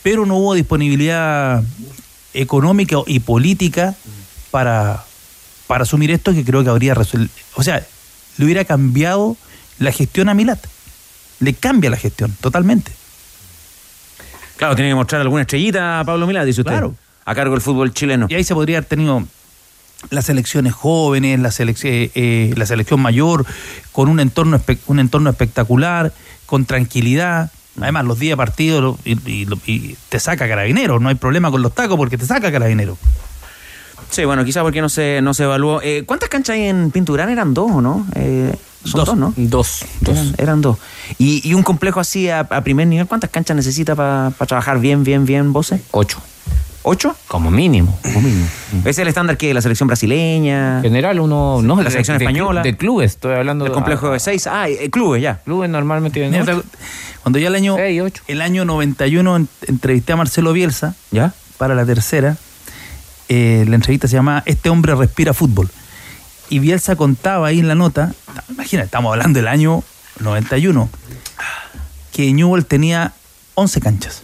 [0.01, 1.63] Pero no hubo disponibilidad
[2.33, 3.95] económica y política
[4.51, 5.03] para,
[5.67, 7.33] para asumir esto que creo que habría resuelto.
[7.55, 7.85] O sea,
[8.37, 9.37] le hubiera cambiado
[9.79, 10.59] la gestión a Milat.
[11.39, 12.91] Le cambia la gestión, totalmente.
[14.63, 16.71] Claro, tiene que mostrar alguna estrellita a Pablo Milá, dice usted.
[16.71, 16.95] Claro.
[17.25, 18.27] A cargo del fútbol chileno.
[18.29, 19.21] Y ahí se podría haber tenido
[20.09, 23.45] las selecciones jóvenes, la, selec- eh, eh, la selección mayor,
[23.91, 26.13] con un entorno, un entorno espectacular,
[26.45, 27.51] con tranquilidad.
[27.81, 30.97] Además, los días de partido y, y lo- y te saca carabinero.
[31.01, 32.97] No hay problema con los tacos porque te saca carabinero.
[34.11, 35.81] Sí, bueno, quizás porque no se, no se evaluó.
[35.81, 37.27] Eh, ¿Cuántas canchas hay en Pinturán?
[37.29, 38.07] Eran dos, ¿o no?
[38.15, 39.33] Eh, son dos, ¿no?
[39.37, 39.85] Dos.
[40.07, 40.77] Eran, eran dos.
[41.17, 45.03] Y, y un complejo así a, a primer nivel, ¿cuántas canchas necesita para trabajar bien,
[45.03, 45.81] bien, bien, Bose?
[45.91, 46.19] Ocho.
[46.85, 47.15] ¿Ocho?
[47.29, 47.97] Como mínimo.
[48.03, 48.45] Como mínimo.
[48.81, 50.81] ¿Ese es el estándar que la selección brasileña?
[50.81, 51.61] General, uno.
[51.63, 52.61] No, la de- selección de española.
[52.61, 54.47] De clubes, estoy hablando El complejo de seis.
[54.47, 55.37] Ah, eh, clubes ya.
[55.45, 56.61] Clubes normalmente tienen ocho.
[57.21, 61.33] Cuando ya el año, el año 91 en- entrevisté a Marcelo Bielsa ¿Ya?
[61.57, 62.35] para la tercera,
[63.29, 65.69] eh, la entrevista se llama Este hombre respira fútbol.
[66.49, 68.13] Y Bielsa contaba ahí en la nota,
[68.49, 69.83] imagina, estamos hablando del año
[70.19, 70.89] 91,
[72.11, 73.13] que Newell tenía
[73.55, 74.21] 11 canchas.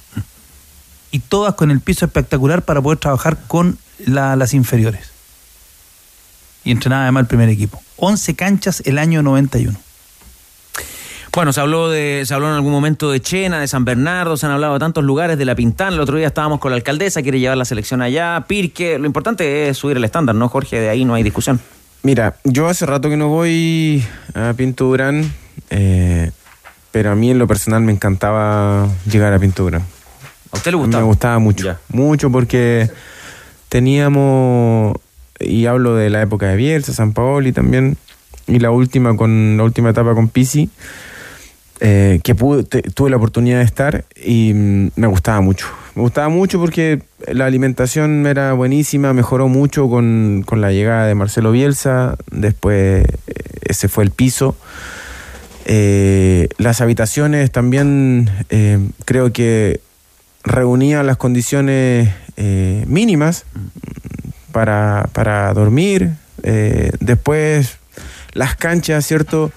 [1.12, 5.10] Y todas con el piso espectacular para poder trabajar con la- las inferiores.
[6.64, 7.82] Y entrenaba además el primer equipo.
[7.98, 9.78] 11 canchas el año 91.
[11.34, 14.46] Bueno, se habló de, se habló en algún momento de Chena, de San Bernardo, se
[14.46, 15.96] han hablado de tantos lugares, de La Pintana.
[15.96, 19.00] El otro día estábamos con la alcaldesa, quiere llevar la selección allá, Pirque.
[19.00, 20.80] Lo importante es subir el estándar, ¿no, Jorge?
[20.80, 21.60] De ahí no hay discusión.
[22.02, 24.04] Mira, yo hace rato que no voy
[24.34, 25.34] a Pinto Durán,
[25.70, 26.32] eh,
[26.92, 29.84] pero a mí en lo personal me encantaba llegar a Pinto Durán.
[30.52, 31.04] ¿A usted le gustaba?
[31.04, 32.90] Me gustaba mucho, mucho porque
[33.68, 34.96] teníamos,
[35.40, 37.98] y hablo de la época de Bielsa, San Paoli también,
[38.48, 40.70] y la última con la última etapa con Pisi,
[41.82, 45.68] eh, que pude- tuve la oportunidad de estar y mm, me gustaba mucho.
[45.96, 51.16] Me gustaba mucho porque la alimentación era buenísima, mejoró mucho con, con la llegada de
[51.16, 53.34] Marcelo Bielsa, después eh,
[53.64, 54.56] ese fue el piso.
[55.66, 58.30] Eh, las habitaciones también
[59.06, 59.82] creo que
[60.44, 62.10] reunían las condiciones
[62.88, 63.46] mínimas
[64.52, 66.12] para, para dormir.
[67.00, 67.78] Después
[68.34, 69.52] las canchas, ¿cierto?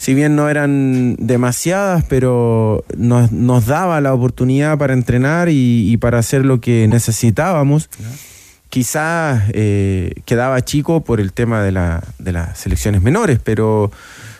[0.00, 5.98] Si bien no eran demasiadas, pero nos, nos daba la oportunidad para entrenar y, y
[5.98, 7.90] para hacer lo que necesitábamos.
[8.70, 13.92] quizás eh, quedaba chico por el tema de, la, de las selecciones menores, pero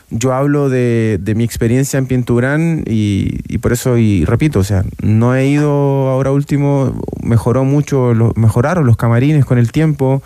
[0.09, 4.63] yo hablo de, de mi experiencia en Pinturán y, y por eso, y repito, o
[4.63, 10.23] sea, no he ido ahora último, mejoró mucho, mejoraron los camarines con el tiempo,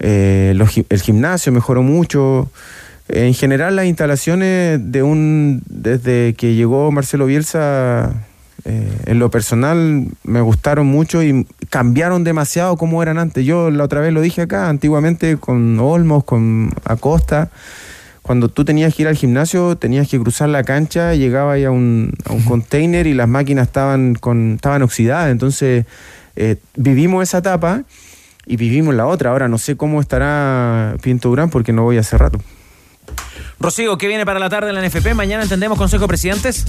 [0.00, 2.50] eh, los el gimnasio mejoró mucho.
[3.08, 8.26] En general las instalaciones de un desde que llegó Marcelo Bielsa
[8.64, 13.44] eh, en lo personal me gustaron mucho y cambiaron demasiado como eran antes.
[13.44, 17.50] Yo la otra vez lo dije acá, antiguamente con Olmos, con Acosta,
[18.22, 21.70] cuando tú tenías que ir al gimnasio, tenías que cruzar la cancha, llegaba ahí a
[21.70, 25.30] un, a un container y las máquinas estaban, con, estaban oxidadas.
[25.30, 25.86] Entonces
[26.34, 27.84] eh, vivimos esa etapa
[28.44, 29.30] y vivimos la otra.
[29.30, 32.40] Ahora no sé cómo estará Pinto Durán porque no voy hace rato.
[33.58, 35.14] Rocío, ¿qué viene para la tarde en la NFP?
[35.14, 36.66] Mañana entendemos Consejo de Presidentes.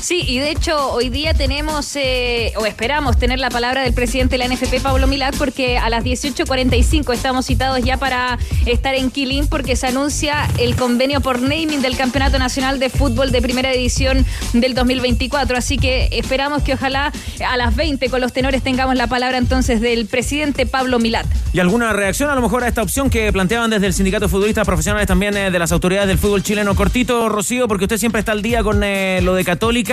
[0.00, 4.38] Sí, y de hecho hoy día tenemos, eh, o esperamos tener la palabra del presidente
[4.38, 9.10] de la NFP, Pablo Milad, porque a las 18.45 estamos citados ya para estar en
[9.10, 13.72] Quilín, porque se anuncia el convenio por naming del Campeonato Nacional de Fútbol de Primera
[13.72, 14.24] Edición
[14.54, 15.56] del 2024.
[15.56, 17.12] Así que esperamos que ojalá
[17.46, 21.26] a las 20 con los tenores tengamos la palabra entonces del presidente Pablo Milad.
[21.52, 24.30] ¿Y alguna reacción a lo mejor a esta opción que planteaban desde el Sindicato de
[24.30, 26.74] Futbolistas Profesionales también eh, de las autoridades del fútbol chileno?
[26.74, 29.89] Cortito, Rocío, porque usted siempre está al día con eh, lo de Católica.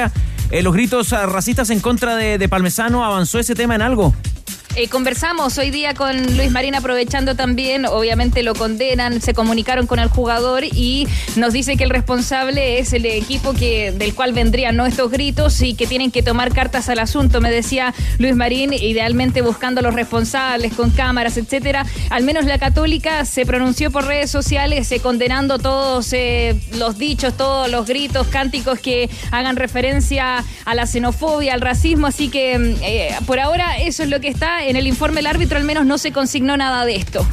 [0.51, 4.13] Eh, los gritos ah, racistas en contra de, de Palmesano, ¿avanzó ese tema en algo?
[4.79, 9.97] Eh, conversamos hoy día con Luis Marín aprovechando también, obviamente lo condenan, se comunicaron con
[9.97, 14.79] el jugador y nos dice que el responsable es el equipo que del cual vendrían
[14.81, 19.41] estos gritos y que tienen que tomar cartas al asunto, me decía Luis Marín, idealmente
[19.41, 21.83] buscando a los responsables con cámaras, etcétera.
[22.11, 27.35] Al menos la católica se pronunció por redes sociales eh, condenando todos eh, los dichos,
[27.35, 33.25] todos los gritos, cánticos que hagan referencia a la xenofobia, al racismo, así que mm,
[33.25, 34.66] por ahora eso es lo que está.
[34.67, 37.25] En el informe del árbitro al menos no se consignó nada de esto.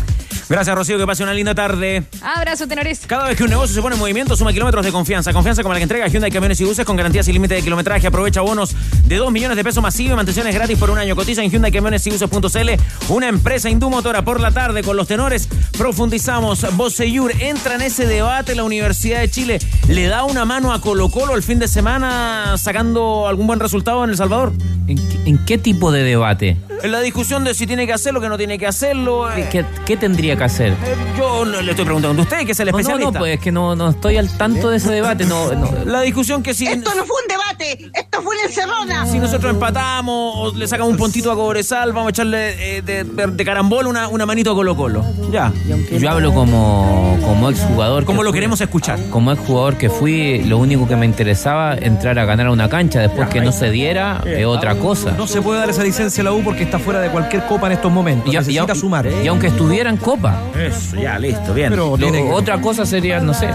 [0.48, 2.04] Gracias, Rocío, que pase una linda tarde.
[2.22, 3.00] Abrazo, tenores.
[3.06, 5.32] Cada vez que un negocio se pone en movimiento, suma kilómetros de confianza.
[5.32, 8.06] Confianza como la que entrega Hyundai Camiones y Buses con garantías y límite de kilometraje.
[8.06, 8.74] Aprovecha bonos
[9.06, 11.16] de 2 millones de pesos masivo y mantenciones gratis por un año.
[11.16, 12.70] Cotiza en Hyundai Camiones y Buses.cl,
[13.08, 15.48] una empresa indumotora por la tarde con los tenores.
[15.78, 16.66] Profundizamos.
[16.76, 18.54] Boseyur entra en ese debate.
[18.54, 19.58] La Universidad de Chile
[19.88, 24.02] le da una mano a Colo Colo el fin de semana sacando algún buen resultado
[24.04, 24.52] en El Salvador.
[24.86, 26.56] ¿En, qué- en qué tipo de debate?
[26.82, 29.30] En la discusión de si tiene que hacerlo, que no tiene que hacerlo.
[29.32, 30.74] eh, ¿Qué, qué tendría que hacer?
[31.18, 33.12] Yo no le estoy preguntando a usted, que es el No, no, especialista.
[33.12, 35.24] no, pues es que no, no estoy al tanto de ese debate.
[35.24, 35.70] No, no.
[35.84, 39.06] La discusión que si, Esto no fue un debate, esto fue en el Cerrona.
[39.06, 43.04] si nosotros empatamos o le sacamos un puntito a Cobresal, vamos a echarle eh, de,
[43.04, 45.04] de, de carambola una, una manito a Colo Colo.
[45.30, 45.52] Ya.
[45.98, 48.04] Yo hablo como, como exjugador.
[48.04, 48.36] Como que lo fui.
[48.38, 48.98] queremos escuchar.
[49.10, 53.00] Como exjugador que fui, lo único que me interesaba entrar a ganar una cancha.
[53.00, 55.12] Después que no se diera, es otra cosa.
[55.12, 57.66] No se puede dar esa licencia a la U porque está fuera de cualquier copa
[57.66, 58.32] en estos momentos.
[58.32, 59.06] Y, Necesita y- sumar.
[59.06, 59.96] y aunque estuviera en
[60.32, 60.40] copa.
[60.58, 61.70] Eso, ya, listo, bien.
[61.70, 63.48] Pero Lo- tiene que- otra cosa sería, no sé.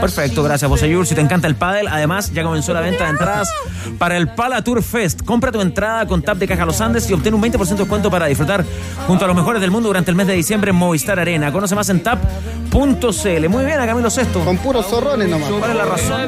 [0.00, 1.06] Perfecto, gracias, Boseyur.
[1.06, 3.48] Si te encanta el pádel, además ya comenzó la venta de entradas
[3.98, 5.22] para el Pala Tour Fest.
[5.24, 8.10] Compra tu entrada con Tap de Caja Los Andes y obtén un 20% de descuento
[8.10, 8.64] para disfrutar
[9.06, 11.50] junto a los mejores del mundo durante el mes de diciembre en Movistar Arena.
[11.52, 13.48] Conoce más en tap.cl.
[13.48, 14.40] Muy bien, a Camilo Sexto.
[14.44, 15.50] Con puros zorrones nomás.
[15.50, 16.20] ¿Cuál es la razón?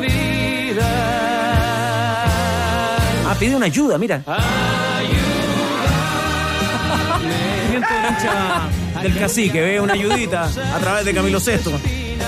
[3.26, 4.22] Ah, pide una ayuda, mira.
[7.74, 11.78] Movimiento del cacique, ve una ayudita a través de Camilo Sesto.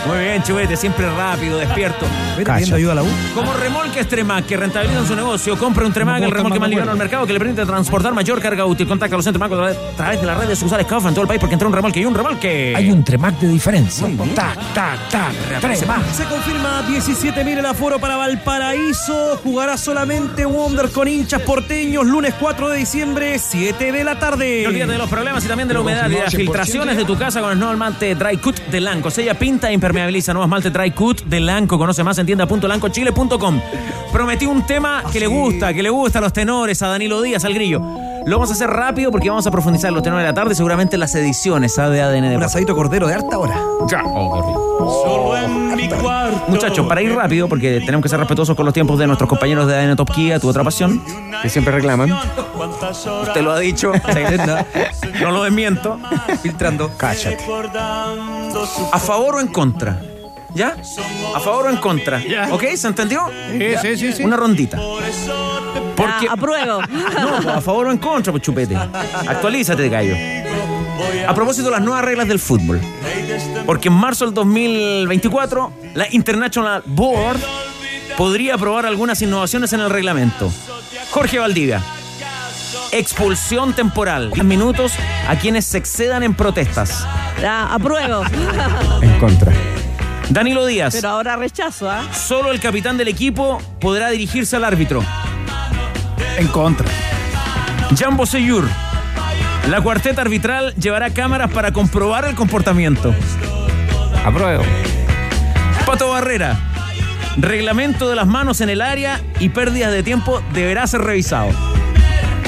[0.06, 2.06] Muy bien, chubete, siempre rápido, despierto.
[2.36, 3.08] ¿Vete pidiendo ayuda a la U?
[3.34, 6.98] Como remolques Tremac que rentabilizan su negocio, compre un Tremac, el remolque más liviano al
[6.98, 8.86] mercado que le permite transportar mayor carga útil.
[8.86, 11.28] Contacta a los centros Tremac a través de las redes sucursales Kaufman en todo el
[11.28, 12.74] país porque entró un remolque y un remolque.
[12.76, 14.06] Hay un Tremac de diferencia.
[14.34, 15.60] Tac, tac, tac.
[15.60, 16.12] Tremac.
[16.12, 19.40] Se confirma 17.000 el aforo para Valparaíso.
[19.42, 22.06] Jugará solamente Wonder con hinchas porteños.
[22.06, 24.62] Lunes 4 de diciembre, 7 de la tarde.
[24.62, 27.04] No olvides de los problemas y también de la humedad y de las filtraciones de
[27.04, 29.10] tu casa con el nuevo Dry Cut de Lanco.
[29.10, 30.32] Sella, pinta e impermeabiliza.
[30.34, 31.78] Nuevo esmalte Dry Cut de Lanco.
[31.78, 33.60] Conoce más en tienda.lancochile.com.
[34.12, 37.44] Prometí un tema que le gusta, que le gusta a los tenores, a Danilo Díaz,
[37.44, 38.05] al grillo.
[38.26, 40.56] Lo vamos a hacer rápido porque vamos a profundizar en los tenores de la tarde,
[40.56, 41.88] seguramente en las ediciones ¿ah?
[41.88, 43.56] de ADN de Un asadito cordero de harta hora.
[43.88, 44.02] Ya.
[46.48, 49.68] Muchachos, para ir rápido, porque tenemos que ser respetuosos con los tiempos de nuestros compañeros
[49.68, 51.00] de ADN Top Kia, tu otra pasión.
[51.40, 52.12] Que siempre reclaman.
[53.22, 53.92] Usted lo ha dicho.
[55.22, 55.96] no lo desmiento.
[56.42, 56.90] Filtrando.
[56.96, 57.38] Cállate.
[58.90, 60.00] ¿A favor o en contra?
[60.56, 60.74] ¿Ya?
[61.34, 62.22] ¿A favor o en contra?
[62.50, 62.64] ¿Ok?
[62.76, 63.30] ¿Se entendió?
[63.50, 64.24] Sí, sí, sí, sí.
[64.24, 64.78] Una rondita.
[65.94, 66.26] Porque.
[66.28, 66.80] Ah, apruebo.
[67.20, 68.74] No, pues, a favor o en contra, pues chupete.
[68.74, 70.14] Actualízate, gallo.
[71.28, 72.80] A propósito de las nuevas reglas del fútbol.
[73.66, 77.38] Porque en marzo del 2024, la International Board
[78.16, 80.50] podría aprobar algunas innovaciones en el reglamento.
[81.10, 81.82] Jorge Valdivia.
[82.92, 84.30] Expulsión temporal.
[84.32, 84.92] 10 minutos
[85.28, 87.06] a quienes se excedan en protestas.
[87.42, 88.22] Ya, apruebo.
[89.02, 89.52] En contra.
[90.30, 90.94] Danilo Díaz.
[90.94, 92.02] Pero ahora rechazo, ¿ah?
[92.12, 95.02] Solo el capitán del equipo podrá dirigirse al árbitro.
[96.38, 96.86] En contra.
[97.96, 98.68] Jambo Seyur.
[99.68, 103.14] La cuarteta arbitral llevará cámaras para comprobar el comportamiento.
[104.24, 104.64] Apruebo.
[105.84, 106.58] Pato Barrera.
[107.36, 111.50] Reglamento de las manos en el área y pérdidas de tiempo deberá ser revisado.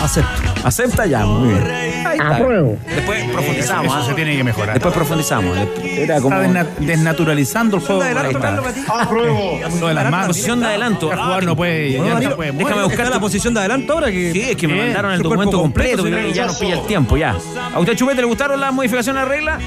[0.03, 0.55] Acepto.
[0.65, 1.65] Acepta ya, muy bien.
[2.07, 2.37] Ahí está.
[2.37, 2.79] Apruebo.
[2.95, 3.87] Después profundizamos.
[3.87, 4.07] Eso ¿ah?
[4.07, 4.75] se tiene que mejorar.
[4.75, 5.57] Después profundizamos.
[5.83, 6.37] Era como...
[6.41, 8.03] Está desna- desnaturalizando el juego.
[8.03, 8.61] Ahí está.
[9.01, 9.61] Apruebo.
[9.81, 10.29] Lo de las manos.
[10.29, 11.13] Posición de adelanto.
[11.13, 11.97] El jugador no puede.
[11.99, 14.11] Bueno, ya no Danilo, puede déjame ¿Está buscar la posición de adelanto ahora?
[14.11, 14.33] Que...
[14.33, 16.47] Sí, es que me mandaron el Su documento completo, sí, ya no.
[16.49, 17.37] nos pilla el tiempo, ya.
[17.75, 19.59] ¿A usted, Chupete, le gustaron las modificaciones a la regla?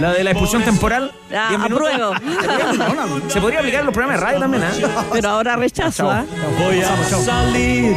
[0.00, 1.12] La de la expulsión temporal.
[1.30, 1.88] Ya, 10 minutos.
[1.88, 2.14] apruebo.
[3.28, 4.86] Se podría aplicar en los programas de radio también, ¿eh?
[5.12, 6.24] Pero ahora rechazo, ¿ah?
[6.58, 7.96] Voy a salir.